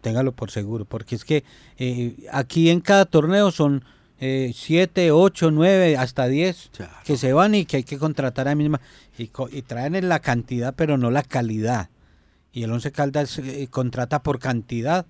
Téngalo 0.00 0.32
por 0.32 0.50
seguro, 0.50 0.84
porque 0.84 1.14
es 1.16 1.24
que 1.24 1.42
eh, 1.78 2.14
aquí 2.32 2.70
en 2.70 2.80
cada 2.80 3.04
torneo 3.06 3.50
son 3.50 3.84
7, 4.18 5.10
8, 5.10 5.50
9, 5.50 5.96
hasta 5.96 6.26
10 6.28 6.70
que 7.04 7.16
se 7.16 7.32
van 7.32 7.54
y 7.54 7.66
que 7.66 7.78
hay 7.78 7.82
que 7.84 7.98
contratar 7.98 8.48
a 8.48 8.54
misma 8.54 8.80
y, 9.18 9.30
y 9.50 9.62
traen 9.62 9.94
en 9.94 10.08
la 10.08 10.20
cantidad, 10.20 10.74
pero 10.74 10.96
no 10.96 11.10
la 11.10 11.22
calidad. 11.22 11.90
Y 12.52 12.62
el 12.62 12.72
Once 12.72 12.90
Caldas 12.92 13.38
eh, 13.38 13.68
contrata 13.70 14.22
por 14.22 14.38
cantidad 14.38 15.04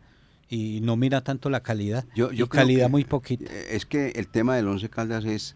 y 0.49 0.81
no 0.83 0.97
mira 0.97 1.21
tanto 1.21 1.51
la 1.51 1.61
calidad. 1.61 2.05
Yo, 2.17 2.33
yo 2.33 2.47
y 2.47 2.49
calidad 2.49 2.89
muy 2.89 3.05
poquito. 3.05 3.45
eh, 3.49 3.69
Es 3.71 3.87
que 3.87 4.09
el 4.17 4.27
tema 4.29 4.57
del 4.57 4.67
Once 4.67 4.89
Caldas 4.89 5.25
es, 5.25 5.55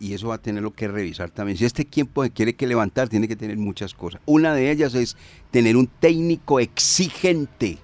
y 0.00 0.14
eso 0.14 0.28
va 0.28 0.36
a 0.36 0.38
tenerlo 0.38 0.72
que 0.72 0.88
revisar 0.88 1.30
también. 1.30 1.56
Si 1.58 1.64
este 1.66 1.82
equipo 1.82 2.24
se 2.24 2.30
quiere 2.30 2.54
que 2.56 2.66
levantar, 2.66 3.08
tiene 3.08 3.28
que 3.28 3.36
tener 3.36 3.56
muchas 3.58 3.94
cosas. 3.94 4.20
Una 4.26 4.54
de 4.54 4.70
ellas 4.70 4.94
es 4.94 5.16
tener 5.52 5.76
un 5.76 5.86
técnico 5.86 6.58
exigente. 6.58 7.78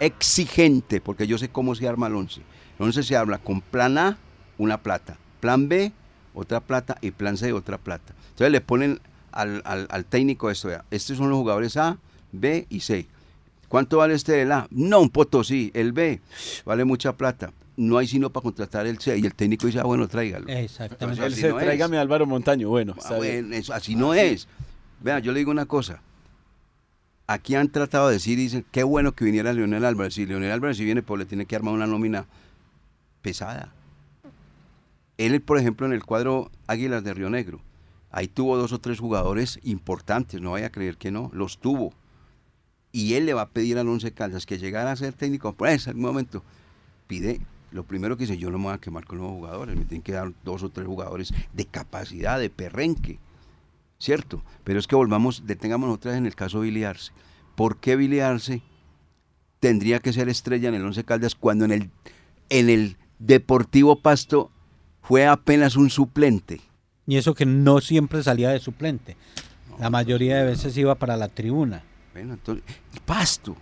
Exigente, 0.00 1.00
porque 1.00 1.26
yo 1.26 1.38
sé 1.38 1.48
cómo 1.48 1.74
se 1.74 1.86
arma 1.88 2.06
el 2.06 2.14
once. 2.14 2.40
El 2.78 2.86
once 2.86 3.02
se 3.02 3.16
habla 3.16 3.38
con 3.38 3.60
plan 3.60 3.98
A, 3.98 4.18
una 4.58 4.82
plata. 4.82 5.16
Plan 5.40 5.68
B, 5.68 5.92
otra 6.34 6.60
plata. 6.60 6.96
Y 7.00 7.10
plan 7.10 7.36
C, 7.36 7.52
otra 7.52 7.78
plata. 7.78 8.14
Entonces 8.30 8.50
le 8.52 8.60
ponen 8.60 9.00
al, 9.32 9.62
al- 9.64 10.04
técnico 10.04 10.50
esto. 10.50 10.68
vea, 10.68 10.84
Estos 10.90 11.16
son 11.16 11.30
los 11.30 11.38
jugadores 11.38 11.76
A, 11.76 11.98
B 12.32 12.66
y 12.70 12.80
C. 12.80 13.06
¿Cuánto 13.68 13.98
vale 13.98 14.14
este 14.14 14.32
del 14.32 14.52
A? 14.52 14.68
No, 14.70 15.00
un 15.00 15.10
potosí. 15.10 15.70
El 15.74 15.92
B 15.92 16.20
vale 16.64 16.84
mucha 16.84 17.12
plata. 17.16 17.52
No 17.76 17.98
hay 17.98 18.06
sino 18.06 18.30
para 18.30 18.42
contratar 18.42 18.86
el 18.86 18.98
C. 18.98 19.18
Y 19.18 19.26
el 19.26 19.34
técnico 19.34 19.66
dice, 19.66 19.80
ah, 19.80 19.84
bueno, 19.84 20.06
tráigalo. 20.06 20.48
Exactamente. 20.48 21.20
No 21.20 21.26
es. 21.26 21.64
tráigame 21.64 21.98
a 21.98 22.00
Álvaro 22.00 22.26
Montaño. 22.26 22.68
Bueno, 22.68 22.94
Ah, 23.04 23.14
bueno, 23.16 23.54
eso 23.54 23.74
así 23.74 23.96
no 23.96 24.14
es. 24.14 24.46
Vea, 25.00 25.18
yo 25.18 25.32
le 25.32 25.40
digo 25.40 25.50
una 25.50 25.66
cosa. 25.66 26.00
Aquí 27.26 27.54
han 27.54 27.68
tratado 27.68 28.08
de 28.08 28.14
decir, 28.14 28.36
dicen, 28.38 28.64
qué 28.70 28.84
bueno 28.84 29.12
que 29.12 29.24
viniera 29.24 29.52
Leonel 29.52 29.84
Álvarez. 29.84 30.14
Si 30.14 30.26
Leonel 30.26 30.52
Álvarez 30.52 30.76
si 30.76 30.84
viene, 30.84 31.02
pues 31.02 31.18
le 31.18 31.24
tiene 31.24 31.46
que 31.46 31.56
armar 31.56 31.74
una 31.74 31.86
nómina 31.86 32.26
pesada. 33.22 33.72
Él, 35.16 35.40
por 35.40 35.58
ejemplo, 35.58 35.86
en 35.86 35.92
el 35.92 36.04
cuadro 36.04 36.50
Águilas 36.66 37.02
de 37.02 37.14
Río 37.14 37.30
Negro, 37.30 37.60
ahí 38.10 38.28
tuvo 38.28 38.56
dos 38.56 38.72
o 38.72 38.78
tres 38.78 39.00
jugadores 39.00 39.58
importantes, 39.62 40.40
no 40.40 40.52
vaya 40.52 40.66
a 40.66 40.70
creer 40.70 40.96
que 40.96 41.10
no, 41.10 41.30
los 41.32 41.58
tuvo. 41.58 41.92
Y 42.92 43.14
él 43.14 43.26
le 43.26 43.34
va 43.34 43.42
a 43.42 43.48
pedir 43.48 43.78
al 43.78 43.88
Once 43.88 44.12
Caldas 44.12 44.44
que 44.46 44.58
llegara 44.58 44.92
a 44.92 44.96
ser 44.96 45.14
técnico, 45.14 45.52
pues 45.52 45.86
en 45.86 45.90
algún 45.90 46.04
momento 46.04 46.42
pide, 47.06 47.40
lo 47.74 47.82
primero 47.82 48.16
que 48.16 48.22
dice, 48.22 48.38
yo 48.38 48.52
no 48.52 48.58
me 48.58 48.66
voy 48.66 48.74
a 48.74 48.78
quemar 48.78 49.04
con 49.04 49.18
nuevos 49.18 49.36
jugadores, 49.36 49.76
me 49.76 49.84
tienen 49.84 50.02
que 50.02 50.12
dar 50.12 50.32
dos 50.44 50.62
o 50.62 50.70
tres 50.70 50.86
jugadores 50.86 51.34
de 51.52 51.64
capacidad, 51.66 52.38
de 52.38 52.48
perrenque, 52.48 53.18
¿cierto? 53.98 54.44
Pero 54.62 54.78
es 54.78 54.86
que 54.86 54.94
volvamos, 54.94 55.42
detengámonos 55.44 55.96
otra 55.96 56.12
vez 56.12 56.18
en 56.18 56.26
el 56.26 56.36
caso 56.36 56.60
de 56.60 56.66
Billy 56.66 56.84
Arce. 56.84 57.10
¿Por 57.56 57.78
qué 57.78 57.96
Billy 57.96 58.20
Arce 58.20 58.62
tendría 59.58 59.98
que 59.98 60.12
ser 60.12 60.28
estrella 60.28 60.68
en 60.68 60.76
el 60.76 60.84
Once 60.84 61.02
Caldas 61.02 61.34
cuando 61.34 61.64
en 61.64 61.72
el, 61.72 61.90
en 62.48 62.70
el 62.70 62.96
Deportivo 63.18 64.00
Pasto 64.00 64.52
fue 65.02 65.26
apenas 65.26 65.74
un 65.74 65.90
suplente? 65.90 66.60
Y 67.08 67.16
eso 67.16 67.34
que 67.34 67.44
no 67.44 67.80
siempre 67.80 68.22
salía 68.22 68.50
de 68.50 68.60
suplente. 68.60 69.16
La 69.80 69.90
mayoría 69.90 70.36
de 70.36 70.44
veces 70.44 70.76
iba 70.76 70.94
para 70.94 71.16
la 71.16 71.26
tribuna. 71.26 71.82
Bueno, 72.12 72.34
entonces, 72.34 72.64
y 72.94 73.00
Pasto. 73.00 73.56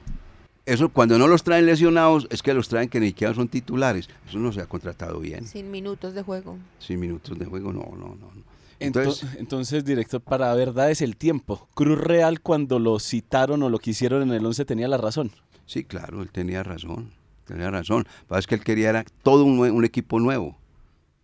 Eso 0.64 0.88
cuando 0.90 1.18
no 1.18 1.27
los 1.27 1.42
traen 1.42 1.66
lesionados 1.66 2.29
es 2.31 2.42
que 2.42 2.55
los 2.55 2.68
traen 2.68 2.88
que 2.88 3.01
ni 3.01 3.09
siquiera 3.09 3.35
son 3.35 3.48
titulares. 3.48 4.09
Eso 4.29 4.38
no 4.38 4.53
se 4.53 4.61
ha 4.61 4.66
contratado 4.66 5.18
bien. 5.18 5.46
Sin 5.46 5.70
minutos 5.70 6.14
de 6.14 6.22
juego. 6.22 6.57
Sin 6.79 7.01
minutos 7.01 7.38
de 7.38 7.46
juego, 7.46 7.72
no, 7.72 7.81
no, 7.81 8.14
no. 8.14 8.31
no. 8.35 8.53
Entonces, 8.79 9.29
Entonces, 9.37 9.85
director, 9.85 10.20
para 10.20 10.53
verdad 10.55 10.90
es 10.90 11.03
el 11.03 11.16
tiempo. 11.16 11.68
Cruz 11.75 11.98
Real 11.98 12.40
cuando 12.40 12.79
lo 12.79 12.98
citaron 12.98 13.62
o 13.62 13.70
lo 13.70 13.79
quisieron 13.79 14.22
en 14.22 14.33
el 14.33 14.44
11 14.44 14.64
tenía 14.64 14.88
la 14.88 14.98
razón. 14.98 15.31
sí, 15.66 15.85
claro, 15.85 16.22
él 16.22 16.31
tenía 16.31 16.62
razón. 16.62 17.11
Tenía 17.44 17.70
razón. 17.70 18.07
Lo 18.29 18.35
que 18.35 18.40
es 18.40 18.46
que 18.46 18.55
él 18.55 18.64
quería 18.64 18.90
era 18.90 19.05
todo 19.22 19.44
un, 19.44 19.59
un 19.59 19.85
equipo 19.85 20.20
nuevo. 20.20 20.57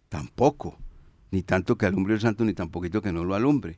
Tampoco. 0.09 0.77
Ni 1.31 1.43
tanto 1.43 1.77
que 1.77 1.87
alumbre 1.87 2.15
el 2.15 2.21
santo, 2.21 2.45
ni 2.45 2.55
tan 2.55 2.71
poquito 2.71 3.03
que 3.03 3.13
no 3.13 3.25
lo 3.25 3.35
alumbre. 3.35 3.77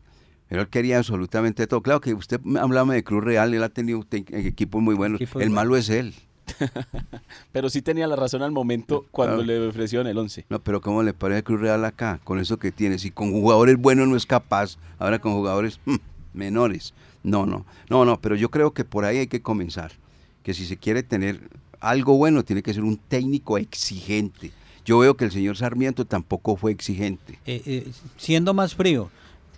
Pero 0.51 0.63
él 0.63 0.69
quería 0.69 0.99
absolutamente 0.99 1.67
todo. 1.69 1.81
Claro 1.81 2.01
que 2.01 2.13
usted 2.13 2.41
hablaba 2.61 2.93
de 2.93 3.05
Cruz 3.05 3.23
Real, 3.23 3.55
él 3.55 3.63
ha 3.63 3.69
tenido 3.69 4.03
te- 4.03 4.25
equipos 4.47 4.83
muy 4.83 4.97
buenos. 4.97 5.21
El 5.37 5.51
malo 5.51 5.77
es 5.77 5.89
él. 5.89 6.13
Pero 7.53 7.71
sí 7.71 7.81
tenía 7.83 8.09
la 8.09 8.17
razón 8.17 8.43
al 8.43 8.51
momento 8.51 9.07
cuando 9.13 9.37
claro. 9.45 9.61
le 9.61 9.69
ofrecieron 9.69 10.09
el 10.09 10.19
11. 10.19 10.47
No, 10.49 10.61
pero 10.61 10.81
¿cómo 10.81 11.05
le 11.05 11.15
parece 11.15 11.45
Cruz 11.45 11.61
Real 11.61 11.85
acá? 11.85 12.21
Con 12.25 12.41
eso 12.41 12.59
que 12.59 12.73
tiene. 12.73 12.99
Si 12.99 13.13
con 13.13 13.31
jugadores 13.31 13.77
buenos 13.79 14.09
no 14.09 14.17
es 14.17 14.27
capaz, 14.27 14.77
ahora 14.99 15.21
con 15.21 15.33
jugadores 15.35 15.79
mm, 15.85 15.95
menores. 16.35 16.95
No, 17.23 17.47
no. 17.47 17.65
No, 17.89 18.05
no, 18.05 18.21
pero 18.21 18.35
yo 18.35 18.51
creo 18.51 18.73
que 18.73 18.85
por 18.85 19.05
ahí 19.05 19.19
hay 19.19 19.27
que 19.29 19.43
comenzar. 19.43 19.93
Que 20.43 20.53
si 20.53 20.67
se 20.67 20.77
quiere 20.77 21.05
tener 21.05 21.49
algo 21.79 22.17
bueno, 22.17 22.45
tiene 22.45 22.65
que 22.65 22.75
ser 22.75 22.83
un 22.83 22.97
técnico 22.97 23.57
exigente. 23.57 24.51
Yo 24.85 24.99
veo 24.99 25.17
que 25.17 25.27
el 25.27 25.31
señor 25.31 25.57
Sarmiento 25.57 26.05
tampoco 26.05 26.57
fue 26.57 26.73
exigente. 26.73 27.39
Eh, 27.47 27.63
eh, 27.67 27.89
siendo 28.17 28.55
más 28.55 28.75
frío, 28.75 29.11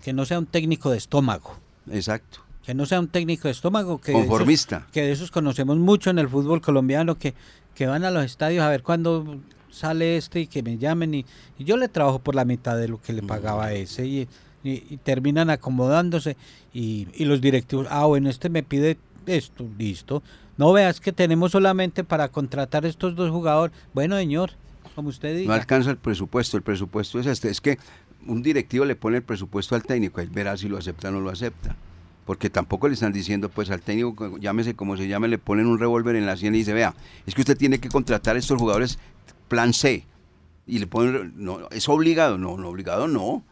que 0.03 0.13
no 0.13 0.25
sea 0.25 0.39
un 0.39 0.47
técnico 0.47 0.91
de 0.91 0.99
estómago. 0.99 1.57
Exacto. 1.91 2.41
Que 2.65 2.75
no 2.75 2.87
sea 2.87 3.01
un 3.01 3.09
técnico 3.09 3.49
de 3.49 3.53
estómago. 3.53 3.99
Que 4.01 4.13
de 4.13 4.19
esos- 4.19 4.29
Conformista. 4.29 4.87
que 4.93 5.03
de 5.03 5.13
esos 5.13 5.31
conocemos 5.31 5.79
mucho 5.79 6.11
en 6.11 6.19
el 6.19 6.29
fútbol 6.29 6.61
colombiano, 6.61 7.17
que, 7.17 7.35
que 7.75 7.87
van 7.87 8.05
a 8.05 8.11
los 8.11 8.25
estadios 8.25 8.63
a 8.63 8.69
ver 8.69 8.83
cuándo 8.83 9.39
sale 9.71 10.17
este 10.17 10.41
y 10.41 10.47
que 10.47 10.63
me 10.63 10.79
llamen. 10.79 11.15
Y, 11.15 11.27
y 11.59 11.65
yo 11.65 11.77
le 11.77 11.89
trabajo 11.89 12.19
por 12.19 12.35
la 12.35 12.45
mitad 12.45 12.77
de 12.77 12.89
lo 12.89 13.01
que 13.01 13.13
le 13.13 13.23
pagaba 13.23 13.67
a 13.67 13.73
ese. 13.73 14.07
Y 14.07 14.29
y, 14.65 14.97
terminan 14.99 15.51
acomodándose 15.51 16.37
y, 16.73 17.09
y, 17.15 17.25
los 17.25 17.41
directivos, 17.41 17.87
ah, 17.91 18.07
bueno, 18.07 18.31
este 18.31 18.49
me 18.49 18.63
pide 18.63 18.97
esto, 19.27 19.67
listo. 19.79 20.23
No 20.57 20.73
veas 20.73 21.01
que 21.01 21.13
tenemos 21.13 21.53
solamente 21.53 22.05
para 22.05 22.29
contratar 22.29 22.87
estos 22.87 23.17
dos 23.17 23.31
jugadores. 23.31 23.75
Bueno, 23.95 24.17
señor, 24.17 24.53
como 24.95 25.09
usted 25.09 25.37
diga. 25.37 25.49
No 25.49 25.55
alcanza 25.61 25.91
el 25.91 25.97
presupuesto, 25.97 26.57
el 26.57 26.63
presupuesto 26.63 27.19
es 27.19 27.27
este. 27.27 27.49
Es 27.49 27.61
que 27.61 27.79
un 28.27 28.43
directivo 28.43 28.85
le 28.85 28.97
pone 28.97 29.19
el 29.19 29.23
presupuesto 29.23 29.75
al 29.75 29.83
técnico, 29.83 30.21
él 30.21 30.31
verá 30.31 30.57
si 30.57 30.69
lo 30.69 30.79
acepta 30.79 31.09
o 31.09 31.13
no 31.13 31.21
lo 31.21 31.31
acepta. 31.31 31.77
Porque 32.25 32.51
tampoco 32.51 32.87
le 32.87 32.95
están 32.95 33.13
diciendo, 33.13 33.49
pues 33.49 33.71
al 33.71 33.81
técnico, 33.83 34.39
llámese 34.39 34.75
como 34.75 34.97
se 34.97 35.09
llame, 35.09 35.27
le 35.29 35.39
ponen 35.39 35.67
un 35.67 35.79
revólver 35.79 36.15
en 36.15 36.25
la 36.25 36.37
sien 36.37 36.55
y 36.55 36.59
dice, 36.59 36.73
vea, 36.73 36.95
es 37.27 37.35
que 37.35 37.41
usted 37.41 37.57
tiene 37.57 37.81
que 37.81 37.89
contratar 37.89 38.37
a 38.37 38.39
estos 38.39 38.61
jugadores 38.61 38.99
plan 39.49 39.73
C. 39.73 40.07
Y 40.67 40.79
le 40.79 40.87
ponen, 40.87 41.33
no, 41.37 41.69
¿es 41.71 41.89
obligado? 41.89 42.39
No, 42.39 42.57
no, 42.57 42.69
obligado 42.69 43.09
no. 43.09 43.45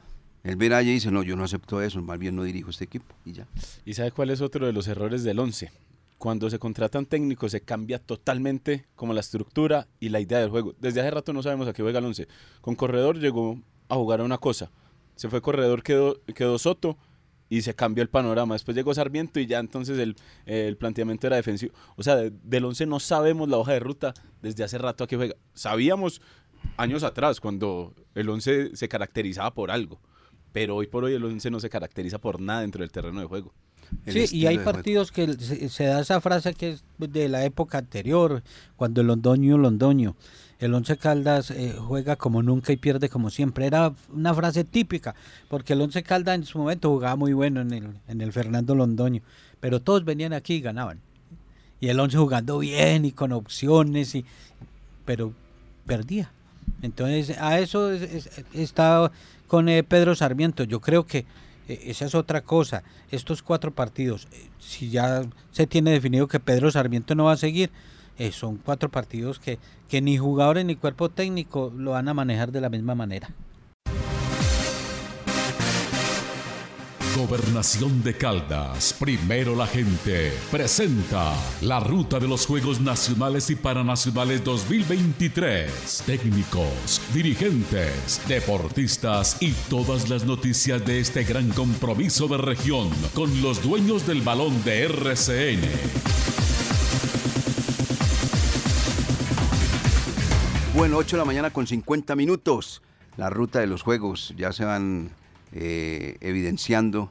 Él 0.44 0.56
verá 0.56 0.82
y 0.82 0.86
dice, 0.86 1.10
no, 1.10 1.22
yo 1.22 1.36
no 1.36 1.44
acepto 1.44 1.82
eso, 1.82 2.00
más 2.00 2.18
bien 2.18 2.36
no 2.36 2.44
dirijo 2.44 2.70
este 2.70 2.84
equipo 2.84 3.14
y 3.24 3.32
ya. 3.32 3.46
¿Y 3.84 3.94
sabe 3.94 4.10
cuál 4.12 4.30
es 4.30 4.40
otro 4.40 4.66
de 4.66 4.72
los 4.72 4.88
errores 4.88 5.22
del 5.24 5.38
11? 5.38 5.70
Cuando 6.16 6.48
se 6.48 6.58
contratan 6.58 7.06
técnicos 7.06 7.52
se 7.52 7.62
cambia 7.62 7.98
totalmente 7.98 8.86
como 8.94 9.12
la 9.12 9.20
estructura 9.20 9.88
y 9.98 10.10
la 10.10 10.20
idea 10.20 10.38
del 10.38 10.50
juego. 10.50 10.74
Desde 10.78 11.00
hace 11.00 11.10
rato 11.10 11.32
no 11.32 11.42
sabemos 11.42 11.66
a 11.66 11.72
qué 11.72 11.82
juega 11.82 11.98
el 11.98 12.04
11. 12.04 12.28
Con 12.60 12.74
Corredor 12.74 13.18
llegó 13.18 13.58
a 13.90 13.96
jugar 13.96 14.20
a 14.20 14.24
una 14.24 14.38
cosa. 14.38 14.70
Se 15.16 15.28
fue 15.28 15.42
Corredor, 15.42 15.82
quedó, 15.82 16.18
quedó 16.34 16.58
Soto 16.58 16.96
y 17.48 17.62
se 17.62 17.74
cambió 17.74 18.02
el 18.02 18.08
panorama. 18.08 18.54
Después 18.54 18.74
llegó 18.74 18.94
Sarmiento 18.94 19.40
y 19.40 19.46
ya 19.46 19.58
entonces 19.58 19.98
el, 20.46 20.76
planteamiento 20.78 21.26
era 21.26 21.36
defensivo. 21.36 21.74
O 21.96 22.02
sea, 22.02 22.16
del 22.16 22.64
11 22.64 22.86
no 22.86 23.00
sabemos 23.00 23.48
la 23.48 23.58
hoja 23.58 23.72
de 23.72 23.80
ruta 23.80 24.14
desde 24.40 24.64
hace 24.64 24.78
rato 24.78 25.04
a 25.04 25.06
qué 25.06 25.16
juega. 25.16 25.34
Sabíamos 25.52 26.22
años 26.76 27.02
atrás 27.02 27.40
cuando 27.40 27.94
el 28.14 28.28
11 28.28 28.76
se 28.76 28.88
caracterizaba 28.88 29.52
por 29.52 29.70
algo 29.70 30.00
pero 30.52 30.76
hoy 30.76 30.86
por 30.86 31.04
hoy 31.04 31.14
el 31.14 31.24
11 31.24 31.50
no 31.50 31.60
se 31.60 31.70
caracteriza 31.70 32.18
por 32.18 32.40
nada 32.40 32.62
dentro 32.62 32.82
del 32.82 32.90
terreno 32.90 33.20
de 33.20 33.26
juego. 33.26 33.52
sí, 34.06 34.26
y 34.32 34.46
hay 34.46 34.58
partidos 34.58 35.12
que 35.12 35.32
se, 35.34 35.84
da 35.84 36.00
esa 36.00 36.20
frase 36.20 36.54
que 36.54 36.70
es 36.70 36.84
de 36.98 37.28
la 37.28 37.44
época 37.44 37.78
anterior, 37.78 38.42
cuando 38.76 39.00
el 39.00 39.08
Londoño, 39.08 39.58
Londoño. 39.58 40.16
El 40.60 40.74
Once 40.74 40.98
Caldas 40.98 41.50
eh, 41.50 41.74
juega 41.78 42.16
como 42.16 42.42
nunca 42.42 42.72
y 42.72 42.76
pierde 42.76 43.08
como 43.08 43.30
siempre. 43.30 43.66
Era 43.66 43.94
una 44.12 44.34
frase 44.34 44.62
típica, 44.62 45.14
porque 45.48 45.72
el 45.72 45.80
Once 45.80 46.02
Caldas 46.02 46.34
en 46.34 46.44
su 46.44 46.58
momento 46.58 46.90
jugaba 46.90 47.16
muy 47.16 47.32
bueno 47.32 47.62
en 47.62 47.72
el, 47.72 47.88
en 48.08 48.20
el 48.20 48.32
Fernando 48.32 48.74
Londoño, 48.74 49.22
pero 49.58 49.80
todos 49.80 50.04
venían 50.04 50.34
aquí 50.34 50.54
y 50.54 50.60
ganaban. 50.60 51.00
Y 51.80 51.88
el 51.88 51.98
Once 51.98 52.16
jugando 52.16 52.58
bien 52.58 53.06
y 53.06 53.12
con 53.12 53.32
opciones, 53.32 54.14
y, 54.14 54.26
pero 55.06 55.32
perdía. 55.86 56.30
Entonces, 56.82 57.38
a 57.38 57.58
eso 57.58 57.90
está 58.52 59.10
con 59.46 59.70
eh, 59.70 59.82
Pedro 59.82 60.14
Sarmiento. 60.14 60.64
Yo 60.64 60.80
creo 60.80 61.06
que 61.06 61.24
eh, 61.68 61.80
esa 61.86 62.04
es 62.04 62.14
otra 62.14 62.42
cosa. 62.42 62.82
Estos 63.10 63.42
cuatro 63.42 63.70
partidos, 63.70 64.28
si 64.58 64.90
ya 64.90 65.22
se 65.52 65.66
tiene 65.66 65.90
definido 65.90 66.28
que 66.28 66.38
Pedro 66.38 66.70
Sarmiento 66.70 67.14
no 67.14 67.24
va 67.24 67.32
a 67.32 67.38
seguir, 67.38 67.70
son 68.32 68.56
cuatro 68.56 68.90
partidos 68.90 69.38
que, 69.38 69.58
que 69.88 70.02
ni 70.02 70.18
jugadores 70.18 70.64
ni 70.64 70.76
cuerpo 70.76 71.08
técnico 71.08 71.72
lo 71.74 71.92
van 71.92 72.08
a 72.08 72.14
manejar 72.14 72.52
de 72.52 72.60
la 72.60 72.68
misma 72.68 72.94
manera. 72.94 73.30
Gobernación 77.16 78.02
de 78.02 78.16
Caldas, 78.16 78.94
primero 78.98 79.54
la 79.54 79.66
gente, 79.66 80.32
presenta 80.50 81.34
la 81.60 81.80
ruta 81.80 82.18
de 82.18 82.28
los 82.28 82.46
Juegos 82.46 82.80
Nacionales 82.80 83.50
y 83.50 83.56
Paranacionales 83.56 84.42
2023. 84.44 86.04
Técnicos, 86.06 87.00
dirigentes, 87.12 88.22
deportistas 88.26 89.36
y 89.40 89.52
todas 89.68 90.08
las 90.08 90.24
noticias 90.24 90.84
de 90.86 91.00
este 91.00 91.24
gran 91.24 91.50
compromiso 91.50 92.26
de 92.28 92.38
región 92.38 92.88
con 93.12 93.42
los 93.42 93.62
dueños 93.62 94.06
del 94.06 94.22
balón 94.22 94.62
de 94.64 94.84
RCN. 94.84 96.29
Bueno, 100.80 100.96
8 100.96 101.16
de 101.16 101.18
la 101.18 101.26
mañana 101.26 101.50
con 101.50 101.66
50 101.66 102.16
minutos. 102.16 102.80
La 103.18 103.28
ruta 103.28 103.60
de 103.60 103.66
los 103.66 103.82
Juegos 103.82 104.32
ya 104.38 104.50
se 104.50 104.64
van 104.64 105.10
eh, 105.52 106.16
evidenciando 106.22 107.10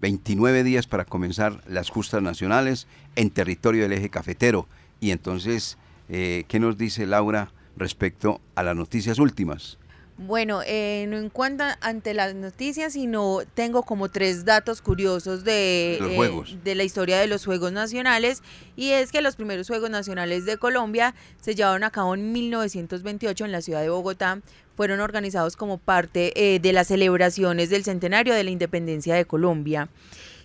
29 0.00 0.64
días 0.64 0.86
para 0.86 1.04
comenzar 1.04 1.62
las 1.68 1.90
justas 1.90 2.22
nacionales 2.22 2.86
en 3.14 3.28
territorio 3.28 3.82
del 3.82 3.92
eje 3.92 4.08
cafetero. 4.08 4.66
Y 4.98 5.10
entonces, 5.10 5.76
eh, 6.08 6.44
¿qué 6.48 6.58
nos 6.58 6.78
dice 6.78 7.04
Laura 7.04 7.50
respecto 7.76 8.40
a 8.54 8.62
las 8.62 8.76
noticias 8.76 9.18
últimas? 9.18 9.76
Bueno, 10.24 10.60
eh, 10.64 11.06
no 11.08 11.16
en 11.16 11.30
cuanto 11.30 11.64
ante 11.80 12.14
las 12.14 12.34
noticias, 12.34 12.92
sino 12.92 13.40
tengo 13.54 13.82
como 13.82 14.08
tres 14.08 14.44
datos 14.44 14.80
curiosos 14.80 15.42
de, 15.42 15.98
eh, 16.00 16.56
de 16.62 16.74
la 16.76 16.84
historia 16.84 17.18
de 17.18 17.26
los 17.26 17.44
Juegos 17.44 17.72
Nacionales. 17.72 18.42
Y 18.76 18.90
es 18.90 19.10
que 19.10 19.20
los 19.20 19.34
primeros 19.34 19.66
Juegos 19.66 19.90
Nacionales 19.90 20.44
de 20.44 20.58
Colombia 20.58 21.14
se 21.40 21.56
llevaron 21.56 21.82
a 21.82 21.90
cabo 21.90 22.14
en 22.14 22.30
1928 22.30 23.44
en 23.44 23.52
la 23.52 23.62
ciudad 23.62 23.80
de 23.82 23.88
Bogotá. 23.88 24.40
Fueron 24.76 25.00
organizados 25.00 25.56
como 25.56 25.78
parte 25.78 26.32
eh, 26.36 26.60
de 26.60 26.72
las 26.72 26.86
celebraciones 26.86 27.68
del 27.68 27.82
centenario 27.82 28.32
de 28.32 28.44
la 28.44 28.50
independencia 28.50 29.14
de 29.16 29.24
Colombia 29.24 29.88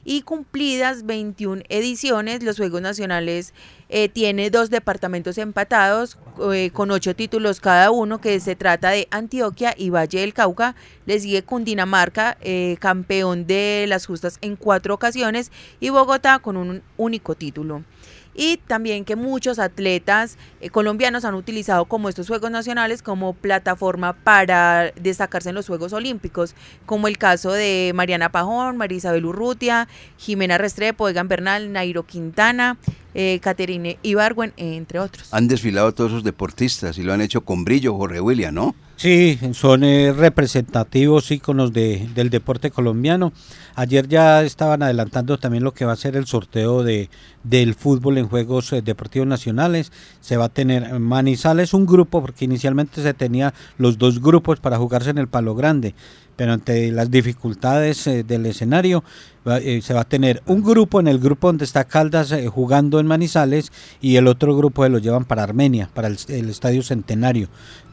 y 0.03 0.21
cumplidas 0.21 1.05
21 1.05 1.63
ediciones, 1.69 2.43
los 2.43 2.57
Juegos 2.57 2.81
Nacionales 2.81 3.53
eh, 3.89 4.09
tiene 4.09 4.49
dos 4.49 4.69
departamentos 4.69 5.37
empatados 5.37 6.17
eh, 6.51 6.71
con 6.71 6.91
ocho 6.91 7.15
títulos 7.15 7.59
cada 7.59 7.91
uno, 7.91 8.19
que 8.19 8.39
se 8.39 8.55
trata 8.55 8.89
de 8.89 9.07
Antioquia 9.11 9.73
y 9.77 9.89
Valle 9.89 10.19
del 10.19 10.33
Cauca. 10.33 10.75
Le 11.05 11.19
sigue 11.19 11.43
Cundinamarca, 11.43 12.37
eh, 12.41 12.77
campeón 12.79 13.47
de 13.47 13.85
las 13.87 14.05
justas 14.05 14.39
en 14.41 14.55
cuatro 14.55 14.93
ocasiones, 14.93 15.51
y 15.79 15.89
Bogotá 15.89 16.39
con 16.39 16.57
un 16.57 16.81
único 16.97 17.35
título 17.35 17.83
y 18.37 18.57
también 18.57 19.03
que 19.03 19.17
muchos 19.17 19.59
atletas 19.59 20.37
eh, 20.61 20.69
colombianos 20.69 21.25
han 21.25 21.33
utilizado 21.33 21.85
como 21.85 22.07
estos 22.07 22.27
Juegos 22.27 22.51
Nacionales 22.51 23.01
como 23.01 23.33
plataforma 23.33 24.13
para 24.13 24.91
destacarse 24.91 25.49
en 25.49 25.55
los 25.55 25.67
Juegos 25.67 25.91
Olímpicos, 25.91 26.55
como 26.85 27.07
el 27.07 27.17
caso 27.17 27.51
de 27.51 27.91
Mariana 27.95 28.31
Pajón, 28.31 28.77
María 28.77 28.99
Isabel 28.99 29.25
Urrutia, 29.25 29.87
Jimena 30.17 30.57
Restrepo, 30.57 31.09
Egan 31.09 31.27
Bernal, 31.27 31.73
Nairo 31.73 32.03
Quintana, 32.03 32.77
eh, 33.19 33.39
Caterine 33.39 33.97
Ibargüen, 34.03 34.53
entre 34.57 34.99
otros. 34.99 35.27
Han 35.33 35.47
desfilado 35.47 35.91
todos 35.91 36.11
esos 36.11 36.23
deportistas 36.23 36.99
y 36.99 37.03
lo 37.03 37.13
han 37.13 37.21
hecho 37.21 37.41
con 37.41 37.65
brillo, 37.65 37.95
Jorge 37.95 38.21
William, 38.21 38.53
¿no? 38.53 38.75
Sí, 38.95 39.39
son 39.53 39.83
eh, 39.83 40.13
representativos 40.13 41.31
íconos 41.31 41.73
de, 41.73 42.07
del 42.13 42.29
deporte 42.29 42.69
colombiano. 42.69 43.33
Ayer 43.73 44.07
ya 44.07 44.43
estaban 44.43 44.83
adelantando 44.83 45.39
también 45.39 45.63
lo 45.63 45.73
que 45.73 45.85
va 45.85 45.93
a 45.93 45.95
ser 45.95 46.15
el 46.15 46.27
sorteo 46.27 46.83
de, 46.83 47.09
del 47.43 47.73
fútbol 47.73 48.19
en 48.19 48.27
Juegos 48.27 48.71
eh, 48.73 48.83
Deportivos 48.83 49.27
Nacionales. 49.27 49.91
Se 50.21 50.37
va 50.37 50.45
a 50.45 50.49
tener 50.49 50.99
Manizales 50.99 51.73
un 51.73 51.87
grupo, 51.87 52.21
porque 52.21 52.45
inicialmente 52.45 53.01
se 53.01 53.15
tenía 53.15 53.53
los 53.79 53.97
dos 53.97 54.21
grupos 54.21 54.59
para 54.59 54.77
jugarse 54.77 55.09
en 55.09 55.17
el 55.17 55.27
Palo 55.27 55.55
Grande, 55.55 55.95
pero 56.37 56.53
ante 56.53 56.89
las 56.91 57.11
dificultades 57.11 58.07
eh, 58.07 58.23
del 58.23 58.45
escenario 58.45 59.03
se 59.81 59.93
va 59.93 60.01
a 60.01 60.03
tener 60.03 60.43
un 60.45 60.61
grupo 60.61 60.99
en 60.99 61.07
el 61.07 61.19
grupo 61.19 61.47
donde 61.47 61.63
está 61.63 61.85
Caldas 61.85 62.35
jugando 62.53 62.99
en 62.99 63.07
Manizales 63.07 63.71
y 64.01 64.17
el 64.17 64.27
otro 64.27 64.57
grupo 64.57 64.83
se 64.83 64.89
lo 64.89 64.97
llevan 64.97 65.23
para 65.23 65.43
Armenia, 65.43 65.89
para 65.93 66.09
el 66.09 66.49
Estadio 66.49 66.83
Centenario. 66.83 67.47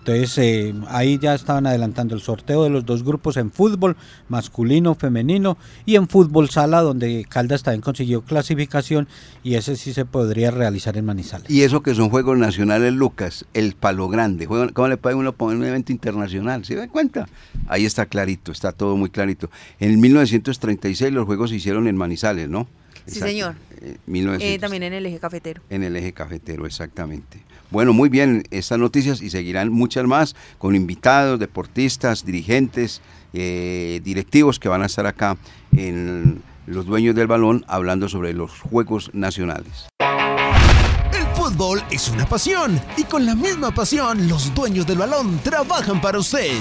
Entonces 0.04 0.36
eh, 0.36 0.74
ahí 0.88 1.18
ya 1.18 1.34
estaban 1.34 1.66
adelantando 1.66 2.14
el 2.14 2.20
sorteo 2.20 2.62
de 2.62 2.68
los 2.68 2.84
dos 2.84 3.02
grupos 3.02 3.38
en 3.38 3.50
fútbol, 3.50 3.96
masculino, 4.28 4.94
femenino, 4.94 5.56
y 5.86 5.96
en 5.96 6.08
fútbol 6.08 6.50
sala, 6.50 6.82
donde 6.82 7.24
Caldas 7.26 7.62
también 7.62 7.80
consiguió 7.80 8.20
clasificación 8.20 9.08
y 9.42 9.54
ese 9.54 9.76
sí 9.76 9.94
se 9.94 10.04
podría 10.04 10.50
realizar 10.50 10.98
en 10.98 11.06
Manizales. 11.06 11.50
Y 11.50 11.62
eso 11.62 11.82
que 11.82 11.94
son 11.94 12.10
Juegos 12.10 12.36
Nacionales, 12.36 12.92
Lucas, 12.92 13.46
el 13.54 13.76
Palo 13.76 14.08
Grande. 14.08 14.46
¿Cómo 14.46 14.88
le 14.88 14.98
puede 14.98 15.16
uno 15.16 15.32
poner 15.32 15.56
un 15.56 15.64
evento 15.64 15.90
internacional? 15.90 16.66
¿Se 16.66 16.74
dan 16.74 16.90
cuenta? 16.90 17.26
Ahí 17.66 17.86
está 17.86 18.04
clarito, 18.04 18.52
está 18.52 18.72
todo 18.72 18.98
muy 18.98 19.08
clarito. 19.08 19.48
En 19.80 19.98
1936 19.98 21.14
los 21.14 21.24
Juegos 21.24 21.48
se 21.48 21.56
hicieron 21.56 21.88
en 21.88 21.96
Manizales, 21.96 22.50
¿no? 22.50 22.68
Sí, 23.06 23.20
señor. 23.20 23.56
Eh, 23.80 23.98
eh, 24.40 24.58
también 24.58 24.82
en 24.84 24.94
el 24.94 25.06
eje 25.06 25.18
cafetero. 25.18 25.62
En 25.70 25.82
el 25.82 25.96
eje 25.96 26.12
cafetero, 26.12 26.66
exactamente. 26.66 27.42
Bueno, 27.70 27.92
muy 27.92 28.08
bien, 28.08 28.44
estas 28.50 28.78
noticias 28.78 29.20
y 29.20 29.30
seguirán 29.30 29.70
muchas 29.70 30.04
más 30.04 30.36
con 30.58 30.76
invitados, 30.76 31.38
deportistas, 31.40 32.24
dirigentes, 32.24 33.00
eh, 33.32 34.00
directivos 34.04 34.58
que 34.58 34.68
van 34.68 34.82
a 34.82 34.86
estar 34.86 35.06
acá 35.06 35.36
en 35.76 36.42
los 36.66 36.86
dueños 36.86 37.14
del 37.14 37.26
balón 37.26 37.64
hablando 37.66 38.08
sobre 38.08 38.32
los 38.32 38.60
Juegos 38.60 39.10
Nacionales. 39.12 39.88
El 39.98 41.26
fútbol 41.34 41.82
es 41.90 42.08
una 42.08 42.26
pasión 42.26 42.80
y 42.96 43.04
con 43.04 43.26
la 43.26 43.34
misma 43.34 43.74
pasión 43.74 44.28
los 44.28 44.54
dueños 44.54 44.86
del 44.86 44.98
balón 44.98 45.40
trabajan 45.42 46.00
para 46.00 46.18
usted. 46.18 46.52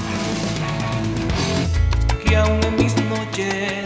Que 2.26 2.36
aún 2.36 2.64
en 2.64 2.76
mis 2.76 2.96
noches 3.06 3.83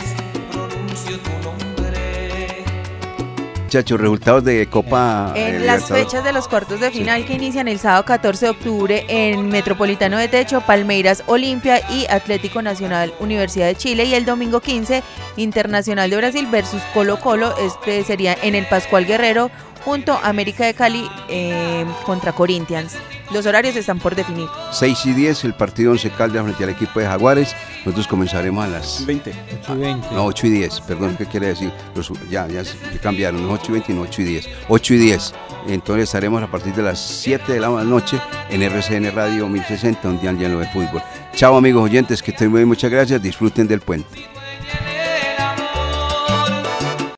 Muchachos, 3.67 3.99
resultados 3.99 4.45
de 4.45 4.65
Copa. 4.69 5.33
eh, 5.35 5.57
En 5.57 5.65
las 5.65 5.89
fechas 5.89 6.23
de 6.23 6.31
los 6.31 6.47
cuartos 6.47 6.79
de 6.79 6.89
final 6.89 7.25
que 7.25 7.33
inician 7.33 7.67
el 7.67 7.79
sábado 7.79 8.05
14 8.05 8.45
de 8.45 8.49
octubre 8.51 9.05
en 9.09 9.49
Metropolitano 9.49 10.17
de 10.17 10.29
Techo, 10.29 10.61
Palmeiras 10.61 11.21
Olimpia 11.27 11.81
y 11.91 12.05
Atlético 12.09 12.61
Nacional 12.61 13.13
Universidad 13.19 13.65
de 13.65 13.75
Chile. 13.75 14.05
Y 14.05 14.15
el 14.15 14.23
domingo 14.23 14.61
15 14.61 15.03
Internacional 15.35 16.09
de 16.09 16.15
Brasil 16.15 16.47
versus 16.49 16.81
Colo 16.93 17.19
Colo, 17.19 17.53
este 17.57 18.05
sería 18.05 18.37
en 18.41 18.55
el 18.55 18.65
Pascual 18.67 19.05
Guerrero 19.05 19.51
junto 19.87 20.11
a 20.11 20.27
América 20.27 20.65
de 20.65 20.73
Cali 20.73 21.09
eh, 21.29 21.85
contra 22.05 22.33
Corinthians. 22.33 22.97
Los 23.31 23.45
horarios 23.45 23.73
están 23.77 23.99
por 23.99 24.15
definir. 24.15 24.49
6 24.73 25.05
y 25.05 25.13
10, 25.13 25.45
el 25.45 25.53
partido 25.53 25.91
11 25.91 26.09
Caldas 26.09 26.43
frente 26.43 26.61
al 26.65 26.71
equipo 26.71 26.99
de 26.99 27.05
Jaguares. 27.05 27.55
Nosotros 27.85 28.05
comenzaremos 28.05 28.65
a 28.65 28.67
las 28.67 29.05
20. 29.05 29.33
8 29.61 29.75
y 29.75 29.79
20. 29.79 30.07
No, 30.11 30.25
8 30.25 30.47
y 30.47 30.49
10, 30.49 30.81
perdón, 30.81 31.15
¿qué 31.17 31.25
quiere 31.25 31.47
decir? 31.47 31.71
Los- 31.95 32.11
ya, 32.29 32.47
ya 32.49 32.65
se- 32.65 32.75
cambiaron, 33.01 33.47
no 33.47 33.53
8 33.53 33.67
y 33.69 33.71
20, 33.75 33.93
no 33.93 34.01
8 34.01 34.21
y 34.23 34.25
10. 34.25 34.49
8 34.67 34.93
y 34.93 34.97
10. 34.97 35.33
Entonces 35.69 36.03
estaremos 36.03 36.43
a 36.43 36.47
partir 36.47 36.73
de 36.73 36.83
las 36.83 36.99
7 36.99 37.53
de 37.53 37.61
la 37.61 37.69
noche 37.85 38.19
en 38.49 38.63
RCN 38.63 39.09
Radio 39.15 39.47
1060, 39.47 40.09
un 40.09 40.19
día 40.19 40.33
lleno 40.33 40.59
de 40.59 40.67
fútbol. 40.67 41.01
Chao 41.33 41.55
amigos 41.55 41.83
oyentes, 41.85 42.21
que 42.21 42.31
estén 42.31 42.49
muy 42.51 42.57
bien, 42.59 42.67
muchas 42.67 42.91
gracias, 42.91 43.21
disfruten 43.21 43.67
del 43.69 43.79
puente. 43.79 44.27